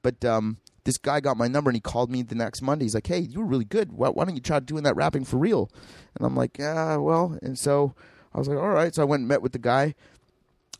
[0.02, 0.58] but um.
[0.84, 2.86] This guy got my number and he called me the next Monday.
[2.86, 3.92] He's like, "Hey, you were really good.
[3.92, 5.70] Why, why don't you try doing that rapping for real?"
[6.16, 7.94] And I'm like, "Yeah, well." And so
[8.34, 9.94] I was like, "All right." So I went and met with the guy.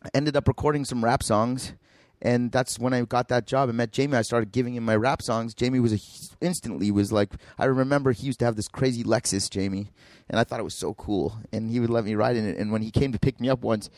[0.03, 1.73] I ended up recording some rap songs,
[2.23, 3.69] and that's when I got that job.
[3.69, 4.17] I met Jamie.
[4.17, 5.53] I started giving him my rap songs.
[5.53, 5.99] Jamie was a,
[6.43, 9.91] instantly was like, I remember he used to have this crazy Lexus, Jamie,
[10.27, 11.37] and I thought it was so cool.
[11.51, 12.57] And he would let me ride in it.
[12.57, 13.91] And when he came to pick me up once,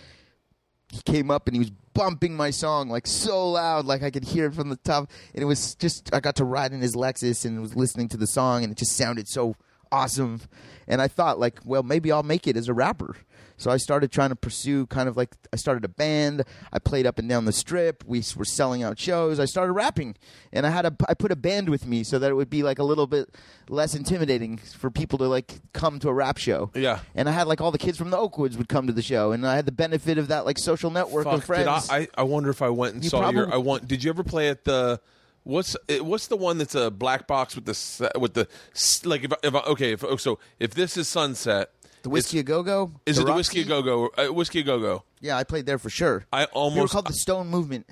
[0.91, 4.25] he came up and he was bumping my song like so loud, like I could
[4.25, 5.09] hear it from the top.
[5.33, 8.17] And it was just I got to ride in his Lexus and was listening to
[8.17, 9.55] the song, and it just sounded so
[9.91, 10.41] awesome.
[10.87, 13.15] And I thought like, well, maybe I'll make it as a rapper.
[13.61, 16.43] So I started trying to pursue kind of like I started a band.
[16.73, 18.03] I played up and down the strip.
[18.07, 19.39] We were selling out shows.
[19.39, 20.15] I started rapping,
[20.51, 22.63] and I had a I put a band with me so that it would be
[22.63, 23.29] like a little bit
[23.69, 26.71] less intimidating for people to like come to a rap show.
[26.73, 26.99] Yeah.
[27.13, 29.31] And I had like all the kids from the Oakwoods would come to the show,
[29.31, 31.87] and I had the benefit of that like social network of friends.
[31.87, 32.07] did I, I?
[32.17, 33.43] I wonder if I went and You saw your.
[33.45, 33.87] probably- I want.
[33.87, 34.99] Did you ever play at the?
[35.43, 39.05] What's it- what's the one that's a black box with the s- with the s-
[39.05, 41.71] like if, I- if I, okay if oh, so if this is Sunset
[42.03, 42.91] the whiskey a go go.
[43.05, 45.65] is it the whiskey a go go uh, whiskey a go go Yeah, I played
[45.65, 46.25] there for sure.
[46.33, 47.85] I we were almost- called the Stone Movement.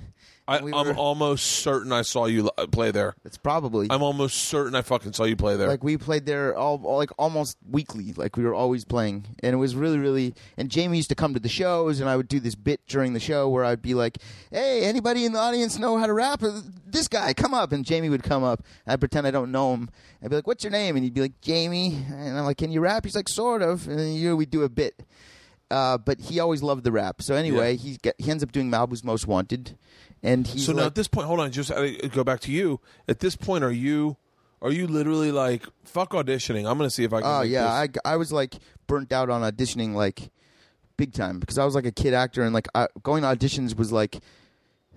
[0.50, 3.16] I, we I'm were- almost certain I saw you li- play there.
[3.24, 3.88] It's probably.
[3.90, 5.68] I'm almost certain I fucking saw you play there.
[5.68, 8.14] Like we played there all, all like almost weekly.
[8.14, 9.26] Like we were always playing.
[9.44, 12.16] And it was really really and jamie used to come to the shows and i
[12.16, 14.18] would do this bit during the show where i'd be like
[14.52, 16.42] hey anybody in the audience know how to rap?
[16.44, 17.72] Uh, this guy come up.
[17.72, 18.64] And jamie would come up.
[18.88, 19.90] I'd pretend i don't know him.
[20.24, 20.96] I'd be like what's your name?
[20.96, 21.96] And he'd be like jamie.
[22.12, 23.06] And i'm like can you rap?
[23.06, 23.88] He's like sort of.
[23.88, 25.04] And then you know, we'd do a bit.
[25.72, 27.22] Uh, but he always loved the rap.
[27.22, 29.78] So anyway, he get, he ends up doing Malibu's Most Wanted,
[30.24, 31.72] and he's so now like, at this point hold on just
[32.12, 34.18] go back to you at this point are you
[34.62, 38.00] are you literally like fuck auditioning I'm gonna see if I can Oh yeah, this.
[38.06, 38.56] I, I was like
[38.88, 40.30] burnt out on auditioning like
[40.98, 43.78] big time because I was like a kid actor and like I, going to auditions
[43.78, 44.20] was like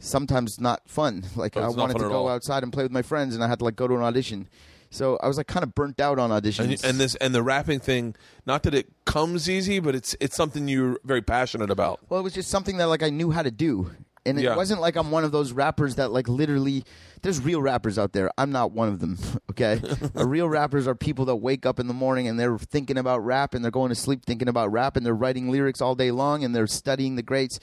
[0.01, 1.25] sometimes not fun.
[1.37, 3.61] Like Oh, I wanted to go outside and play with my friends and I had
[3.61, 4.49] to like go to an audition.
[4.91, 6.65] So I was like kind of burnt out on auditions.
[6.65, 8.15] and, and this and the rapping thing
[8.45, 12.23] not that it comes easy but it's it's something you're very passionate about well, it
[12.25, 13.93] was just something that like I knew how to do.
[14.25, 14.57] And it Yeah.
[14.57, 16.85] wasn't like I'm one of those rappers that like literally
[17.23, 18.31] there's real rappers out there.
[18.39, 19.19] I'm not one of them,
[19.51, 19.77] okay?
[19.77, 22.99] the uh, real rappers are people that wake up in the morning and they're thinking
[22.99, 25.95] about rap and they're going to sleep thinking about rap and they're writing lyrics all
[25.95, 27.59] day long and they're studying the greats.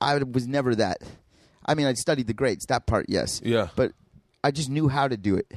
[0.00, 0.98] I was never that.
[1.64, 3.40] I mean, I studied the greats, that part, yes.
[3.44, 3.68] Yeah.
[3.76, 3.92] But
[4.44, 5.52] I just knew how to do it.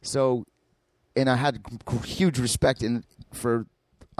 [0.00, 0.44] So,
[1.16, 1.58] and I had
[2.04, 3.66] huge respect in for.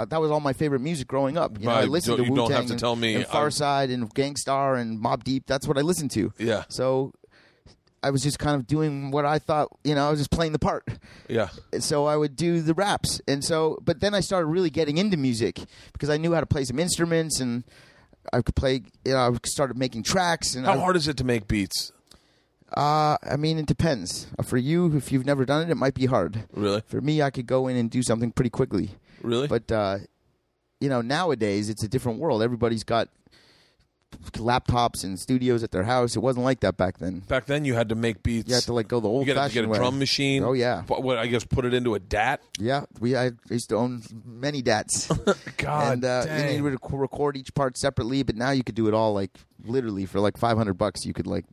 [0.00, 1.58] Uh, that was all my favorite music growing up.
[1.58, 1.88] You know, I Right.
[1.88, 3.14] listened Don't- to you don't Wu have Tang to and, tell me.
[3.16, 5.44] and I- Pharcyde and Gang Starr and Mobb Deep.
[5.46, 6.32] That's what I listened to.
[6.38, 6.64] Yeah.
[6.68, 7.12] So,
[8.02, 9.68] I was just kind of doing what I thought.
[9.84, 10.88] You know, I was just playing the part
[11.28, 11.48] yeah
[11.80, 15.18] so I would do the raps, and so but then I started really getting into
[15.18, 15.60] music
[15.92, 17.62] because I knew how to play some instruments, and
[18.32, 18.84] I could play.
[19.04, 21.92] You know, I started making tracks, and how I, hard is it to make beats
[22.74, 24.28] Uh, I mean, it depends.
[24.44, 26.44] For you, if you've never done it, it might be hard.
[26.54, 28.92] really For me, I could go in and do something pretty quickly.
[29.22, 29.98] Really But uh,
[30.80, 32.42] you know, nowadays it's a different world.
[32.42, 33.08] Everybody's got
[34.32, 36.16] laptops and studios at their house.
[36.16, 37.20] It wasn't like that back then.
[37.20, 39.26] back then you had to make beats You had to like go the old.
[39.26, 39.78] you got to get a way.
[39.78, 42.84] drum machine Oh yeah, what, what i guess put it into a dat yeah.
[42.98, 45.06] We I used to own many DATs.
[45.58, 46.56] god and uh, dang.
[46.56, 48.22] you need to record each part separately.
[48.22, 49.30] But now you could do it all like
[49.64, 51.04] literally for like five hundred bucks.
[51.04, 51.44] You could like.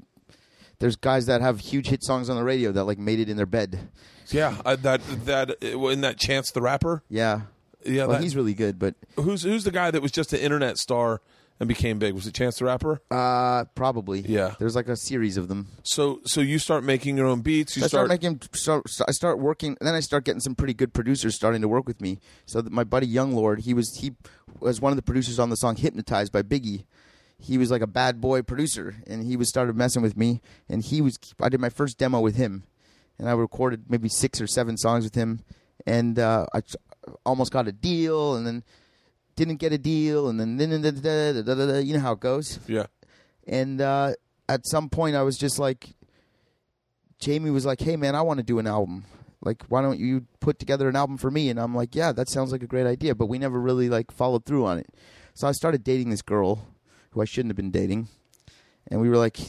[0.80, 3.38] There's guys that have huge hit songs on the radio that like made it in
[3.38, 3.90] their bed.
[4.32, 7.42] yeah uh, that that uh, in that chance the rapper Yeah,
[7.86, 10.40] yeah well, that- he's really good, but who's who's the guy that was just an
[10.40, 11.22] internet star
[11.60, 14.54] and became big was it chance the rapper uh, probably Yeah.
[14.60, 15.70] There's like a series of them.
[15.84, 18.42] so so you start making your own beats you So start start, making.
[18.54, 21.68] So, so I start working, then I start getting some pretty good producers starting to
[21.68, 22.20] work with me.
[22.46, 24.12] So that my buddy Young Lord, he was he
[24.60, 26.86] was one of the producers on the song "Hypnotized" by Biggie.
[27.40, 30.42] He was like a bad boy producer, and he was started messing with me.
[30.70, 31.18] And he was.
[31.42, 32.64] I did my first demo with him,
[33.20, 35.42] and I recorded maybe six or seven songs with him,
[35.86, 36.62] and uh, I
[37.26, 38.64] almost got a deal, and then
[39.36, 42.60] didn't get a deal, and then then- then- then- then- you know how it goes.
[42.68, 42.88] yeah
[43.48, 44.14] And uh,
[44.50, 45.96] at some point, I was just like,
[47.20, 49.06] Jamie was like, "Hey, man, I want to do an album."
[49.44, 52.28] like why don't you put together an album for me and i'm like yeah that
[52.28, 54.88] sounds like a great idea but we never really like followed through on it
[55.36, 56.66] so i started dating this girl
[57.12, 58.08] who i shouldn't have been dating
[58.90, 59.40] and we were like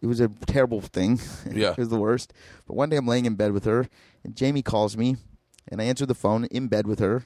[0.00, 1.20] it was a terrible thing
[1.52, 1.72] Yeah.
[1.72, 2.32] it was the worst
[2.66, 3.86] but one day i'm laying in bed with her
[4.24, 5.16] and jamie calls me
[5.70, 7.24] and i answer the phone in bed with her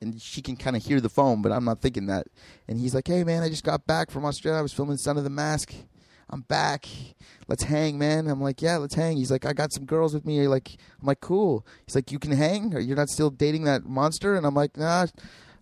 [0.00, 2.26] and she can kind of hear the phone but i'm not thinking that
[2.68, 5.16] and he's like hey man i just got back from australia i was filming son
[5.16, 5.74] of the mask
[6.30, 6.88] I'm back.
[7.48, 8.28] Let's hang, man.
[8.28, 9.16] I'm like, yeah, let's hang.
[9.16, 10.36] He's like, I got some girls with me.
[10.36, 11.66] You're like, I'm like, cool.
[11.86, 14.34] He's like, you can hang, or you're not still dating that monster?
[14.34, 15.06] And I'm like, nah,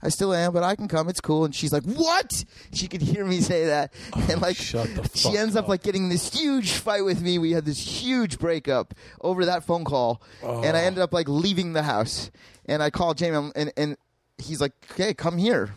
[0.03, 1.09] I still am, but I can come.
[1.09, 1.45] It's cool.
[1.45, 2.45] And she's like, what?
[2.73, 5.69] She could hear me say that, oh, and like, she ends up up.
[5.69, 7.39] like getting this huge fight with me.
[7.39, 10.87] We had this huge breakup over that phone call, and I oh.
[10.87, 12.31] ended up like leaving the house.
[12.67, 13.97] And I called Jamie, and and
[14.39, 15.77] he's like, okay, come here.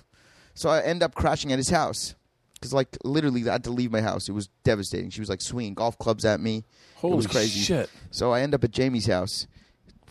[0.53, 2.15] So I end up crashing at his house.
[2.53, 4.27] Because like literally, I had to leave my house.
[4.27, 5.09] It was devastating.
[5.09, 6.59] She was like swinging golf clubs at me.
[6.59, 6.63] it
[6.95, 7.59] Holy was crazy.
[7.59, 7.89] shit.
[8.11, 9.45] So I end up at Jamie's house,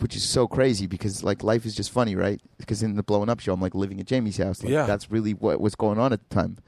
[0.01, 2.40] which is so crazy because like life is just funny, right?
[2.59, 4.62] Because in the blowing up show, I'm like living at Jamie's house.
[4.62, 4.86] Like, Yeah.
[4.86, 6.59] that's really what was going on at the time.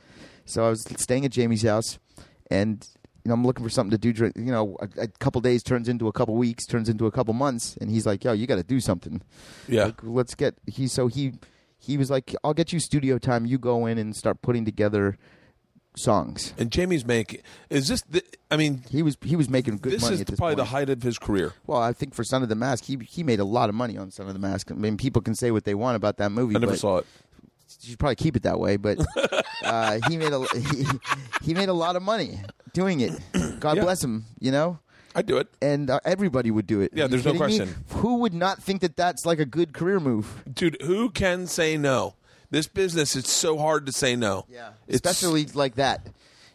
[0.44, 1.98] So I was staying at Jamie's house,
[2.50, 2.86] and
[3.24, 4.30] you know I'm looking for something to do.
[4.36, 7.34] You know, a, a couple days turns into a couple weeks, turns into a couple
[7.34, 9.22] months, and he's like, "Yo, you got to do something."
[9.66, 9.86] Yeah.
[9.86, 10.86] Like, let's get he.
[10.86, 11.32] So he
[11.78, 13.44] he was like, "I'll get you studio time.
[13.44, 15.18] You go in and start putting together
[15.96, 17.40] songs." And Jamie's making
[17.70, 18.02] is this?
[18.02, 19.96] The, I mean, He was he was making good money.
[19.96, 20.66] this money is at this probably point.
[20.68, 21.52] the height of his career.
[21.66, 23.96] Well, I think for Son of the Mask, he he made a lot of money
[23.98, 24.70] on Son of the Mask.
[24.70, 26.54] I mean, people can say what they want about that movie.
[26.54, 27.06] I never saw it.
[27.82, 28.76] You should probably keep it that way.
[28.76, 28.98] But
[29.64, 30.86] uh, he made a he,
[31.42, 32.40] he made a lot of money
[32.72, 33.12] doing it.
[33.60, 33.82] God Yeah.
[33.82, 34.24] bless him.
[34.38, 34.78] You know.
[35.18, 36.90] I'd do it, And uh, everybody would do it.
[36.92, 37.56] Yeah, there's no kidding me?
[37.56, 37.84] question.
[38.02, 40.44] Who would not think that that's like a good career move?
[40.52, 40.76] dude.
[40.82, 42.16] Who can say no?
[42.56, 44.46] This business, it's so hard to say no.
[44.48, 46.06] It's- especially like that.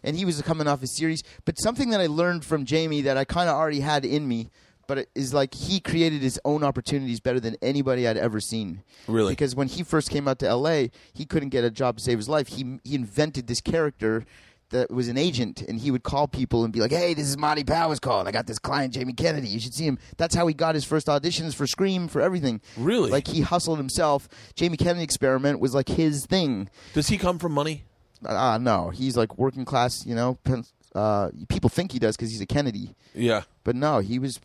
[0.03, 1.21] And he was coming off a series.
[1.45, 4.49] But something that I learned from Jamie that I kind of already had in me,
[4.87, 8.81] but it is like he created his own opportunities better than anybody I'd ever seen.
[9.07, 9.33] Really?
[9.33, 12.17] Because when he first came out to L.A., he couldn't get a job to save
[12.17, 12.47] his life.
[12.47, 14.25] He he invented this character
[14.71, 17.37] that was an agent, and he would call people and be like, "Hey, this is
[17.37, 18.27] Monty Powers calling.
[18.27, 19.47] I got this client, Jamie Kennedy.
[19.47, 22.61] You should see him." That's how he got his first auditions for Scream, for everything.
[22.77, 23.11] Really?
[23.11, 24.27] Like he hustled himself.
[24.55, 26.69] Jamie Kennedy experiment was like his thing.
[26.93, 27.83] Does he come from money?
[28.25, 30.05] Uh, no, he's like working class.
[30.05, 33.43] You know, pen- uh, people think he does because he's a Kennedy, Yeah.
[33.63, 34.39] but no, he was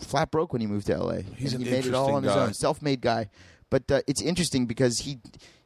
[0.00, 1.22] flat broke when he moved to L.A.
[1.22, 2.40] He's and an he made it all on his guy.
[2.42, 3.30] own, self-made guy.
[3.70, 5.18] But uh, it's interesting because he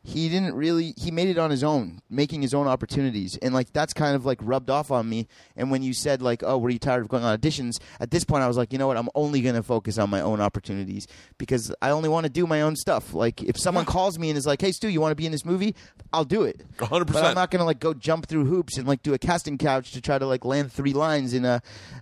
[0.07, 3.73] he didn't really he made it on his own, making his own opportunities, and like
[3.73, 5.27] that's kind of like rubbed off on me.
[5.57, 8.23] And when you said like, "Oh, were you tired of going on auditions?" At this
[8.23, 8.97] point, I was like, you know what?
[8.97, 12.47] I'm only going to focus on my own opportunities because I only want to do
[12.47, 13.15] my own stuff.
[13.15, 15.33] Like if someone calls me and is like, "Hey, Stu, you want to be in
[15.33, 15.75] this movie?"
[16.13, 16.65] I'll do it.
[16.79, 17.13] 100%.
[17.13, 19.59] But I'm not going to like go jump through hoops and like do a casting
[19.59, 21.61] couch to try to like land three lines in a,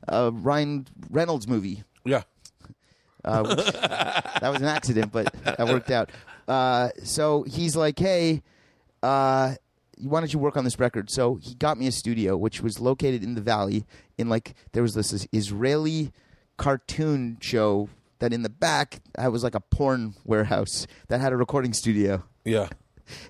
[0.09, 1.85] a Ryan Reynolds movie.
[2.05, 2.23] Yeah.
[3.25, 6.11] Uh, that was an accident, but that worked out.
[6.49, 8.43] Uh, so he's like, "Hey,
[9.03, 9.55] uh,
[9.99, 12.81] why don't you work on this record?" So he got me a studio, which was
[12.81, 13.85] located in the valley.
[14.19, 16.13] In like there was this Israeli
[16.57, 17.89] cartoon show
[18.21, 22.23] that in the back I was like a porn warehouse that had a recording studio.
[22.45, 22.69] Yeah.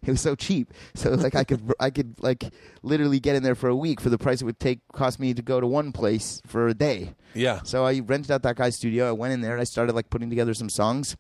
[0.07, 2.45] It was so cheap, so like I could I could like
[2.85, 5.35] literally get in there for a week for the price it would take cost me
[5.35, 7.15] to go to one place for a day.
[7.35, 7.61] Yeah.
[7.65, 9.09] So I rented out that guy's studio.
[9.09, 11.17] I went in there and I started like putting together some songs.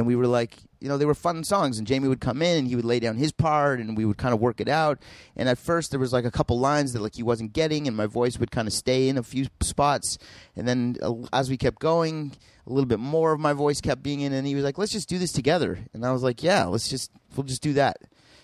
[0.00, 1.76] And we were like, you know, they were fun songs.
[1.76, 4.16] And Jamie would come in and he would lay down his part and we would
[4.16, 4.98] kind of work it out.
[5.36, 7.94] And at first there was like a couple lines that like he wasn't getting and
[7.94, 10.16] my voice would kind of stay in a few spots.
[10.56, 12.32] And then uh, as we kept going,
[12.66, 14.90] a little bit more of my voice kept being in and he was like, let's
[14.90, 15.80] just do this together.
[15.92, 17.98] And I was like, yeah, let's just, we'll just do that.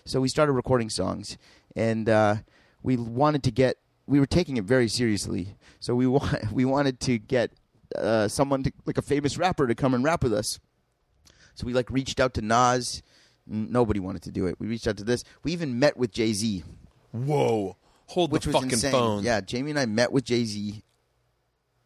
[0.05, 1.39] So we started recording songs
[1.75, 2.37] and uh,
[2.83, 5.57] we wanted to get we were taking it very seriously.
[5.81, 7.51] So we wa- we wanted to get
[7.97, 10.61] uh, someone to, like a famous rapper to come and rap with us.
[11.57, 13.03] So we like reached out to Nas.
[13.47, 14.57] Nobody wanted to do it.
[14.59, 15.25] We reached out to this.
[15.43, 16.63] We even met with Jay Z,
[17.13, 17.77] Whoa.
[18.07, 18.93] Hold which the was fucking insane.
[18.93, 19.25] phone.
[19.25, 20.83] Yeah, Jamie and I met with Jay Z,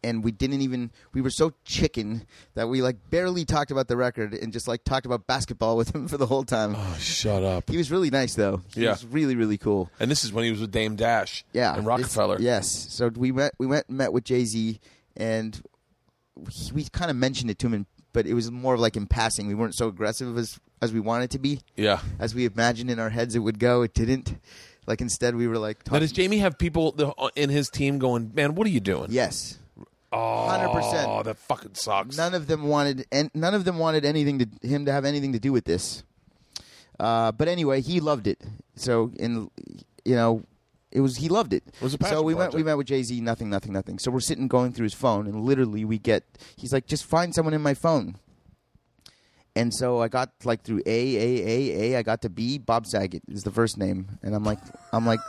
[0.03, 0.91] and we didn't even.
[1.13, 4.83] We were so chicken that we like barely talked about the record and just like
[4.83, 6.75] talked about basketball with him for the whole time.
[6.77, 7.69] Oh, shut up.
[7.69, 8.61] He was really nice though.
[8.75, 8.91] He Yeah.
[8.91, 9.89] was really really cool.
[9.99, 11.43] And this is when he was with Dame Dash.
[11.53, 12.37] yeah, And Rockefeller.
[12.39, 12.67] Yes.
[12.89, 14.79] So we met we went and met with Jay Z,
[15.15, 15.61] and
[16.35, 18.95] we, we kind of mentioned it to him, in, but it was more of like
[18.97, 19.47] in passing.
[19.47, 21.99] We weren't so aggressive as as we wanted to be, Yeah.
[22.19, 23.81] as we imagined in our heads it would go.
[23.83, 24.37] It didn't.
[24.87, 26.95] Like instead, we were like, Now, does Jamie have people
[27.35, 29.07] in his team going, man, what are you doing?
[29.11, 29.59] yes,
[30.11, 31.05] Oh, 100%.
[31.07, 32.17] Oh, that fucking sucks.
[32.17, 35.33] none of them wanted, and none of them wanted anything to him to have anything
[35.33, 36.03] to do with this.
[36.99, 38.41] Uh, but anyway, he loved it.
[38.75, 39.49] So in
[40.03, 40.43] you know,
[40.91, 41.63] it was he loved it.
[41.81, 43.19] was a passion so we went we met with Jay Z.
[43.21, 43.99] Nothing, nothing, nothing.
[43.99, 46.23] So we're sitting going through his phone, and literally we get.
[46.55, 48.15] He's like, just find someone in my phone.
[49.53, 51.97] And so I got like through A A A A.
[51.97, 52.57] I got to B.
[52.57, 54.59] Bob Saget is the first name, and I'm like,
[54.93, 55.19] I'm like,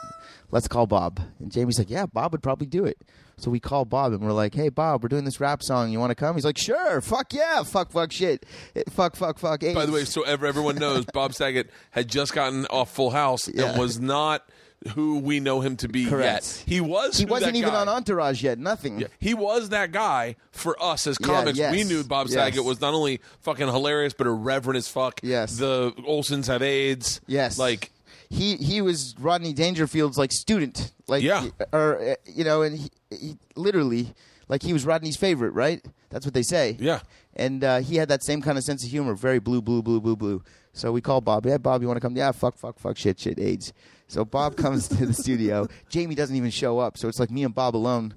[0.52, 1.20] let's call Bob.
[1.40, 2.98] And Jamie's like, yeah, Bob would probably do it.
[3.36, 5.90] So we call Bob, and we're like, hey, Bob, we're doing this rap song.
[5.90, 6.36] You want to come?
[6.36, 7.00] He's like, sure.
[7.00, 7.64] Fuck yeah.
[7.64, 8.46] Fuck fuck shit.
[8.76, 9.58] Eh, Fuck fuck fuck.
[9.60, 13.48] By the way, so ever, everyone knows Bob Saget had just gotten off Full House
[13.52, 13.70] Yeah.
[13.70, 14.48] and was not
[14.95, 16.45] who we know him to be Correct.
[16.45, 16.64] yet.
[16.66, 17.18] He was.
[17.18, 18.59] he who wasn't that even guy- on Entourage yet.
[18.59, 19.01] Nothing.
[19.01, 21.59] Yeah, he was that guy for us as Yeah, comics.
[21.59, 22.35] yes, We knew Bob yes.
[22.35, 25.20] Saget was not only fucking hilarious, but irreverent as fuck.
[25.22, 25.57] Yes.
[25.57, 27.20] the Olsens have AIDS.
[27.26, 27.59] Yes.
[27.59, 27.91] like
[28.28, 31.49] he he was Rodney Dangerfield's like student, like Yeah.
[31.72, 34.14] or uh, you know, and he, he literally
[34.49, 35.85] like he was Rodney's favorite, right?
[36.11, 36.76] That's what they say.
[36.80, 37.01] Yeah.
[37.37, 40.01] and uh, he had that same kind of sense of humor, very blue, blue, blue,
[40.01, 40.43] blue, blue.
[40.74, 41.45] So we call Bob.
[41.47, 42.16] Yeah, Bob, you want to come?
[42.16, 43.72] Yeah, fuck, fuck, fuck, shit, shit, AIDS.
[44.12, 45.66] So Bob comes to the studio.
[45.88, 48.12] Jamie doesn't even show up, so it's like me and Bob alone,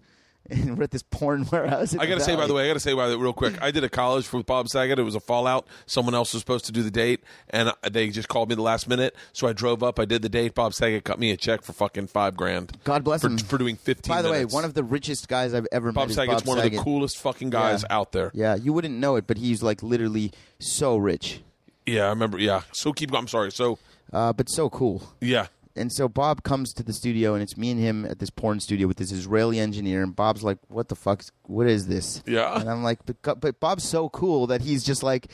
[0.49, 1.95] and we're at this porn warehouse.
[1.95, 3.31] I got to say, by the way, I got to say, by the way, real
[3.31, 4.99] quick, I did a college for Bob Saget.
[4.99, 5.65] It was a fallout.
[5.85, 8.89] Someone else was supposed to do the date, and they just called me the last
[8.89, 9.15] minute.
[9.31, 9.97] So I drove up.
[9.97, 10.53] I did the date.
[10.53, 12.77] Bob Saget cut me a check for fucking five grand.
[12.83, 13.37] God bless for, him.
[13.37, 14.13] for doing fifteen.
[14.13, 16.15] By the way, one of the richest guys I've ever Bob met.
[16.15, 17.95] Saget's Bob one of the coolest fucking guys Yeah.
[17.97, 18.31] out there.
[18.33, 21.39] Yeah, you wouldn't know it, but he's like literally so rich,
[21.85, 22.37] Yeah, I remember.
[22.37, 22.63] Yeah.
[22.73, 23.13] So keep.
[23.13, 23.53] I'm sorry.
[23.53, 23.79] So
[24.13, 25.01] uh, but so cool.
[25.21, 25.47] yeah.
[25.75, 28.59] And so Bob comes to the studio, and it's me and him at this porn
[28.59, 30.03] studio with this Israeli engineer.
[30.03, 31.23] And Bob's like, "What the fuck?
[31.43, 32.59] What is this?" Yeah.
[32.59, 35.27] And I'm like, "But, but Bob's so cool that he's just like,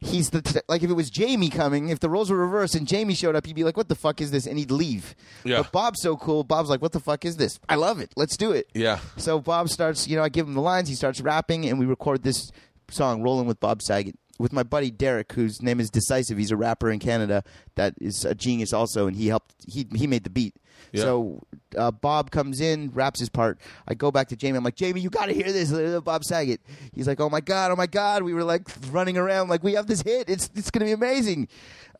[0.00, 2.86] he's the t- like if it was Jamie coming, if the roles were reversed and
[2.86, 5.14] Jamie showed up, he'd be like, "What the fuck is this?" And he'd leave.
[5.44, 5.62] Yeah.
[5.62, 6.44] But Bob's so cool.
[6.44, 7.58] Bob's like, "What the fuck is this?
[7.68, 8.12] I love it.
[8.16, 9.00] Let's do it." Yeah.
[9.16, 10.88] So Bob starts, you know, I give him the lines.
[10.88, 12.50] He starts rapping, and we record this
[12.90, 16.56] song, "Rolling with Bob Saget." With my buddy Derek, whose name is Decisive, he's a
[16.56, 17.42] rapper in Canada
[17.74, 19.54] that is a genius also, and he helped.
[19.66, 20.54] He he made the beat.
[20.92, 21.02] Yeah.
[21.02, 21.42] So
[21.76, 23.58] uh, Bob comes in, raps his part.
[23.86, 24.56] I go back to Jamie.
[24.56, 25.72] I'm like, Jamie, you got to hear this,
[26.02, 26.60] Bob Saget.
[26.94, 28.22] He's like, Oh my god, oh my god.
[28.22, 30.28] We were like running around like we have this hit.
[30.28, 31.48] It's it's gonna be amazing.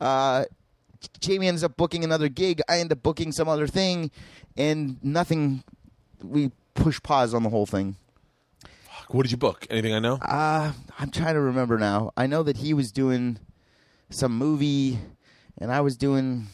[0.01, 0.45] Uh,
[1.21, 2.61] Jamie ends up booking another gig.
[2.69, 4.11] I end up booking some other thing,
[4.57, 5.63] and nothing.
[6.23, 7.97] We push pause on the whole thing.
[9.11, 9.67] What did you book?
[9.71, 10.15] Anything I know?
[10.21, 12.13] Uh, I'm trying to remember now.
[12.17, 13.39] I know that he was doing
[14.11, 14.99] some movie,
[15.59, 16.47] and I was doing.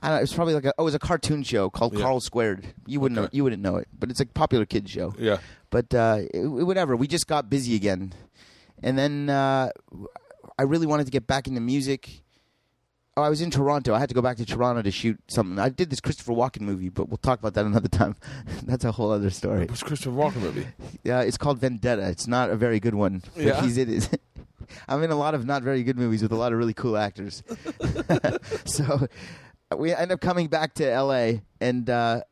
[0.00, 1.94] I don't know, it was probably like a oh, it was a cartoon show called
[1.94, 2.02] Yeah.
[2.02, 2.66] Carl Squared.
[2.86, 3.36] You wouldn't know Okay.
[3.36, 5.14] you wouldn't know it, but it's a popular kids show.
[5.18, 5.38] Yeah.
[5.70, 8.12] But uh, it- whatever, we just got busy again,
[8.82, 9.70] and then uh,
[10.58, 12.22] I really wanted to get back into music.
[13.16, 13.94] Oh, I was in Toronto.
[13.94, 15.58] I had to go back to Toronto to shoot something.
[15.60, 18.16] I did this Christopher Walken movie, but we'll talk about that another time.
[18.64, 19.66] That's a whole other story.
[19.66, 20.66] Was Christopher Walken movie.
[21.04, 22.08] Yeah, it's called Vendetta.
[22.08, 23.22] It's not a very good one.
[23.36, 23.62] But Yeah?
[23.62, 24.20] he's in it.
[24.88, 26.96] I'm in a lot of not very good movies with a lot of really cool
[26.96, 27.42] actors.
[28.64, 29.06] so
[29.76, 32.22] we end up coming back to LA, and uh,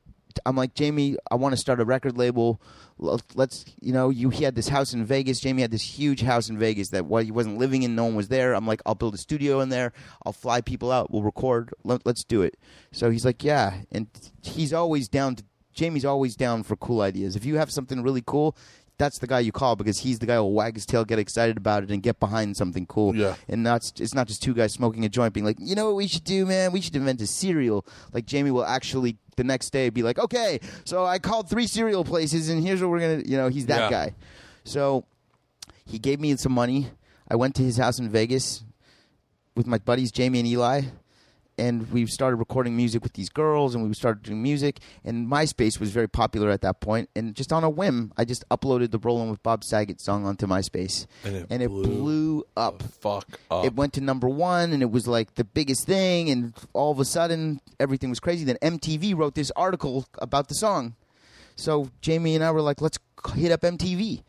[0.47, 2.61] I'm like, Jamie, I want to start a record label.
[3.03, 5.41] Let's, you know, you he had this house in Vegas.
[5.41, 8.15] Jamie had this huge house in Vegas that what he wasn't living in, no one
[8.15, 8.55] was there.
[8.55, 9.93] I'm like, I'll build a studio in there.
[10.25, 11.11] I'll fly people out.
[11.11, 11.73] We'll record.
[11.85, 12.57] Let, let's do it.
[12.93, 14.07] So he's like, yeah, and
[14.43, 15.45] he's always down to.
[15.75, 17.35] Jamie's always down for cool ideas.
[17.35, 18.55] If you have something really cool,
[18.99, 21.57] that's the guy you call because he's the guy who'll wag his tail, get excited
[21.57, 23.17] about it, and get behind something cool.
[23.17, 23.35] Yeah.
[23.49, 25.97] And not it's not just two guys smoking a joint, being like, you know what
[25.97, 26.73] we should do, man?
[26.73, 27.87] We should invent a cereal.
[28.13, 32.05] Like Jamie will actually the next day be like, okay, so I called three cereal
[32.05, 34.07] places, and here's what we're gonna, you know, he's that Yeah.
[34.07, 34.15] guy.
[34.65, 35.05] So
[35.85, 36.89] he gave me some money.
[37.29, 38.63] I went to his house in Vegas
[39.57, 40.83] with my buddies Jamie and Eli,
[41.63, 44.81] and we started recording music with these girls, and we started doing music.
[45.05, 47.09] And MySpace was very popular at that point.
[47.15, 50.47] And just on a whim, I just uploaded the "Rolling with Bob Saget" song onto
[50.47, 52.83] MySpace, And it blew blew up.
[52.83, 53.65] Fuck up.
[53.65, 56.31] It went to number one, and it was like the biggest thing.
[56.31, 58.45] And all of a sudden, everything was crazy.
[58.45, 60.97] Then MTV wrote this article about the song.
[61.55, 62.99] So Jamie and I were like, let's
[63.35, 64.23] hit up MTV.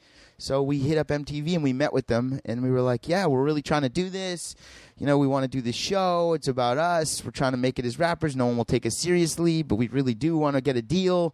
[0.43, 3.27] So we hit up MTV and we met with them, and we were like, yeah,
[3.27, 4.55] we're really trying to do this.
[4.97, 6.33] You know, we want to do this show.
[6.33, 7.23] It's about us.
[7.23, 8.35] We're trying to make it as rappers.
[8.35, 11.33] No one will take us seriously, but we really do want to get a deal.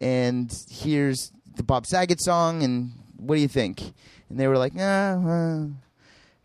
[0.00, 3.92] And here's the Bob Saget song, and what do you think?
[4.30, 4.84] And they were like, nah.
[5.20, 5.66] uh,"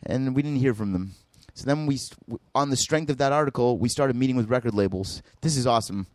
[0.05, 1.13] and we didn't hear from them.
[1.53, 1.97] So then we,
[2.53, 5.23] on the strength of that article, we started meeting with record labels.
[5.39, 6.07] This is awesome.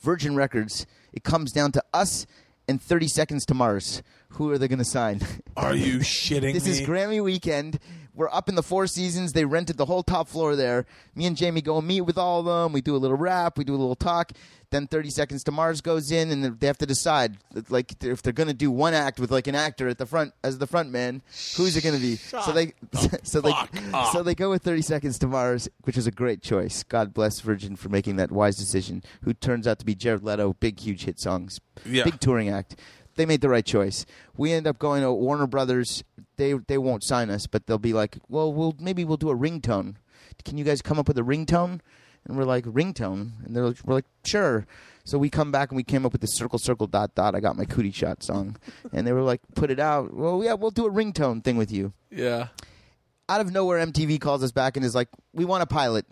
[0.00, 0.86] Virgin Records.
[1.12, 2.26] It comes down to us
[2.66, 4.02] and 30 Seconds to Mars.
[4.34, 5.20] Who are they going to sign?
[5.56, 6.70] Are you shitting this me?
[6.72, 7.78] is Grammy weekend.
[8.14, 9.32] we're up in the Four Seasons.
[9.32, 10.86] They rented the whole top floor there.
[11.14, 12.72] Me and Jamie go and meet with all of them.
[12.72, 13.56] We do a little rap.
[13.56, 14.32] We do a little talk.
[14.70, 17.36] Then 30 Seconds to Mars goes in, and they have to decide,
[17.68, 20.32] like, if they're going to do one act with like an actor at the front
[20.42, 21.22] as the front man,
[21.56, 22.16] who's it going to be?
[22.16, 22.72] so they,
[23.22, 23.52] so they,
[24.12, 26.82] so they go with 30 Seconds to Mars, which is a great choice.
[26.82, 29.04] God bless Virgin for making that wise decision.
[29.22, 32.02] Who turns out to be Jared Leto, big huge hit songs, Yeah.
[32.02, 32.74] big touring act.
[33.16, 34.04] They made the right choice.
[34.36, 36.02] We end up going to Warner Brothers.
[36.36, 39.36] They they won't sign us, but they'll be like, well, we'll maybe we'll do a
[39.36, 39.96] ringtone.
[40.44, 41.80] Can you guys come up with a ringtone?
[42.26, 44.66] And we're like, ringtone, and they're like, we're like, sure.
[45.04, 47.34] So we come back and we came up with the circle circle dot dot.
[47.34, 48.56] I got my cootie shot song,
[48.92, 50.14] and they were like, put it out.
[50.14, 52.48] Well, yeah, we'll do a ringtone thing with you Yeah.
[53.28, 56.06] out of nowhere, MTV calls us back and is like, "We want a pilot.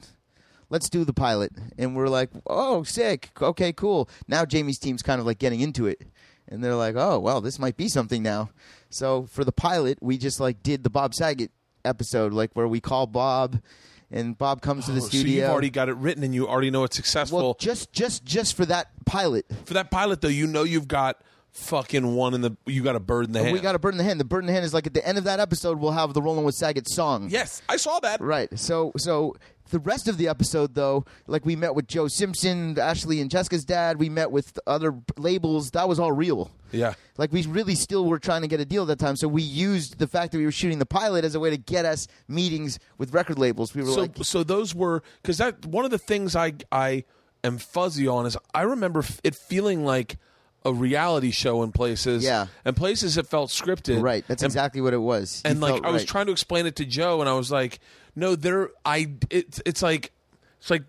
[0.69, 3.31] Let's do the pilot." And we're like, "Oh, sick.
[3.41, 6.03] Okay, cool." Now Jamie's team's kind of like getting into it,
[6.49, 8.51] and they're like, "Oh, well, this might be something now."
[8.90, 11.51] So for the pilot, we just like did the Bob Saget
[11.84, 13.61] episode, like where we call Bob,
[14.11, 15.22] and Bob comes to the Oh, studio.
[15.22, 17.38] So you've already got it written and you already know it's successful.
[17.38, 21.20] well, just just just for that pilot, For that pilot, though, you know you've got
[21.53, 22.57] fucking one in the.
[22.67, 23.53] You got a bird in the hand.
[23.53, 24.19] we got a bird in the hand.
[24.21, 26.15] The bird in the hand is like at the end of that episode, we'll have
[26.15, 27.29] the Rolling with Saget song.
[27.31, 28.21] Yes, I saw that.
[28.21, 28.49] Right.
[28.59, 29.35] So so
[29.71, 33.65] the rest of the episode though, like we met with Joe Simpson, Ashley and Jessica's
[33.65, 36.51] dad, we met with other labels, that was all real.
[36.73, 36.95] Yeah.
[37.17, 39.43] Like we really still were trying to get a deal at that time, so we
[39.43, 42.07] used the fact that we were shooting the pilot as a way to get us
[42.29, 43.75] meetings with record labels.
[43.75, 47.05] We were So, like so those were because that one of the things I I
[47.45, 50.17] am fuzzy on is I remember it feeling like
[50.65, 52.25] a reality show in places.
[52.25, 52.47] Yeah.
[52.65, 54.03] and places it felt scripted.
[54.03, 55.43] Right, that's and, exactly what it was.
[55.45, 56.09] You And like I was right.
[56.09, 57.81] trying to explain it to Joe, and I was like,
[58.15, 59.13] "No, they're I.
[59.31, 60.13] It's it's like
[60.61, 60.85] it's like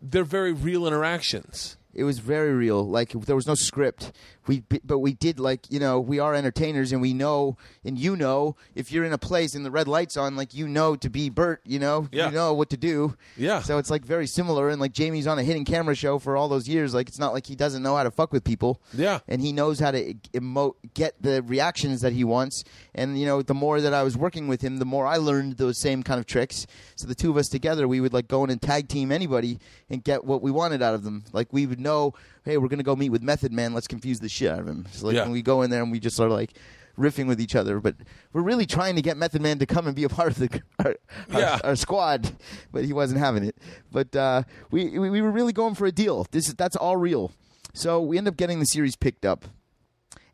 [0.00, 2.86] they're very real interactions." It was very real.
[2.86, 4.12] Like there was no script.
[4.48, 8.16] We but we did like you know we are entertainers and we know and you
[8.16, 11.10] know if you're in a place and the red lights on like you know to
[11.10, 12.26] be Bert you know Yeah.
[12.28, 13.16] you know what to do.
[13.36, 13.60] Yeah.
[13.62, 16.48] So it's like very similar and like Jamie's on a hidden camera show for all
[16.48, 16.94] those years.
[16.94, 18.80] Like it's not like he doesn't know how to fuck with people.
[18.92, 19.18] Yeah.
[19.28, 22.64] And he knows how to emote get the reactions that he wants.
[22.94, 25.56] And you know the more that I was working with him, the more I learned
[25.56, 26.66] those same kind of tricks.
[26.94, 29.58] So the two of us together, we would like go in and tag team anybody
[29.90, 31.24] and get what we wanted out of them.
[31.32, 32.14] Like we would know,
[32.46, 33.74] hey, we're gonna go meet with Method Man.
[33.74, 34.86] Let's confuse the shit out of him.
[34.92, 35.24] So like Yeah.
[35.24, 36.54] when we go in there and we just sort of like
[36.98, 37.94] riffing with each other, but
[38.32, 40.62] we're really trying to get Method Man to come and be a part of the
[40.78, 40.94] our,
[41.34, 41.58] our, Yeah.
[41.62, 42.34] our squad,
[42.72, 43.58] but he wasn't having it.
[43.92, 46.26] But uh, we, we we were really going for a deal.
[46.30, 47.32] This is that's all real.
[47.74, 49.44] So we end up getting the series picked up,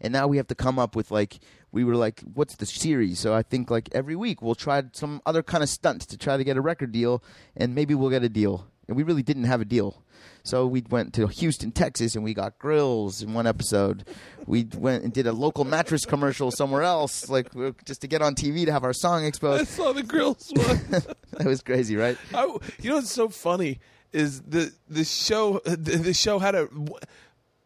[0.00, 1.40] and now we have to come up with like
[1.72, 3.18] we were like, what's the series?
[3.18, 6.36] So I think like every week we'll try some other kind of stunt to try
[6.36, 7.24] to get a record deal,
[7.56, 8.66] and maybe we'll get a deal.
[8.92, 10.02] And we really didn't have a deal.
[10.42, 14.06] So we went to Houston, Texas, and we got grills in one episode.
[14.46, 17.48] We went and did a local mattress commercial somewhere else, like
[17.86, 19.62] just to get on TV to have our song exposed.
[19.62, 20.78] I saw the grills one.
[20.90, 22.18] that was crazy, right?
[22.34, 22.44] I,
[22.82, 23.80] you know what's so funny
[24.12, 26.68] is the the show the, the show had a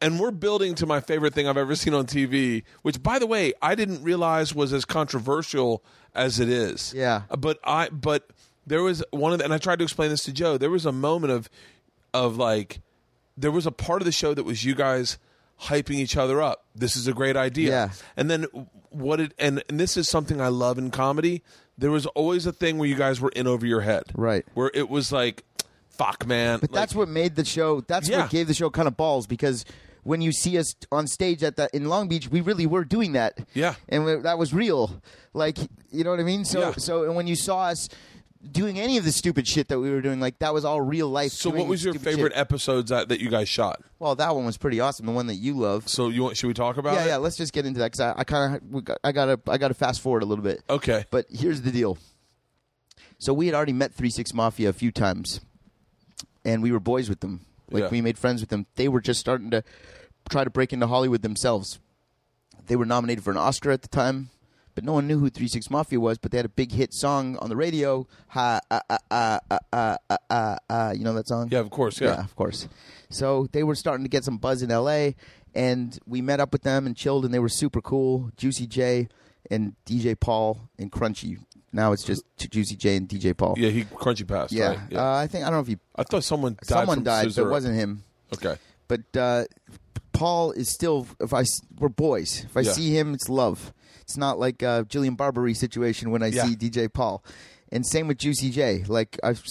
[0.01, 3.27] and we're building to my favorite thing I've ever seen on TV, which by the
[3.27, 5.83] way I didn't realize was as controversial
[6.15, 6.95] as it is.
[6.95, 7.23] Yeah.
[7.37, 8.31] but I but
[8.67, 10.59] there was one of the, and I tried to explain this to Joe.
[10.59, 11.49] There was a moment of
[12.15, 12.81] of like
[13.37, 15.19] there was a part of the show that was you guys
[15.63, 16.65] hyping each other up.
[16.75, 17.71] This is a great idea.
[17.71, 17.89] Yeah.
[18.17, 18.47] And then
[18.91, 21.43] what it and, and this is something I love in comedy.
[21.79, 24.05] There was always a thing where you guys were in over your head.
[24.15, 24.47] Right.
[24.55, 25.45] Where it was like,
[25.91, 26.59] fuck man.
[26.61, 27.83] But that's what made the show.
[27.83, 28.23] That's Yeah.
[28.23, 29.65] what gave the show kind of balls because
[30.03, 33.13] when you see us on stage at that in Long Beach, we really were doing
[33.13, 33.39] that.
[33.53, 33.75] Yeah.
[33.89, 35.03] and we, that was real.
[35.35, 35.59] Like
[35.93, 36.45] you know what I mean.
[36.47, 36.73] So Yeah.
[36.79, 37.89] so and when you saw us
[38.53, 41.09] doing any of the stupid shit that we were doing, like that was all real
[41.09, 41.33] life.
[41.33, 42.41] So what was your favorite shit.
[42.41, 43.83] episodes that, that you guys shot?
[43.99, 45.07] well, that one was pretty awesome.
[45.07, 45.89] The one that you love.
[45.89, 47.07] So you want should we talk about Yeah, it?
[47.09, 47.17] yeah.
[47.17, 49.69] Let's just get into that because I, I kind of I got to I got
[49.69, 50.63] to fast forward a little bit.
[50.71, 51.05] Okay.
[51.11, 51.99] But here's the deal.
[53.19, 55.41] So we had already met Three Six Mafia a few times,
[56.45, 57.41] and we were boys with them.
[57.71, 57.89] Like Yeah.
[57.91, 58.67] we made friends with them.
[58.77, 59.65] They were just starting to
[60.29, 61.79] try to break into Hollywood themselves.
[62.67, 64.31] They were nominated for an Oscar at the time,
[64.77, 66.19] but no one knew who Three Six Mafia was.
[66.19, 68.07] But they had a big hit song on the radio.
[68.29, 68.61] Ha,
[70.95, 71.49] you know that song?
[71.51, 72.01] Yeah, of course.
[72.01, 72.23] Yeah.
[72.23, 72.69] of course.
[73.09, 75.17] So they were starting to get some buzz in L.A.,
[75.55, 78.31] and we met up with them and chilled, and they were super cool.
[78.37, 79.09] Juicy J
[79.51, 81.39] and DJ Paul and Crunchy.
[81.73, 83.55] Now it's just Juicy J and DJ Paul.
[83.57, 84.53] Yeah, he Crunchy passed.
[84.53, 84.79] Yeah, right?
[84.91, 85.01] yeah.
[85.01, 85.79] Uh, I think I don't know if he.
[85.97, 88.03] I thought someone died someone died, but it wasn't him.
[88.35, 88.57] Okay,
[88.89, 89.45] but uh,
[90.13, 91.07] Paul is still.
[91.19, 91.45] If I
[91.79, 92.73] we're boys, if I yeah.
[92.73, 93.73] see him, it's love.
[94.07, 96.45] It's not like a Jillian Barberie situation when I Yeah.
[96.47, 97.25] see DJ Paul.
[97.73, 98.85] And same with Juicy J.
[98.87, 99.43] Like I've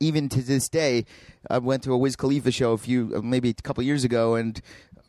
[0.00, 1.04] even to this day,
[1.50, 4.34] I went to a Wiz Khalifa show a few, uh, maybe a couple years ago,
[4.36, 4.60] and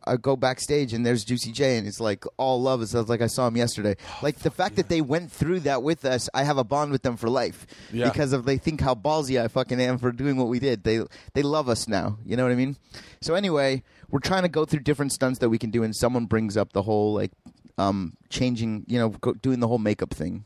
[0.07, 2.81] I go backstage and there's Juicy J and it's like all love.
[2.81, 3.95] It sounds like I saw him yesterday.
[4.21, 7.01] like the fact that they went through that with us, I have a bond with
[7.03, 8.09] them for life Yeah.
[8.09, 10.83] because of they think how ballsy I fucking am for doing what we did.
[10.83, 10.99] They
[11.33, 12.17] they love us now.
[12.25, 12.75] You know what I mean?
[13.21, 16.25] So anyway, we're trying to go through different stunts that we can do, and someone
[16.25, 17.31] brings up the whole like
[17.77, 20.45] um, changing, you know, go, doing the whole makeup thing.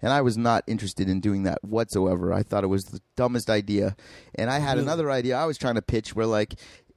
[0.00, 2.32] And I was not interested in doing that whatsoever.
[2.32, 3.96] I thought it was the dumbest idea.
[4.36, 6.54] And I had another idea I was trying to pitch where like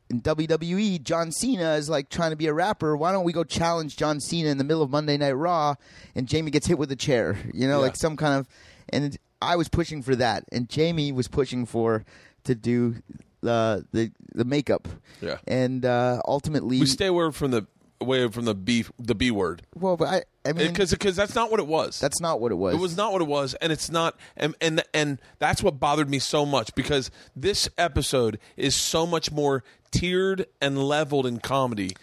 [0.09, 2.95] in WWE, John Cena is like trying to be a rapper.
[2.95, 5.75] Why don't we go challenge John Cena in the middle of Monday Night Raw
[6.15, 7.37] and Jamie gets hit with a chair?
[7.53, 7.83] You know, Yeah.
[7.87, 8.47] like some kind of.
[8.89, 12.05] And I was pushing for that, and Jamie was pushing for
[12.45, 12.95] to do
[13.41, 14.87] the the the makeup.
[15.21, 15.37] Yeah.
[15.47, 17.67] And uh, ultimately, We stay away from the
[17.99, 21.35] away from the B the B word well, but I I mean because because that's
[21.35, 21.99] not what it was.
[21.99, 22.75] that's not what it was.
[22.75, 26.09] It was not what it was, and it's not, and and and that's what bothered
[26.09, 31.95] me so much because this episode is so much more tiered and leveled in comedy.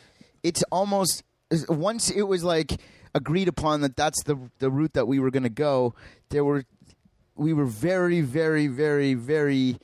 [0.42, 1.22] it's almost
[1.68, 2.80] once it was like
[3.14, 5.94] agreed upon that that's the the route that we were going to go
[6.30, 6.64] there were
[7.36, 9.78] we were very very very very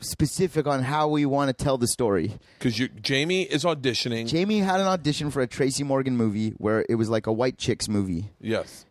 [0.00, 2.38] specific on how we want to tell the story.
[2.58, 4.26] Because Jamie is auditioning.
[4.26, 7.58] jamie had an audition for a tracy morgan movie where it was like a white
[7.58, 8.30] chicks movie.
[8.40, 8.84] Yes,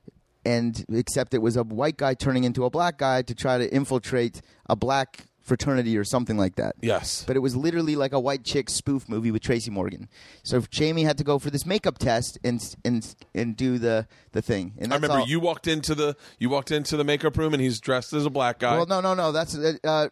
[0.46, 3.74] and except it was a white guy turning into a black guy to try to
[3.74, 8.20] infiltrate a black fraternity or something like that yes, but it was literally like a
[8.20, 10.10] white chick spoof movie with Tracy Morgan.
[10.44, 14.42] So Jamie had to go for this makeup test and and and do the the
[14.42, 14.74] thing.
[14.78, 17.62] And I remember all- you walked into the you walked into the makeup room and
[17.62, 18.76] he's dressed as a black guy.
[18.76, 19.32] Well, no, no, no.
[19.32, 20.10] That's uh, uh,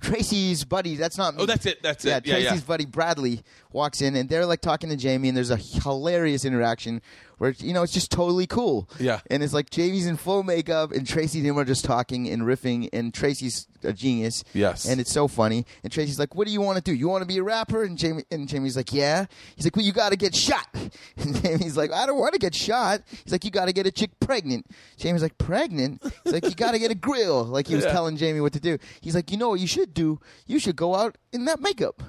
[0.00, 0.96] Tracy's buddy.
[0.96, 1.42] That's not me.
[1.42, 2.26] Oh, that's it, that's yeah, it.
[2.26, 2.66] Yeah, Tracy's yeah.
[2.66, 3.42] buddy Bradley
[3.76, 7.00] walks in, and they're like talking to Jamie, and there's a hilarious interaction
[7.38, 8.88] where you know it's just totally cool.
[8.98, 9.20] Yeah.
[9.30, 12.42] and it's like Jamie's in full makeup, and Tracy and him are just talking and
[12.42, 14.42] riffing, and Tracy's a genius.
[14.54, 14.86] Yes.
[14.86, 15.64] and it's so funny.
[15.84, 16.92] And Tracy's like, "What do you want to do?
[16.94, 19.84] You want to be a rapper?" And Jamie and Jamie's like, "Yeah." He's like, "Well,
[19.84, 20.66] you got to get shot."
[21.18, 23.86] And Jamie's like, "I don't want to get shot." He's like, "You got to get
[23.86, 24.66] a chick pregnant."
[24.96, 27.92] Jamie's like, "Pregnant?" He's like, "You got to get a grill." Like he was Yeah.
[27.92, 28.78] telling Jamie what to do.
[29.02, 30.20] He's like, "You know what you should do?
[30.46, 32.02] You should go out in that makeup."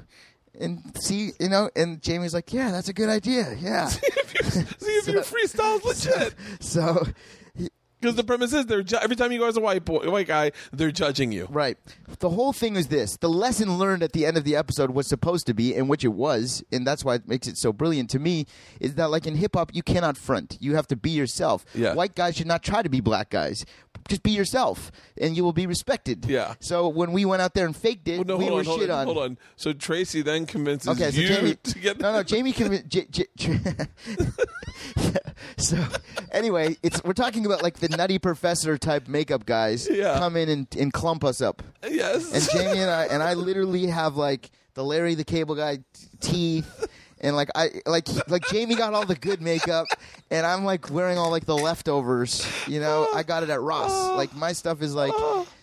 [0.60, 3.86] And see, you know, and Jamie's like, "Yeah, that's a good idea." Yeah.
[3.88, 4.02] See
[4.82, 6.34] if your freestyle's legit.
[6.60, 7.06] so,
[8.00, 10.28] Because the premise is they're ju- every time you go as a white boy, white
[10.28, 11.48] guy, they're judging you.
[11.50, 11.78] Right.
[12.20, 13.18] The whole thing is this.
[13.18, 16.04] The lesson learned at the end of the episode was supposed to be, and which
[16.04, 18.46] it was, and that's why it makes it so brilliant to me,
[18.80, 20.58] is that like in hip hop, you cannot front.
[20.62, 21.66] You have to be yourself.
[21.74, 21.94] Yeah.
[21.96, 23.66] White guys should not try to be black guys.
[24.08, 26.26] Just be yourself, and you will be respected.
[26.26, 26.56] Yeah.
[26.60, 28.90] So when we went out there and faked it, Well, no, we were on, shit
[28.90, 29.06] on, on.
[29.06, 29.38] hold on.
[29.56, 32.88] So Tracy then convinces Okay, so you Jamie, to get no, no, Jamie convinced.
[32.90, 33.60] J- J- J-
[35.58, 35.78] so
[36.32, 40.18] anyway, it's we're talking about like the nutty professor type makeup guys Yeah.
[40.20, 41.62] come in and, and clump us up.
[41.88, 42.32] yes.
[42.34, 45.84] and Jamie and I and I literally have like the Larry the Cable Guy t-
[46.20, 46.88] teeth.
[47.20, 49.88] And like I like like Jamie got all the good makeup,
[50.30, 52.48] and I'm like wearing all like the leftovers.
[52.68, 53.92] You know, I got it at Ross.
[54.16, 55.14] Like my stuff is like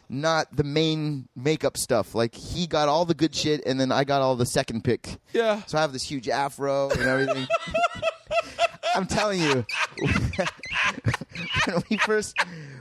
[0.08, 2.14] not the main makeup stuff.
[2.14, 5.16] Like he got all the good shit, and then I got all the second pick.
[5.32, 5.62] Yeah.
[5.66, 7.46] So I have this huge afro and everything.
[8.94, 9.66] I'm telling you,
[11.66, 12.36] when we first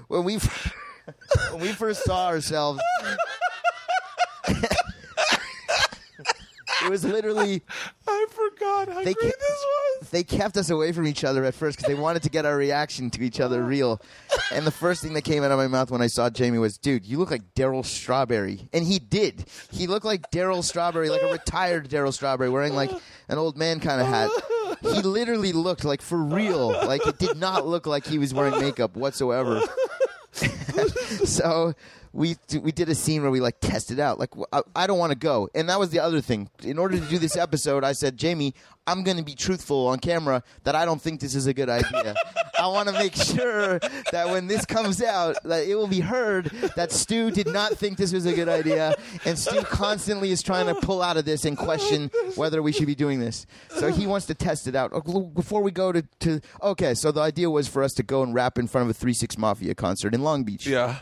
[0.07, 0.37] when we
[1.51, 2.81] when we first saw ourselves,
[6.85, 7.61] it was literally
[8.07, 9.65] I forgot how They great this
[10.01, 10.09] was.
[10.09, 12.55] they kept us away from each other at first because they wanted to get our
[12.57, 14.01] reaction to each other real.
[14.51, 16.77] And the first thing that came out of my mouth when I saw Jamie was,
[16.77, 19.45] "Dude, you look like Darryl Strawberry," and he did.
[19.71, 22.91] He looked like Darryl Strawberry, like a retired Darryl Strawberry, wearing like
[23.29, 24.29] an old man kind of hat.
[24.81, 26.69] He literally looked like for real.
[26.69, 29.61] Like it did not look like he was wearing makeup whatsoever.
[31.25, 31.73] so
[32.13, 35.11] we we did a scene where we like tested out like I, I don't want
[35.11, 35.49] to go.
[35.55, 36.49] And that was the other thing.
[36.63, 38.53] In order to do this episode i said jamie
[38.85, 41.69] i'm going to be truthful on camera that i don't think this is a good
[41.69, 42.15] idea.
[42.59, 43.79] I want to make sure
[44.11, 46.45] that when this comes out that it will be heard
[46.75, 48.93] that stu did not think this was a good idea
[49.25, 52.87] and stu constantly is trying to pull out of this and question whether we should
[52.87, 53.45] be doing this.
[53.69, 54.91] So he wants to test it out.
[54.93, 58.21] Oh, before we go to, to okay so the idea was for us to go
[58.21, 60.67] and rap in front of a 3-6 mafia concert in long beach.
[60.67, 60.99] Yeah.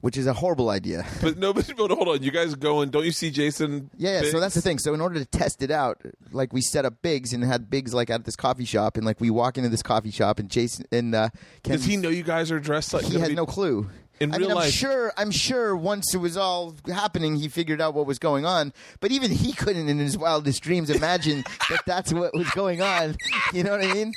[0.00, 1.04] Which is a horrible idea.
[1.20, 2.22] But no, but, but hold on.
[2.22, 3.90] You guys go and don't you see Jason?
[3.96, 4.30] Yeah, yeah.
[4.30, 4.78] So that's the thing.
[4.78, 7.92] So in order to test it out, like we set up Biggs and had Biggs
[7.92, 10.84] like at this coffee shop, and like we walk into this coffee shop, and Jason
[10.92, 11.28] and uh,
[11.62, 13.04] Ken, Does he know you guys are dressed like?
[13.04, 13.88] he had be- no clue.
[14.20, 15.12] In I real mean, I'm life- sure.
[15.16, 18.72] I'm sure once it was all happening, he figured out what was going on.
[18.98, 23.14] But even he couldn't, in his wildest dreams, imagine that that's what was going on.
[23.52, 24.12] You know what I mean?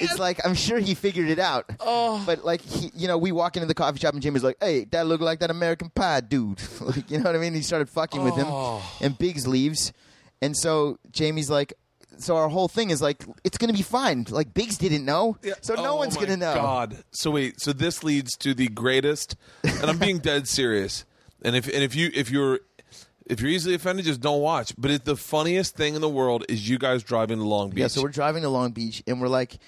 [0.00, 1.66] It's like I'm sure he figured it out.
[1.80, 2.22] Oh.
[2.24, 4.84] But like he, you know, we walk into the coffee shop and Jimmy's like, "Hey,
[4.92, 7.54] that look like that American Pie dude." like, you know what I mean?
[7.54, 8.78] He started fucking with Oh.
[8.78, 9.92] him, and Biggs leaves,
[10.40, 11.74] and so Jamie's like,
[12.18, 14.26] so our whole thing is like it's gonna be fine.
[14.30, 16.54] Like Biggs didn't know, so no Oh one's gonna know.
[16.54, 16.96] God.
[17.10, 17.60] So wait.
[17.60, 21.04] So this leads to the greatest, and I'm being dead serious.
[21.44, 22.60] And if and if you if you're
[23.26, 24.74] if you're easily offended, just don't watch.
[24.76, 27.78] But it, the funniest thing in the world is you guys driving to Long Beach.
[27.80, 29.58] Yeah, so we're driving to Long Beach, and we're like,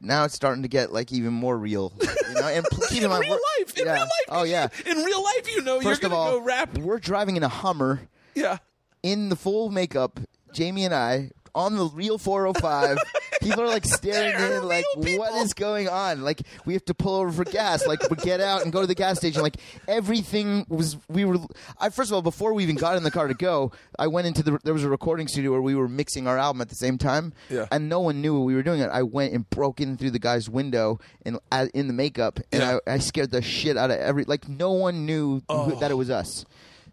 [0.00, 1.92] now it's starting to get like even more real.
[2.00, 3.76] You know, and keep in in mind, real life.
[3.78, 3.92] In yeah.
[3.92, 4.10] real life.
[4.28, 4.68] Oh yeah.
[4.86, 6.76] In real life, you know First you're gonna all, go rap.
[6.78, 8.00] we're driving in a Hummer
[8.34, 8.58] Yeah.
[9.02, 10.20] in the full makeup.
[10.52, 12.98] Jamie and I on the real 405.
[13.40, 16.22] people are like staring in, like, what is going on?
[16.22, 17.86] Like, we have to pull over for gas.
[17.86, 19.42] Like, we get out and go to the gas station.
[19.42, 19.56] Like,
[19.86, 20.96] everything was.
[21.08, 21.38] We were.
[21.78, 24.26] I first of all, before we even got in the car to go, I went
[24.26, 24.58] into the.
[24.64, 27.32] There was a recording studio where we were mixing our album at the same time.
[27.50, 27.66] Yeah.
[27.70, 28.88] And no one knew we were doing it.
[28.90, 32.62] I went and broke in through the guy's window and uh, in the makeup, and
[32.62, 32.78] Yeah.
[32.86, 34.24] I, I scared the shit out of every.
[34.24, 36.44] Like, no one knew who, that it was us.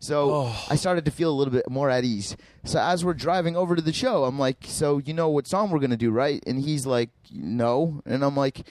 [0.01, 0.65] So oh.
[0.67, 2.35] I started to feel a little bit more at ease.
[2.65, 5.69] So as we're driving over to the show, I'm like, "So you know what song
[5.69, 8.67] we're gonna do, right?" And he's like, "No," and I'm like.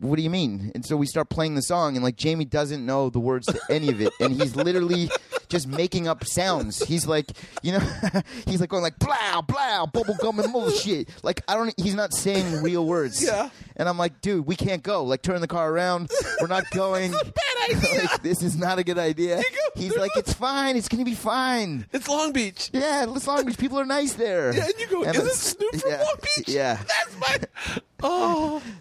[0.00, 0.70] What do you mean?
[0.74, 3.60] And so we start playing the song, and like Jamie doesn't know the words to
[3.68, 5.10] any of it, and he's literally
[5.48, 6.78] just making up sounds.
[6.84, 7.80] He's like, you know,
[8.46, 11.08] he's like going like blah blah bubble gum and bullshit.
[11.22, 13.24] Like I don't, he's not saying real words.
[13.24, 13.50] Yeah.
[13.76, 15.04] And I'm like, dude, we can't go.
[15.04, 16.10] Like turn the car around.
[16.40, 17.10] We're not going.
[17.12, 18.02] bad idea.
[18.04, 19.42] like, this is not a good idea.
[19.74, 20.76] He's like, it's fine.
[20.76, 21.86] It's gonna be fine.
[21.92, 22.70] It's Long Beach.
[22.72, 23.58] Yeah, it's long Beach.
[23.58, 24.54] people are nice there.
[24.54, 26.48] Yeah, and you go, is it's- this Snoop from yeah, Long Beach?
[26.48, 26.76] Yeah.
[26.76, 27.80] That's my.
[28.02, 28.62] Oh.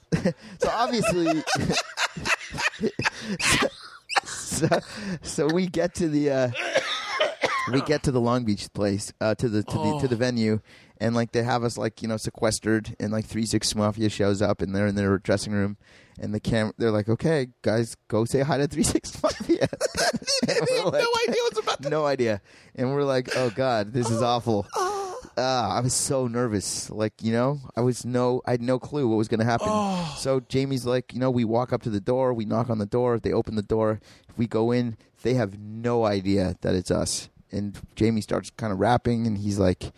[0.59, 1.06] So obviously,
[4.25, 4.67] so,
[5.21, 6.51] so we get to the uh,
[7.71, 10.59] we get to the Long Beach place uh, to the to the to the venue,
[10.99, 14.41] and like they have us like you know sequestered, and like Three Six Mafia shows
[14.41, 15.77] up, and they're in their dressing room,
[16.19, 19.67] and the cam they're like, okay, guys, go say hi to Three Six Mafia.
[20.45, 22.41] they have no idea what's about to no idea,
[22.75, 24.67] and we're like, oh god, this is awful.
[25.37, 26.89] Uh, I was so nervous.
[26.89, 29.67] Like, you know, I was no, I had no clue what was going to happen.
[30.17, 32.87] So Jamie's like, you know, we walk up to the door, we knock on the
[32.87, 33.99] door, they open the door.
[34.35, 37.29] We go in, they have no idea that it's us.
[37.51, 39.91] And Jamie starts kind of rapping, and he's like,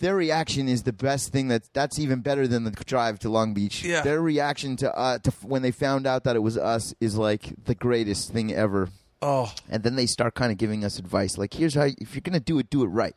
[0.00, 3.54] their reaction is the best thing that that's even better than the drive to Long
[3.54, 3.84] Beach.
[3.84, 4.02] Yeah.
[4.02, 7.52] Their reaction to uh to when they found out that it was us is like
[7.64, 8.88] the greatest thing ever.
[9.20, 9.52] Oh.
[9.68, 12.34] And then they start kind of giving us advice like here's how if you're going
[12.34, 13.14] to do it do it right.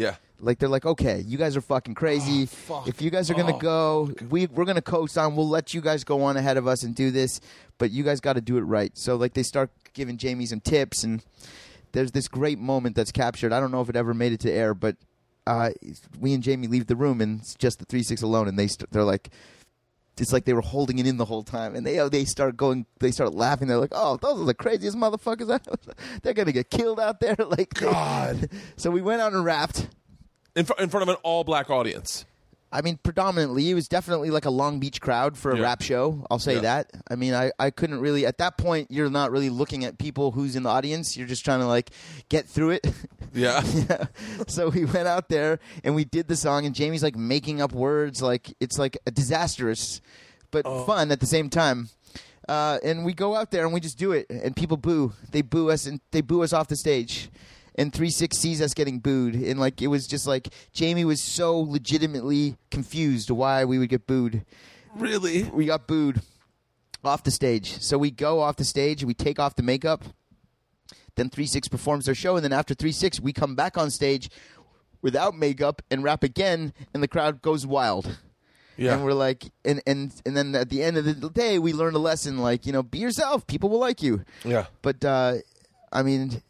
[0.00, 0.14] Yeah.
[0.42, 2.46] Like they're like, okay, you guys are fucking crazy.
[2.46, 2.88] fuck.
[2.88, 5.36] If you guys are gonna Oh, go, we we're gonna co-sign.
[5.36, 7.40] We'll let you guys go on ahead of us and do this,
[7.76, 8.90] but you guys got to do it right.
[8.96, 11.22] So like they start giving Jamie some tips, and
[11.92, 13.52] there's this great moment that's captured.
[13.52, 14.96] I don't know if it ever made it to air, but
[15.46, 15.70] uh,
[16.18, 18.66] we and Jamie leave the room, and it's just the three six alone, and they
[18.68, 19.28] st- they're like.
[20.20, 22.56] It's like they were holding it in the whole time, and they oh, they start
[22.56, 23.68] going, they start laughing.
[23.68, 25.60] They're like, "Oh, those are the craziest motherfuckers!
[26.22, 28.48] They're gonna get killed out there!" Like, God.
[28.76, 29.88] so we went out and rapped.
[30.54, 32.24] In, fr- in front of an all black audience.
[32.72, 35.62] I mean, predominantly, it was definitely like a Long Beach crowd for a Yeah.
[35.64, 36.24] rap show.
[36.30, 36.60] I'll say Yeah.
[36.60, 36.90] that.
[37.10, 40.30] I mean, I, I couldn't really, at that point, you're not really looking at people
[40.30, 41.16] who's in the audience.
[41.16, 41.90] You're just trying to like
[42.28, 42.86] get through it.
[43.32, 43.62] Yeah.
[43.74, 44.06] Yeah.
[44.48, 47.72] So we went out there and we did the song, and Jamie's like making up
[47.72, 48.20] words.
[48.22, 50.00] Like, it's like a disastrous,
[50.50, 50.84] but Oh.
[50.84, 51.90] fun at the same time.
[52.48, 55.12] Uh, and we go out there and we just do it, and people boo.
[55.30, 57.30] They boo us, and they boo us off the stage.
[57.80, 61.22] And three six sees us getting booed, and like it was just like Jamie was
[61.22, 64.44] so legitimately confused why we would get booed.
[64.94, 65.44] Really?
[65.44, 66.20] We got booed
[67.02, 70.04] off the stage, so we go off the stage, we take off the makeup.
[71.14, 73.90] Then three six performs their show, and then after three six, we come back on
[73.90, 74.28] stage
[75.00, 78.18] without makeup and rap again, and the crowd goes wild.
[78.76, 78.92] Yeah.
[78.92, 81.96] And we're like, and and and then at the end of the day, we learned
[81.96, 83.46] a lesson like, you know, be yourself.
[83.46, 84.22] People will like you.
[84.44, 84.66] yeah.
[84.82, 85.36] But uh,
[85.90, 86.42] I mean,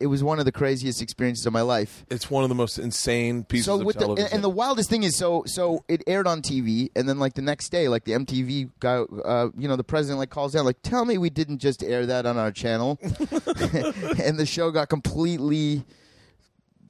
[0.00, 2.04] it was one of the craziest experiences of my life.
[2.08, 4.26] It's one of the most insane pieces So of with the television.
[4.26, 7.34] and, and the wildest thing is so so it aired on TV and then like
[7.34, 10.64] the next day like the MTV guy uh, you know the president like calls down
[10.64, 14.88] like tell me we didn't just air that on our channel and the show got
[14.88, 15.84] completely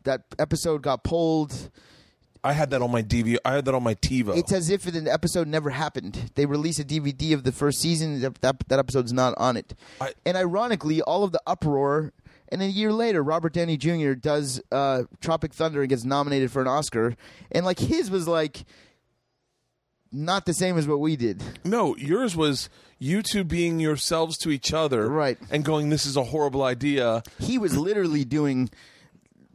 [0.04, 1.70] that episode got pulled
[2.44, 3.36] I had that on my DV.
[3.44, 4.36] I had that on my TiVo.
[4.38, 6.30] it's as if an episode never happened.
[6.36, 8.20] They release a DVD of the first season.
[8.20, 9.74] That, that, that episode's not on it.
[10.00, 12.12] I- and ironically, all of the uproar.
[12.50, 14.12] And a year later, Robert Downey Jr.
[14.14, 17.14] does uh, Tropic Thunder and gets nominated for an Oscar.
[17.52, 18.64] And like his was like
[20.10, 21.42] not the same as what we did.
[21.64, 25.38] no, yours was you two being yourselves to each other, Right.
[25.50, 28.70] And going, "This is a horrible idea." He was literally doing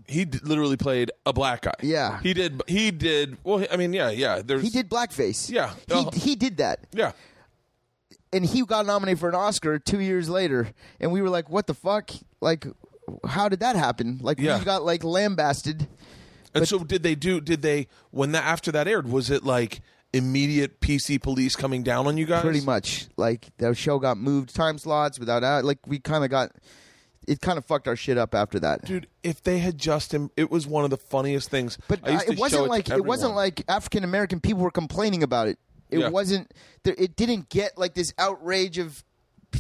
[0.07, 1.73] He d- literally played a black guy.
[1.81, 2.19] Yeah.
[2.21, 2.61] he did.
[2.67, 3.37] He did.
[3.43, 4.41] Well, I mean, yeah, yeah.
[4.45, 5.49] There's, he did blackface.
[5.49, 5.73] Yeah.
[5.87, 6.81] he, Uh, he did that.
[6.93, 7.13] Yeah,
[8.31, 11.65] and he got nominated for an Oscar two years later, and we were like, "What
[11.67, 12.11] the fuck?
[12.41, 12.67] Like,
[13.27, 14.19] how did that happen?
[14.21, 14.59] Like, Yeah.
[14.59, 15.87] we got like lambasted
[16.55, 17.41] And so, did they do?
[17.41, 19.09] Did they when that after that aired?
[19.09, 19.81] Was it like
[20.13, 22.43] immediate PC police coming down on you guys?
[22.43, 25.65] pretty much like the show got moved time slots without out.
[25.65, 26.51] Like we kind of got
[27.27, 27.41] it.
[27.41, 28.85] Kind of fucked our shit up after that.
[28.85, 29.07] dude.
[29.23, 31.77] If they had just, im- it was one of the funniest things.
[31.87, 35.47] But I uh, it wasn't like it wasn't like African American people were complaining about
[35.47, 35.57] it.
[35.89, 36.09] It Yeah.
[36.09, 36.51] wasn't.
[36.85, 39.03] It didn't get like this outrage of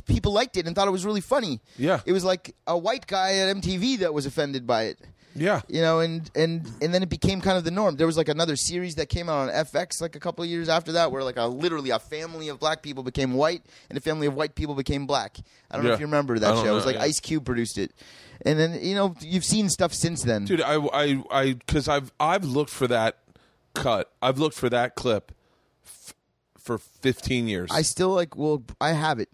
[0.05, 1.59] people liked it and thought it was really funny.
[1.77, 2.01] Yeah.
[2.05, 4.99] it was like a white guy at MTV that was offended by it.
[5.35, 5.61] Yeah.
[5.67, 7.95] you know, and and and then it became kind of the norm.
[7.95, 10.69] There was like another series that came out on FX like a couple of years
[10.69, 14.01] after that, where like a literally a family of black people became white and a
[14.01, 15.37] family of white people became black.
[15.71, 16.65] I don't know if you remember that show.
[16.71, 17.03] It was like yeah.
[17.03, 17.93] Ice Cube produced it,
[18.45, 20.45] and then you know you've seen stuff since then.
[20.45, 20.61] dude.
[20.61, 23.17] I, I, I, because I've, I've looked for that
[23.73, 24.11] cut.
[24.21, 25.31] I've looked for that clip
[25.83, 26.13] f-
[26.59, 27.71] for 15 years.
[27.73, 28.35] I still like.
[28.37, 29.29] Well, I have it.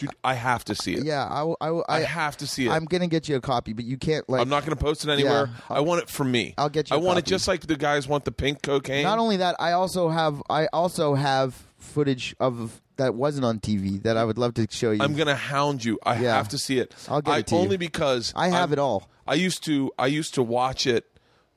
[0.00, 1.04] Dude, I have to see it.
[1.04, 2.70] Yeah, I, will- I, will- I have to see it.
[2.70, 4.40] I'm gonna get you a copy, but you can't like.
[4.40, 5.46] I'm not going to post it anywhere.
[5.52, 5.76] Yeah.
[5.76, 6.54] I want it for me.
[6.58, 7.30] I'll get you I a want it copy.
[7.30, 9.04] just like the guys want the pink cocaine.
[9.04, 10.42] Not only that, I also have.
[10.50, 14.90] I also have footage of that wasn't on TV that I would love to show
[14.90, 15.02] you.
[15.02, 15.98] I'm going to hound you.
[16.04, 16.34] I Yeah.
[16.36, 16.94] have to see it.
[17.08, 17.60] I'll get I, it to you.
[17.62, 19.08] only because I have I'm- it all.
[19.26, 19.92] I used to.
[19.98, 21.06] I used to watch it.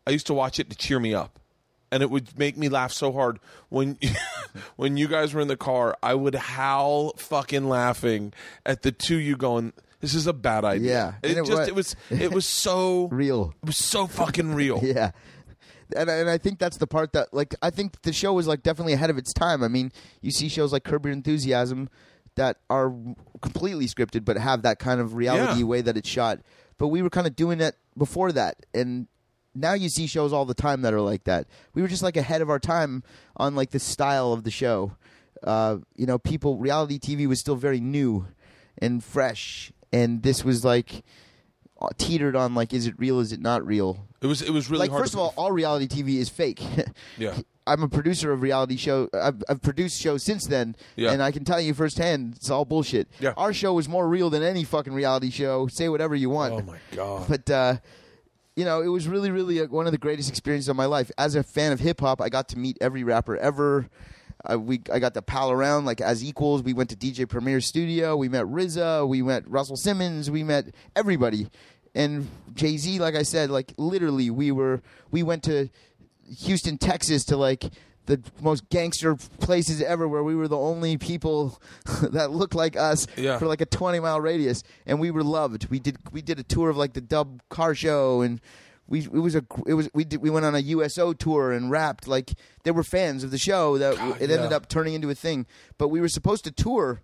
[0.06, 1.40] I used to watch it to cheer me up,
[1.94, 3.40] and it would make me laugh so hard
[3.70, 3.98] when
[4.76, 5.96] when you guys were in the car.
[6.02, 8.34] I would howl fucking laughing
[8.66, 9.74] at the two you going.
[10.02, 10.92] This is a bad idea.
[10.92, 11.14] Yeah.
[11.30, 13.54] it, it just wa- it was it was so Real.
[13.64, 14.80] It was so fucking real.
[14.84, 15.12] Yeah.
[15.96, 18.64] And, and I think that's the part that, like, I think the show was, like,
[18.64, 19.62] definitely ahead of its time.
[19.62, 19.92] I mean,
[20.22, 21.88] you see shows like Curb Your Enthusiasm
[22.36, 22.92] that are
[23.42, 25.66] completely scripted but have that kind of reality Yeah.
[25.66, 26.40] way that it's shot.
[26.80, 28.66] But we were kind of doing it before that.
[28.74, 29.08] And
[29.56, 31.48] now you see shows all the time that are like that.
[31.74, 33.04] We were just, like, ahead of our time
[33.38, 34.94] on, like, the style of the show.
[35.44, 38.28] Uh, you know, people, reality TV was still very new
[38.80, 39.72] and fresh.
[39.92, 41.04] And this was, like,
[41.82, 44.08] uh, teetered on, like, is it real, is it not real?
[44.22, 45.04] It was it was really like hard.
[45.04, 46.62] first to, of all, all reality TV is fake.
[47.18, 47.38] Yeah.
[47.66, 49.08] I'm a producer of reality show.
[49.14, 51.12] I've, I've produced shows since then, Yeah.
[51.12, 53.08] and I can tell you firsthand, it's all bullshit.
[53.22, 53.34] Yeah.
[53.38, 55.68] Our show is more real than any fucking reality show.
[55.68, 56.54] Say whatever you want.
[56.54, 57.26] Oh my god.
[57.30, 57.76] But uh,
[58.56, 61.12] you know, it was really, really a, one of the greatest experiences of my life.
[61.18, 63.90] As a fan of hip hop, I got to meet every rapper ever.
[64.50, 66.64] Uh, we I got to pal around like as equals.
[66.64, 68.16] We went to DJ Premier's studio.
[68.16, 69.08] We met RZA.
[69.08, 70.30] We met Russell Simmons.
[70.30, 71.48] We met everybody.
[71.96, 74.82] And Jay Z, like I said, like literally, we were
[75.12, 75.70] we went to
[76.40, 77.66] Houston, Texas, to like
[78.06, 81.62] the most gangster places ever, where we were the only people
[82.02, 83.38] that looked like us Yeah.
[83.38, 85.68] for like a 20 mile radius, and we were loved.
[85.70, 88.42] We did we did a tour of like the Dub Car Show, and
[88.88, 91.72] we it was a it was we did we went on a USO tour and
[91.72, 92.08] rapped.
[92.08, 94.58] Like there were fans of the show that God, it ended yeah.
[94.58, 95.46] up turning into a thing.
[95.78, 97.02] But we were supposed to tour.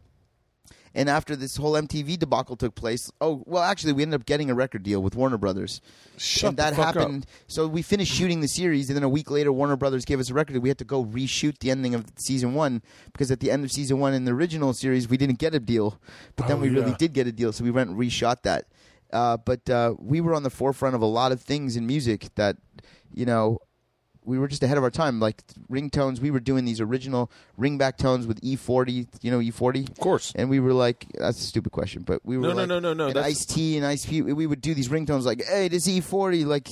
[0.95, 4.49] And after this whole MTV debacle took place, oh well, actually, we ended up getting
[4.49, 5.81] a record deal with Warner Brothers.
[6.17, 7.25] Shut and that happened.
[7.47, 10.29] So we finished shooting the series, and then a week later, Warner Brothers gave us
[10.29, 10.57] a record.
[10.57, 13.71] We had to go reshoot the ending of season one because at the end of
[13.71, 15.99] season one in the original series, we didn't get a deal,
[16.35, 17.51] but then Oh, we really did get a deal.
[17.53, 18.65] So we went and reshot that.
[19.11, 22.27] Uh, but uh, we were on the forefront of a lot of things in music
[22.35, 22.57] that,
[23.13, 23.59] you know,
[24.29, 25.19] we were just ahead of our time.
[25.19, 29.07] Like ringtones, we were doing these original ringback tones with E40.
[29.21, 30.31] You know E40, of course.
[30.35, 32.79] And we were like, that's a stupid question, but we were No, no, like, no,
[32.79, 35.67] no, no, And Ice T and Ice P, we would do these ringtones like, hey,
[35.67, 36.69] this E40, like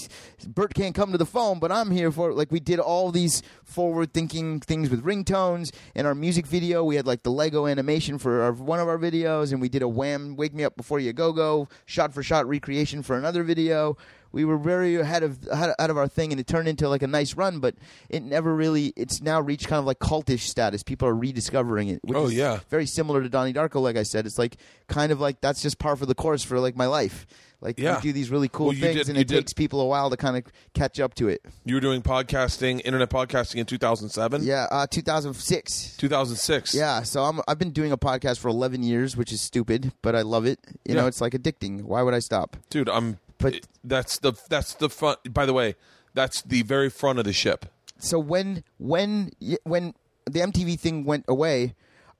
[0.48, 2.36] Bert can't come to the phone, but I'm here for it.
[2.36, 5.74] Like we did all these forward thinking things with ringtones.
[5.96, 9.00] In our music video, we had like the Lego animation for our, one of our
[9.00, 10.36] videos, and we did a Wham!
[10.36, 13.98] Wake Me Up Before You Go Go shot for shot recreation for another video.
[14.32, 17.08] We were very ahead of out of our thing, and it turned into like a
[17.08, 17.60] nice run.
[17.60, 17.76] But
[18.10, 18.94] it never really.
[18.96, 20.84] It's now reached kind of like cultish status.
[20.84, 22.00] People are rediscovering it.
[22.04, 22.60] Which Oh, is yeah.
[22.70, 23.82] very similar to Donnie Darko.
[23.82, 26.60] Like I said, it's like kind of like that's just par for the course for
[26.60, 27.26] like my life.
[27.60, 27.96] Like Yeah.
[27.96, 30.12] we do these really cool Well, things, did- and it did- takes people a while
[30.12, 30.44] to kind of
[30.76, 31.42] catch up to it.
[31.66, 34.44] You were doing podcasting, internet podcasting in 2007?
[34.44, 35.96] Yeah, uh, 2006.
[35.98, 36.76] 2006.
[36.76, 40.16] Yeah, so I'm, I've been doing a podcast for 11 years, which is stupid, but
[40.16, 40.60] I love it.
[40.86, 41.82] You know, it's like addicting.
[41.82, 42.58] Why would I stop?
[42.70, 45.76] Dude, I'm But- it- that's the that's the front by the way,
[46.14, 47.66] that's the very front of the ship.
[48.00, 49.32] so when when
[49.64, 49.94] when
[50.26, 51.74] the MTV thing went away,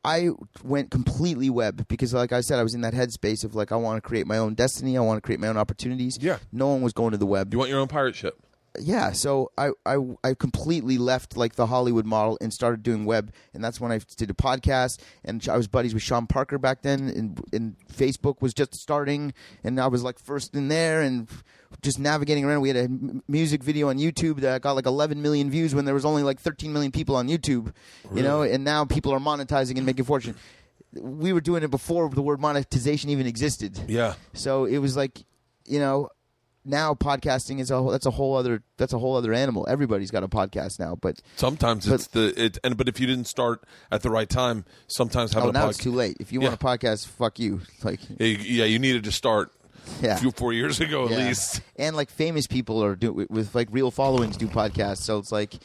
[0.06, 0.30] I
[0.64, 3.76] went completely web because, like I said, I was in that headspace of like I
[3.76, 4.96] want to create my own destiny.
[4.98, 6.18] I want to create my own opportunities.
[6.22, 6.38] Yeah.
[6.54, 7.54] no one was going to the web.
[7.54, 8.42] You want your own pirate ship?
[8.80, 13.34] Yeah, so I, I I completely left like the Hollywood model and started doing web,
[13.54, 15.00] and that's when I did a podcast.
[15.24, 19.34] And I was buddies with Sean Parker back then, and, and Facebook was just starting,
[19.64, 21.28] and I was like first in there, and
[21.82, 22.62] just navigating around.
[22.62, 25.86] We had a m- music video on YouTube that got like 11 million views when
[25.86, 27.74] there was only like 13 million people on YouTube,
[28.14, 30.36] you know, and now people are monetizing and making fortune.
[30.94, 33.78] We were doing it before the word monetization even existed.
[33.88, 34.16] Yeah.
[34.34, 35.26] So it was like,
[35.66, 36.10] you know,
[36.68, 39.66] now podcasting is a whole, that's a whole other that's a whole other animal.
[39.70, 43.26] Everybody's got a podcast now, but Sometimes it's the it, and but if you didn't
[43.28, 46.18] start at the right time, sometimes having oh, a now it's too late.
[46.20, 46.50] If you Yeah.
[46.50, 47.62] want a podcast, fuck you.
[47.84, 49.52] Like Yeah, you, needed to start
[50.02, 50.16] Yeah.
[50.16, 51.28] a few four years ago at Yeah.
[51.28, 51.62] least.
[51.78, 55.04] and like famous people are do with like real followings do podcasts.
[55.04, 55.56] So it's like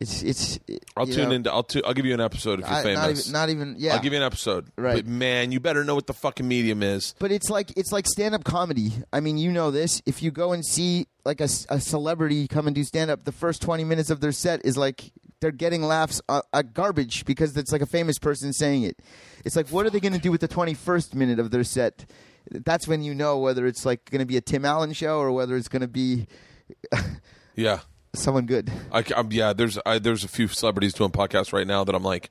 [0.00, 0.58] it's it's.
[0.96, 1.52] I'll tune know, into.
[1.52, 3.28] I'll tu- I'll give you an episode if you're I- famous.
[3.28, 3.94] Not even, not even yeah.
[3.94, 4.70] I'll give you an episode.
[4.76, 4.96] Right.
[4.96, 7.14] But man, you better know what the fucking medium is.
[7.18, 8.92] But it's like it's like stand up comedy.
[9.12, 10.00] I mean, you know this.
[10.06, 13.32] If you go and see like a, a celebrity come and do stand up, the
[13.32, 17.56] first twenty minutes of their set is like they're getting laughs uh, at garbage because
[17.56, 19.00] it's like a famous person saying it.
[19.44, 21.64] It's like what are they going to do with the twenty first minute of their
[21.64, 22.08] set?
[22.50, 25.32] That's when you know whether it's like going to be a Tim Allen show or
[25.32, 26.26] whether it's going to be
[27.56, 27.80] Yeah.
[28.14, 28.70] Someone good.
[28.92, 32.02] I, am yeah, there's I, there's a few celebrities doing podcasts right now that I'm
[32.02, 32.30] like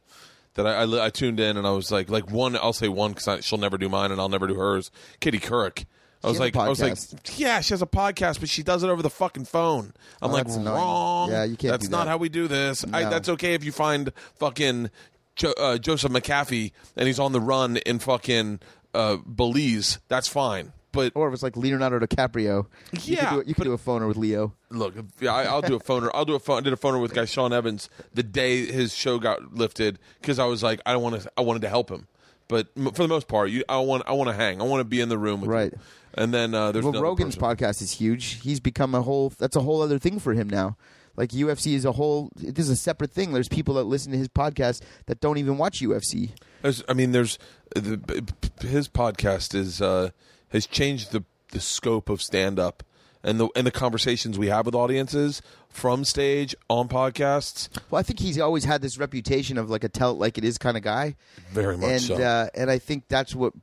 [0.56, 3.14] that I, I, I tuned in and I was like like one I'll say one
[3.14, 4.92] because she'll never do mine and I'll never do hers.
[5.20, 5.86] Katie Couric.
[6.24, 6.98] I was like I was like
[7.40, 9.94] yeah she has a podcast but she does it over the fucking phone.
[10.22, 11.30] I'm Oh, like wrong.
[11.30, 12.10] Yeah, you can't That's not that.
[12.12, 12.84] how we do this.
[12.92, 14.90] I, that's okay if you find fucking
[15.36, 18.60] jo- uh, Joseph McAfee and he's on the run in fucking
[18.96, 20.00] uh, Belize.
[20.08, 20.74] That's fine.
[20.98, 23.78] But Or if it's like Leonardo DiCaprio, you Yeah, could do, you could do a
[23.78, 24.54] phoner with Leo.
[24.70, 26.10] Look, yeah, I, I'll do a phoner.
[26.14, 26.58] I'll do a phone.
[26.58, 30.40] I did a phoner with guy Sean Evans the day his show got lifted because
[30.40, 31.32] I was like, I want to.
[31.38, 32.08] I wanted to help him,
[32.48, 34.04] but m- for the most part, you, I want.
[34.08, 34.60] I want to hang.
[34.60, 35.72] I want to be in the room with Right.
[35.72, 35.80] you.
[36.16, 37.58] And then uh, there's well, Rogan's person.
[37.58, 38.42] podcast is huge.
[38.42, 39.30] He's become a whole.
[39.38, 40.78] That's a whole other thing for him now.
[41.16, 42.30] Like UFC is a whole.
[42.36, 43.34] This is a separate thing.
[43.34, 46.32] There's people that listen to his podcast that don't even watch UFC.
[46.64, 47.38] There's, I mean, there's
[47.76, 48.24] the,
[48.62, 50.10] his podcast is uh,
[50.50, 52.84] has changed the the scope of stand up
[53.24, 57.70] and the and the conversations we have with audiences from stage on podcasts.
[57.90, 60.44] Well, I think he's always had this reputation of like a tell it like it
[60.44, 61.16] is kind of guy.
[61.52, 62.16] Very much and so.
[62.16, 63.54] uh, and I think that's what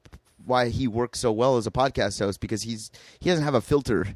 [0.44, 2.90] why he works so well as a podcast host because he's
[3.20, 4.06] he doesn't have a filter.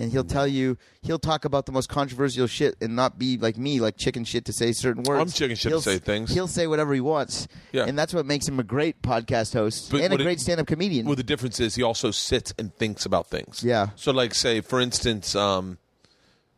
[0.00, 3.58] And he'll tell you, he'll talk about the most controversial shit and not be like
[3.58, 5.20] me, like chicken shit to say certain words.
[5.20, 6.32] I'm chicken shit to He'll- say things.
[6.32, 7.46] He'll say whatever he wants.
[7.72, 7.84] Yeah.
[7.84, 10.58] And that's what makes him a great podcast host But and a it- great stand
[10.58, 11.04] up comedian.
[11.06, 13.62] Well, the difference is he also sits and thinks about things.
[13.62, 13.90] Yeah.
[13.96, 15.76] So, like, say for instance, um,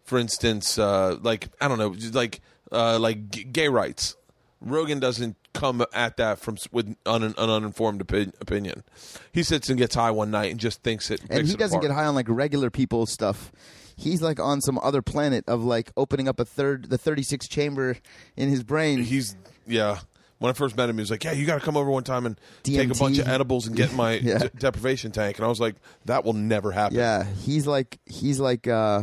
[0.05, 2.40] for instance, uh, like I don't know, like
[2.70, 4.14] uh, like g- gay rights.
[4.60, 8.82] Rogan doesn't come at that from with un, an uninformed opi- opinion.
[9.32, 11.20] He sits and gets high one night and just thinks it.
[11.30, 11.90] and he it doesn't apart.
[11.90, 13.52] get high on like regular people stuff.
[13.96, 17.96] He's like on some other planet of like opening up a third, the 36 chamber
[18.36, 19.02] in his brain.
[19.04, 19.98] He's yeah.
[20.38, 22.02] When I first met him, he was like, "Yeah, you got to come over one
[22.02, 24.38] time and take a bunch of edibles and get in my Yeah.
[24.38, 25.76] de- deprivation tank." And I was like,
[26.06, 29.02] "That will never happen." Yeah, he's like he's like uh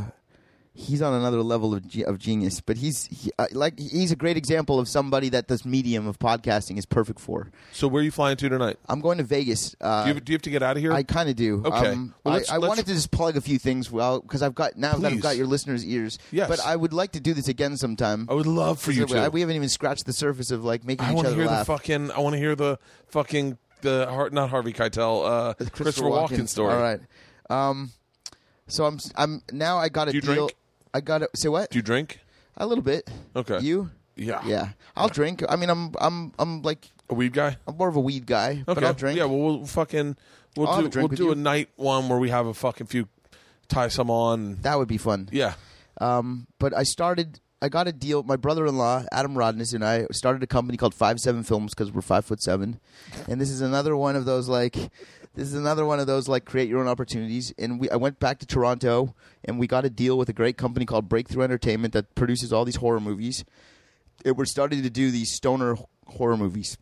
[0.79, 2.61] he's on another level of ge- of genius.
[2.61, 6.17] But he's he, uh, like he's a great example of somebody that this medium of
[6.19, 7.51] podcasting is perfect for.
[7.71, 8.77] So, where are you flying to tonight?
[8.87, 9.75] I'm going to Vegas.
[9.81, 10.93] Uh, Do you, do you have to get out of here?
[10.93, 11.61] I kind of do.
[11.65, 11.89] Okay.
[11.89, 14.41] Um, Well, I, let's- I let's- wanted to just plug a few things, well, because
[14.41, 16.17] I've got now that I've got your listeners' ears.
[16.31, 16.47] Yes.
[16.49, 18.27] But I would like to do this again sometime.
[18.29, 19.29] I would love for you to.
[19.31, 21.49] We haven't even scratched the surface of like making I each want to other hear
[21.49, 21.67] laugh.
[21.67, 22.11] the fucking.
[22.11, 26.73] I want to hear the fucking the not Harvey Keitel, uh, Christopher, Walken story.
[26.73, 26.99] All right.
[27.49, 27.91] Um,
[28.67, 30.21] so I'm I'm now I got a deal.
[30.21, 30.53] drink?
[30.93, 31.69] I got to say what?
[31.71, 32.19] Do you drink?
[32.57, 33.09] a little bit.
[33.35, 33.59] Okay.
[33.59, 33.89] You?
[34.17, 34.41] Yeah.
[34.45, 34.69] Yeah.
[34.97, 35.43] I'll drink.
[35.47, 37.55] I mean, I'm I'm I'm like A weed guy.
[37.67, 38.73] I'm more of a weed guy, Okay.
[38.73, 39.17] but I'll drink.
[39.17, 39.25] Yeah.
[39.25, 40.17] Well, we'll fucking
[40.57, 41.31] we'll I'll have do a drink we'll with do you.
[41.31, 43.07] a night one where we have a fucking few
[43.69, 44.55] tie some on.
[44.63, 45.29] that would be fun.
[45.31, 45.53] Yeah.
[46.01, 47.39] Um, but I started.
[47.61, 48.23] I got a deal.
[48.23, 52.01] My brother-in-law, Adam Rodness, and I started a company called Five Seven Films because we're
[52.01, 52.79] five foot seven,
[53.27, 54.75] and this is another one of those like,
[55.35, 57.53] this is another one of those like create your own opportunities.
[57.57, 59.13] And we, I went back to Toronto,
[59.43, 62.63] and we got a deal with a great company called Breakthrough Entertainment that produces all
[62.63, 63.43] these horror movies.
[64.23, 65.75] It, we're starting to do these stoner
[66.07, 66.77] horror movies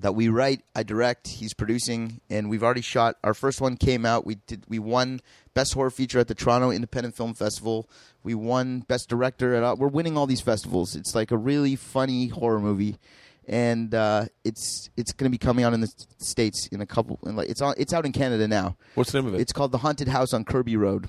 [0.00, 3.16] that we write, I direct, he's producing, and we've already shot.
[3.22, 4.24] Our first one came out.
[4.24, 4.64] We did.
[4.68, 5.20] We won
[5.54, 7.88] best horror feature at the Toronto Independent Film Festival.
[8.22, 9.78] We won best director at.
[9.78, 10.96] We're winning all these festivals.
[10.96, 12.98] It's like a really funny horror movie,
[13.46, 17.18] and uh, it's it's going to be coming out in the states in a couple.
[17.26, 17.74] In like it's on.
[17.76, 18.76] It's out in Canada now.
[18.94, 19.40] What's the name of it?
[19.40, 21.08] It's called The Haunted House on Kirby Road,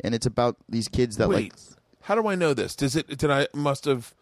[0.00, 1.34] and it's about these kids that Wait.
[1.36, 1.52] like.
[2.02, 2.76] How do I know this?
[2.76, 3.18] Does it?
[3.18, 4.14] Did I must have?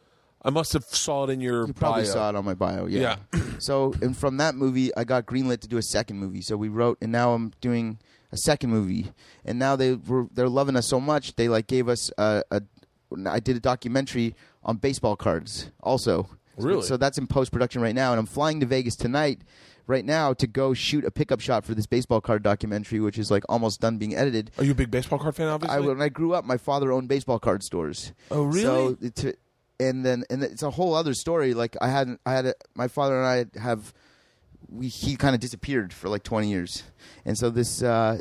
[0.45, 1.67] I must have saw it in your.
[1.67, 2.13] You probably bio.
[2.13, 3.17] saw it on my bio, yeah.
[3.59, 6.43] so, and from that movie, I got greenlit to do a second movie.
[6.43, 7.99] So we wrote, and now I'm doing
[8.31, 9.13] a second movie.
[9.45, 12.43] And now they were they're loving us so much, they like gave us a.
[12.51, 12.63] a
[13.27, 14.35] I did a documentary
[14.65, 16.29] on baseball cards, also.
[16.57, 16.83] Really?
[16.83, 19.43] So that's in post production right now, and I'm flying to Vegas tonight,
[19.87, 23.31] right now, to go shoot a pickup shot for this baseball card documentary, which is
[23.31, 24.51] like almost done being edited.
[24.59, 25.49] Are you a big baseball card fan?
[25.49, 25.77] Obviously.
[25.77, 28.13] I when I grew up, my father owned baseball card stores.
[28.31, 28.63] Oh, really?
[28.63, 29.33] So
[29.81, 31.55] and then and it's a whole other story.
[31.55, 33.93] Like I hadn't, I had a, my father and I have
[34.69, 36.85] we he kind of disappeared for like twenty years,
[37.25, 38.21] and so this uh,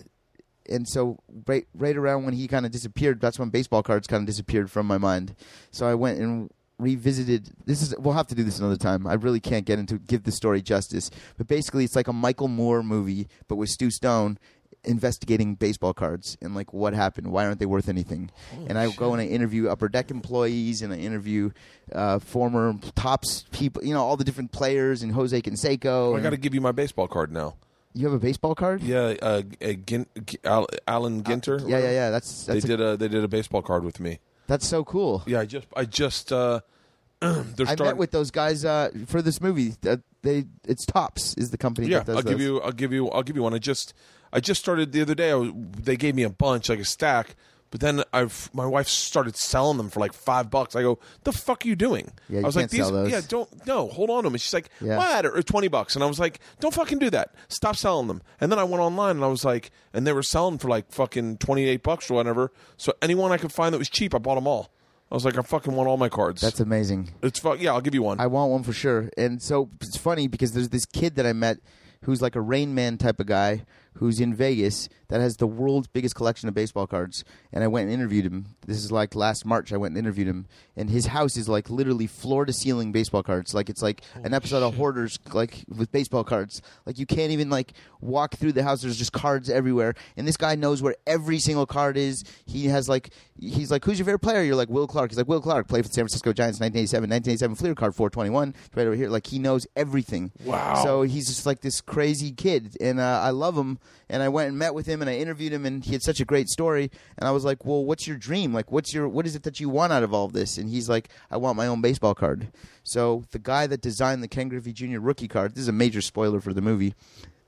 [0.70, 4.22] and so right right around when he kind of disappeared, that's when baseball cards kind
[4.22, 5.36] of disappeared from my mind.
[5.72, 6.50] So I went and
[6.80, 7.52] revisited.
[7.66, 9.08] This is we'll have to do this another time.
[9.08, 12.48] I really can't get into give the story justice, but basically it's like a Michael
[12.48, 14.38] Moore movie, but with Stu Stone
[14.86, 18.30] investigating baseball cards and like what happened why aren't they worth anything
[18.68, 21.50] and i go and i interview upper deck employees and i interview
[21.94, 26.32] uh, former Topps people you know all the different players and jose canseco I got
[26.32, 27.56] to give you my baseball card now.
[27.94, 31.62] you have a baseball card Yeah, uh, uh, Gin, G- Al, Allen Ginter.
[31.68, 34.20] yeah yeah yeah that's They a- did a they did a baseball card with me.
[34.48, 36.60] that's so cool Yeah, I just I just uh,
[37.22, 37.86] they're I starting.
[37.86, 39.76] met with those guys uh, for this movie.
[39.88, 41.88] Uh, they it's Topps is the company.
[41.88, 42.48] yeah, that does I'll give those.
[42.48, 43.54] you I'll give you I'll give you one.
[43.54, 43.94] I just
[44.34, 45.32] I just started the other day.
[45.32, 47.36] I was, they gave me a bunch like a stack.
[47.72, 50.76] But then I've my wife started selling them for like five bucks.
[50.76, 52.12] I go, the fuck are you doing?
[52.30, 53.10] Yeah, you I was like, those.
[53.10, 54.34] yeah, don't no, hold on to them.
[54.36, 54.98] And she's like, Yeah.
[54.98, 55.26] what?
[55.26, 55.96] Or twenty bucks.
[55.96, 57.34] And I was like, don't fucking do that.
[57.48, 58.22] Stop selling them.
[58.40, 60.92] And then I went online and I was like, and they were selling for like
[60.92, 62.52] fucking twenty eight bucks or whatever.
[62.78, 64.72] So anyone I could find that was cheap, I bought them all.
[65.12, 66.42] I was like, I fucking want all my cards.
[66.42, 67.10] That's amazing.
[67.24, 67.72] it's fuck yeah.
[67.74, 68.20] I'll give you one.
[68.20, 69.10] I want one for sure.
[69.18, 71.58] And so it's funny because there's this kid that I met
[72.04, 73.66] who's like a Rain Man type of guy
[73.96, 77.24] who's in Vegas that has the world's biggest collection of baseball cards.
[77.52, 78.48] And I went and interviewed him.
[78.66, 79.72] This is like last March.
[79.72, 83.22] I went and interviewed him, and his house is like literally floor to ceiling baseball
[83.22, 83.54] cards.
[83.54, 86.64] Like it's like an episode of Hoarders, like with baseball cards.
[86.86, 88.82] Like you can't even like walk through the house.
[88.82, 89.94] There's just cards everywhere.
[90.18, 92.24] And this guy knows where every single card is.
[92.46, 94.42] He has like he's like, who's your favorite player?
[94.42, 95.12] You're like Will Clark.
[95.12, 98.56] He's like Will Clark, played for the San Francisco Giants, 1987, 1987 Fleer card 421,
[98.76, 99.10] right over here.
[99.10, 100.32] Like he knows everything.
[100.44, 100.82] Wow.
[100.84, 103.78] So he's just like this crazy kid, and uh, I love him.
[104.10, 106.20] And I went and met with him, and I interviewed him, and he had such
[106.20, 106.92] a great story.
[107.18, 108.54] And I was like, "Well, what's your dream?
[108.54, 110.70] Like, what's your what is it that you want out of all of this?" And
[110.70, 112.48] he's like, "I want my own baseball card."
[112.84, 115.00] So the guy that designed the Ken Griffey Jr.
[115.00, 116.94] rookie card, this is a major spoiler for the movie.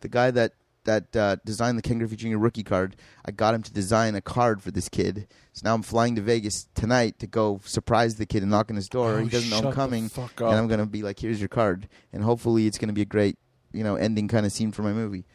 [0.01, 0.53] The guy that
[0.85, 2.37] that uh, designed the Ken Griffey Jr.
[2.37, 2.95] rookie card,
[3.25, 5.27] I got him to design a card for this kid.
[5.53, 8.75] So now I'm flying to Vegas tonight to go surprise the kid and knock on
[8.75, 9.13] his door.
[9.13, 10.41] Oh, he doesn't know I'm coming, and.
[10.59, 13.37] I'm gonna be like, "Here's your card," and hopefully it's gonna be a great,
[13.73, 15.25] you know, ending kind of scene for my movie.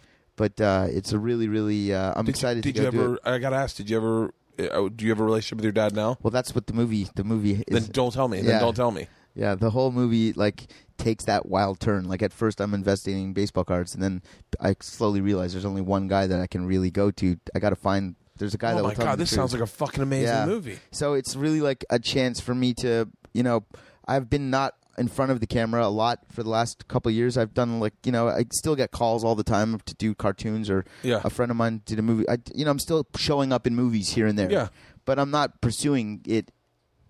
[0.41, 1.93] But uh, it's a really, really.
[1.93, 3.15] Uh, I'm did excited you, did to you go ever?
[3.17, 3.21] it.
[3.27, 3.77] I got asked.
[3.77, 4.33] Did you ever?
[4.59, 6.17] Uh, do you have a relationship with your dad now?
[6.23, 7.07] Well, that's what the movie.
[7.15, 7.89] The movie Then is.
[7.91, 8.39] don't tell me.
[8.39, 8.45] Yeah.
[8.45, 9.07] Then don't tell me.
[9.35, 12.09] Yeah, the whole movie like takes that wild turn.
[12.09, 14.23] Like at first, I'm investigating baseball cards, and then
[14.59, 17.37] I slowly realize there's only one guy that I can really go to.
[17.55, 18.17] I got to find.
[18.39, 20.47] There's a guy that oh my god, this sounds like a fucking amazing Yeah.
[20.47, 20.79] movie.
[20.91, 23.67] So it's really like a chance for me to, you know,
[24.09, 27.15] I've been not in front of the camera a lot for the last couple of
[27.17, 27.39] years.
[27.39, 30.69] I've done like, you know, I still get calls all the time to do cartoons
[30.69, 31.21] or Yeah.
[31.25, 32.29] a friend of mine did a movie.
[32.29, 34.51] I, you know, I'm still showing up in movies here and there.
[34.53, 34.69] Yeah.
[35.07, 36.51] But I'm not pursuing it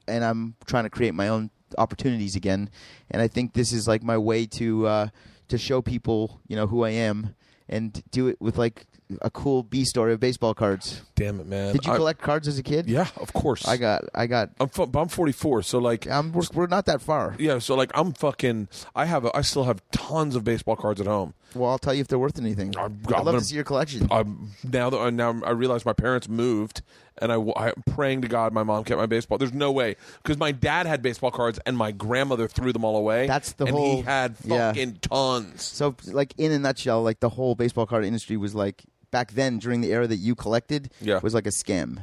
[0.06, 2.70] and I'm trying to create my own opportunities again.
[3.10, 5.08] And I think this is like my way to uh,
[5.48, 7.34] to show people, you know, who I am
[7.68, 8.86] and do it with like
[9.23, 11.03] a cool B story of baseball cards.
[11.15, 11.73] Damn it, man.
[11.73, 12.89] Did you I- collect cards as a kid?
[12.89, 13.66] Yeah, of course.
[13.69, 17.03] I got I got I'm fu- I'm 44, so like I'm, we're, we're not that
[17.03, 17.35] far.
[17.39, 18.69] yeah, so like I'm fucking.
[18.95, 19.24] I have.
[19.24, 21.35] A, I still have tons of baseball cards at home.
[21.55, 22.77] Well, I'll tell you if they're worth anything.
[22.78, 24.09] I'm- I'd I'm love gonna- to see your collection.
[24.11, 26.82] I'm now that I now I realize my parents moved,
[27.19, 29.37] and I, am praying to God my mom kept my baseball.
[29.37, 32.97] There's no way because my dad had baseball cards and my grandmother threw them all
[32.97, 33.27] away.
[33.27, 34.70] That's the and whole- he had yeah.
[34.70, 35.62] fucking tons.
[35.62, 39.59] so, like in a nutshell, like the whole baseball card industry was like back then
[39.59, 40.91] during the era that you collected.
[41.01, 41.20] Yeah.
[41.23, 41.99] was like a scam.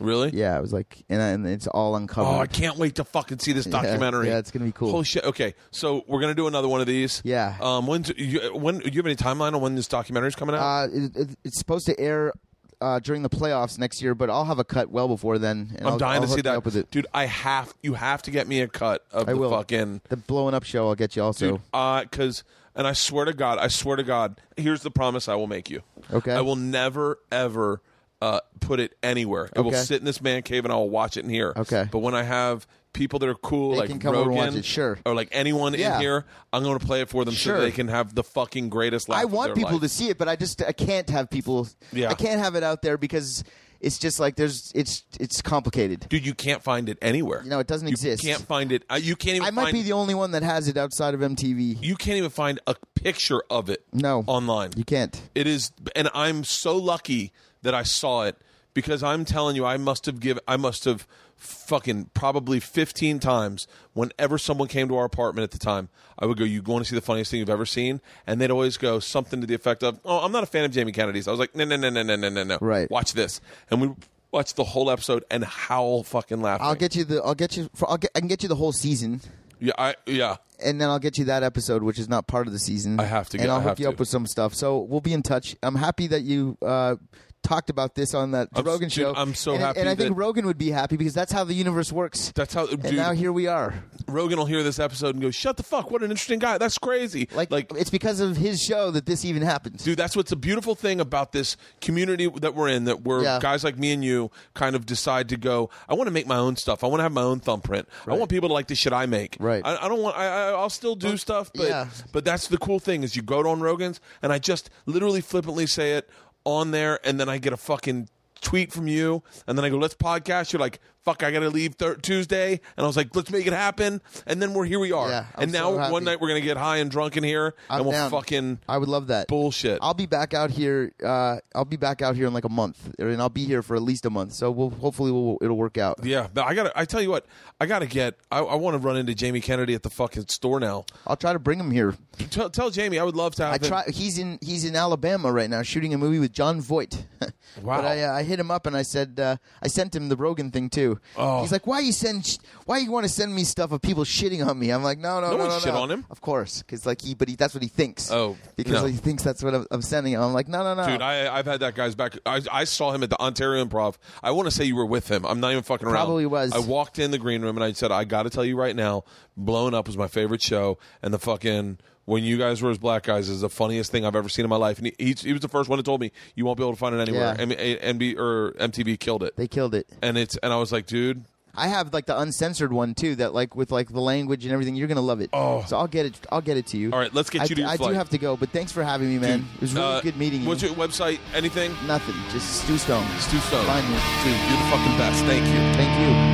[0.00, 0.30] Really?
[0.30, 2.28] Yeah, it was like, and, and it's all uncovered.
[2.34, 4.26] Oh, I can't wait to fucking see this documentary.
[4.26, 4.90] yeah, it's gonna be cool.
[4.90, 5.22] Holy shit!
[5.24, 7.22] Okay, so we're gonna do another one of these.
[7.24, 7.56] Yeah.
[7.60, 7.86] Um.
[7.86, 8.78] When's you, when?
[8.80, 10.60] Do you have any timeline on when this documentary's coming out?
[10.62, 12.32] Uh, it, it, it's supposed to air
[12.80, 15.70] uh, during the playoffs next year, but I'll have a cut well before then.
[15.76, 16.90] And I'm I'll, dying I'll to see you that, Up with it.
[16.90, 17.06] dude.
[17.14, 19.50] I have you have to get me a cut of I the will.
[19.50, 21.52] fucking The blowing up show, I'll get you also.
[21.52, 21.60] dude.
[21.72, 22.42] Uh, cause
[22.74, 25.70] and I swear to God, I swear to God, here's the promise I will make
[25.70, 25.82] you.
[26.12, 26.32] Okay.
[26.32, 27.80] I will never ever
[28.22, 29.50] uh, put it anywhere.
[29.54, 29.76] It will Okay.
[29.82, 31.52] sit in this man cave and I will watch it in here.
[31.56, 31.88] Okay.
[31.90, 34.54] But when I have people that are cool, They like can come over Rogan, and
[34.54, 34.98] watch it, sure.
[35.04, 35.96] or like anyone Yeah.
[35.96, 38.68] in here, I'm going to play it for them so they can have the fucking
[38.70, 39.18] greatest laugh.
[39.20, 39.80] I of want their people life.
[39.82, 41.66] to see it, but I just I can't have people.
[41.92, 42.10] Yeah.
[42.10, 43.42] I can't have it out there because
[43.84, 46.06] it's just like there's it's it's complicated.
[46.08, 47.42] Dude, you can't find it anywhere.
[47.44, 48.24] No, it doesn't you exist.
[48.24, 48.84] You can't find it.
[48.90, 51.14] Uh, you can't even I might find be the only one that has it outside
[51.14, 51.82] of MTV.
[51.82, 54.24] you can't even find a picture of it No.
[54.26, 54.70] online.
[54.76, 55.20] You can't.
[55.34, 57.32] It is and I'm so lucky
[57.62, 58.36] that I saw it
[58.74, 61.06] because I'm telling you, I must have given, I must have
[61.36, 65.88] fucking probably 15 times whenever someone came to our apartment at the time,
[66.18, 68.00] I would go, You going to see the funniest thing you've ever seen?
[68.26, 70.70] And they'd always go something to the effect of, Oh, I'm not a fan of
[70.72, 71.26] Jamie Kennedy's.
[71.26, 72.58] I was like, No, no, no, no, no, no, no, no.
[72.60, 72.90] Right.
[72.90, 73.40] Watch this.
[73.70, 73.90] And we
[74.30, 76.66] watched the whole episode and howl fucking laughing.
[76.66, 78.56] I'll get you the, I'll get you, for, I'll get, I can get you the
[78.56, 79.20] whole season.
[79.60, 80.36] Yeah, I, yeah.
[80.62, 82.98] And then I'll get you that episode, which is not part of the season.
[83.00, 83.36] I have to.
[83.38, 83.92] Get, and I'll I hook you to.
[83.92, 84.54] up with some stuff.
[84.54, 85.56] So we'll be in touch.
[85.62, 86.96] I'm happy that you uh,
[87.44, 89.14] talked about this on that I'm- Rogan dude, show.
[89.14, 91.54] I'm so and, happy and I think Rogan would be happy because that's how the
[91.54, 92.32] universe works.
[92.34, 92.66] That's how.
[92.66, 93.74] and dude, now here we are.
[94.08, 95.90] Rogan will hear this episode and go, "Shut the fuck!
[95.90, 96.58] What an interesting guy.
[96.58, 99.84] That's crazy." Like, like it's because of his show that this even happens.
[99.84, 102.84] Dude, that's what's a beautiful thing about this community that we're in.
[102.84, 103.38] That we're Yeah.
[103.40, 105.70] guys like me and you kind of decide to go.
[105.88, 106.82] I want to make my own stuff.
[106.82, 107.88] I want to have my own thumbprint.
[108.06, 109.36] I want people to like the shit I make.
[109.38, 109.62] Right.
[109.64, 110.16] I, I don't want.
[110.16, 111.86] I, I, I'll still do stuff, but yeah.
[112.12, 115.20] but that's the cool thing is you go to on Rogan's and I just literally
[115.20, 116.08] flippantly say it
[116.44, 118.08] on there, and then I get a fucking
[118.40, 121.50] tweet from you, and then I go, "Let's podcast." You're like, "Fuck, I got to
[121.50, 124.78] leave thir- Tuesday," and I was like, "Let's make it happen." And then we're here.
[124.80, 125.08] We are.
[125.08, 125.92] Yeah, I'm and now so happy.
[125.92, 128.10] one night we're gonna get high and drunk in here, I'm and we'll down.
[128.10, 129.28] fucking I would love that.
[129.28, 129.78] bullshit.
[129.82, 130.92] I'll be back out here.
[131.04, 133.76] Uh, I'll be back out here in like a month, and I'll be here for
[133.76, 134.32] at least a month.
[134.32, 136.00] So we'll hopefully we'll, it'll work out.
[136.02, 136.64] Yeah, but I got.
[136.64, 137.26] to I tell you what,
[137.60, 138.14] I got to get.
[138.30, 140.84] I, I want to run into Jamie Kennedy at the fucking store now.
[141.06, 141.94] I'll try to bring him here.
[142.30, 143.68] Tell, tell Jamie I would love to have I him.
[143.68, 143.84] try.
[143.88, 144.38] He's in.
[144.40, 147.04] He's in Alabama right now, shooting a movie with Jon Voight.
[147.62, 147.76] Wow.
[147.82, 150.16] But I, uh, I hit him up and I said uh, I sent him the
[150.16, 150.93] Rogan thing too.
[151.16, 151.42] Oh.
[151.42, 152.26] He's like, "Why you send?
[152.26, 154.98] Sh- why you want to send me stuff of people shitting on me?" I'm like,
[154.98, 156.04] "No, no, No no, one no, shit no." on him.
[156.10, 158.10] Of course, because like he, but he, that's what he thinks.
[158.10, 158.86] Oh, because no.
[158.86, 160.22] he thinks that's what I'm, I'm sending him.
[160.22, 162.18] I'm like, no, no, no, Dude, I, I've had that guy's back.
[162.26, 163.96] I, I saw him at the Ontario Improv.
[164.22, 165.24] I want to say you were with him.
[165.26, 165.94] I'm not even fucking around.
[165.94, 166.52] Probably was.
[166.52, 168.74] I walked in the green room and I said, I got to tell you right
[168.76, 169.04] now,
[169.36, 173.04] Blown Up was my favorite show, and the fucking when you guys were as black
[173.04, 174.78] guys is the funniest thing I've ever seen in my life.
[174.78, 176.72] And he, he, he was the first one that told me you won't be able
[176.72, 177.34] to find it anywhere.
[177.36, 177.42] Yeah.
[177.42, 179.88] M- A- MB or MTV killed it, they killed it.
[180.02, 181.24] and it's and I was like, dude.
[181.56, 184.74] I have like the uncensored one too, that like with like the language and everything.
[184.74, 185.30] You're gonna love it.
[185.32, 185.64] Oh.
[185.68, 186.18] so I'll get it.
[186.32, 186.90] I'll get it to you.
[186.92, 187.90] All right, let's get I, you to your I flight.
[187.90, 189.46] do have to go, but thanks for having me, man.
[189.54, 190.48] it was really Uh, good meeting you.
[190.48, 191.20] What's your website?
[191.32, 191.72] Anything?
[191.86, 193.06] Nothing, just Stu Stone.
[193.20, 193.66] Stu Stone.
[193.66, 193.94] Find me.
[194.24, 195.24] Dude, you're the fucking best.
[195.26, 195.54] Thank you.
[195.78, 196.33] Thank you.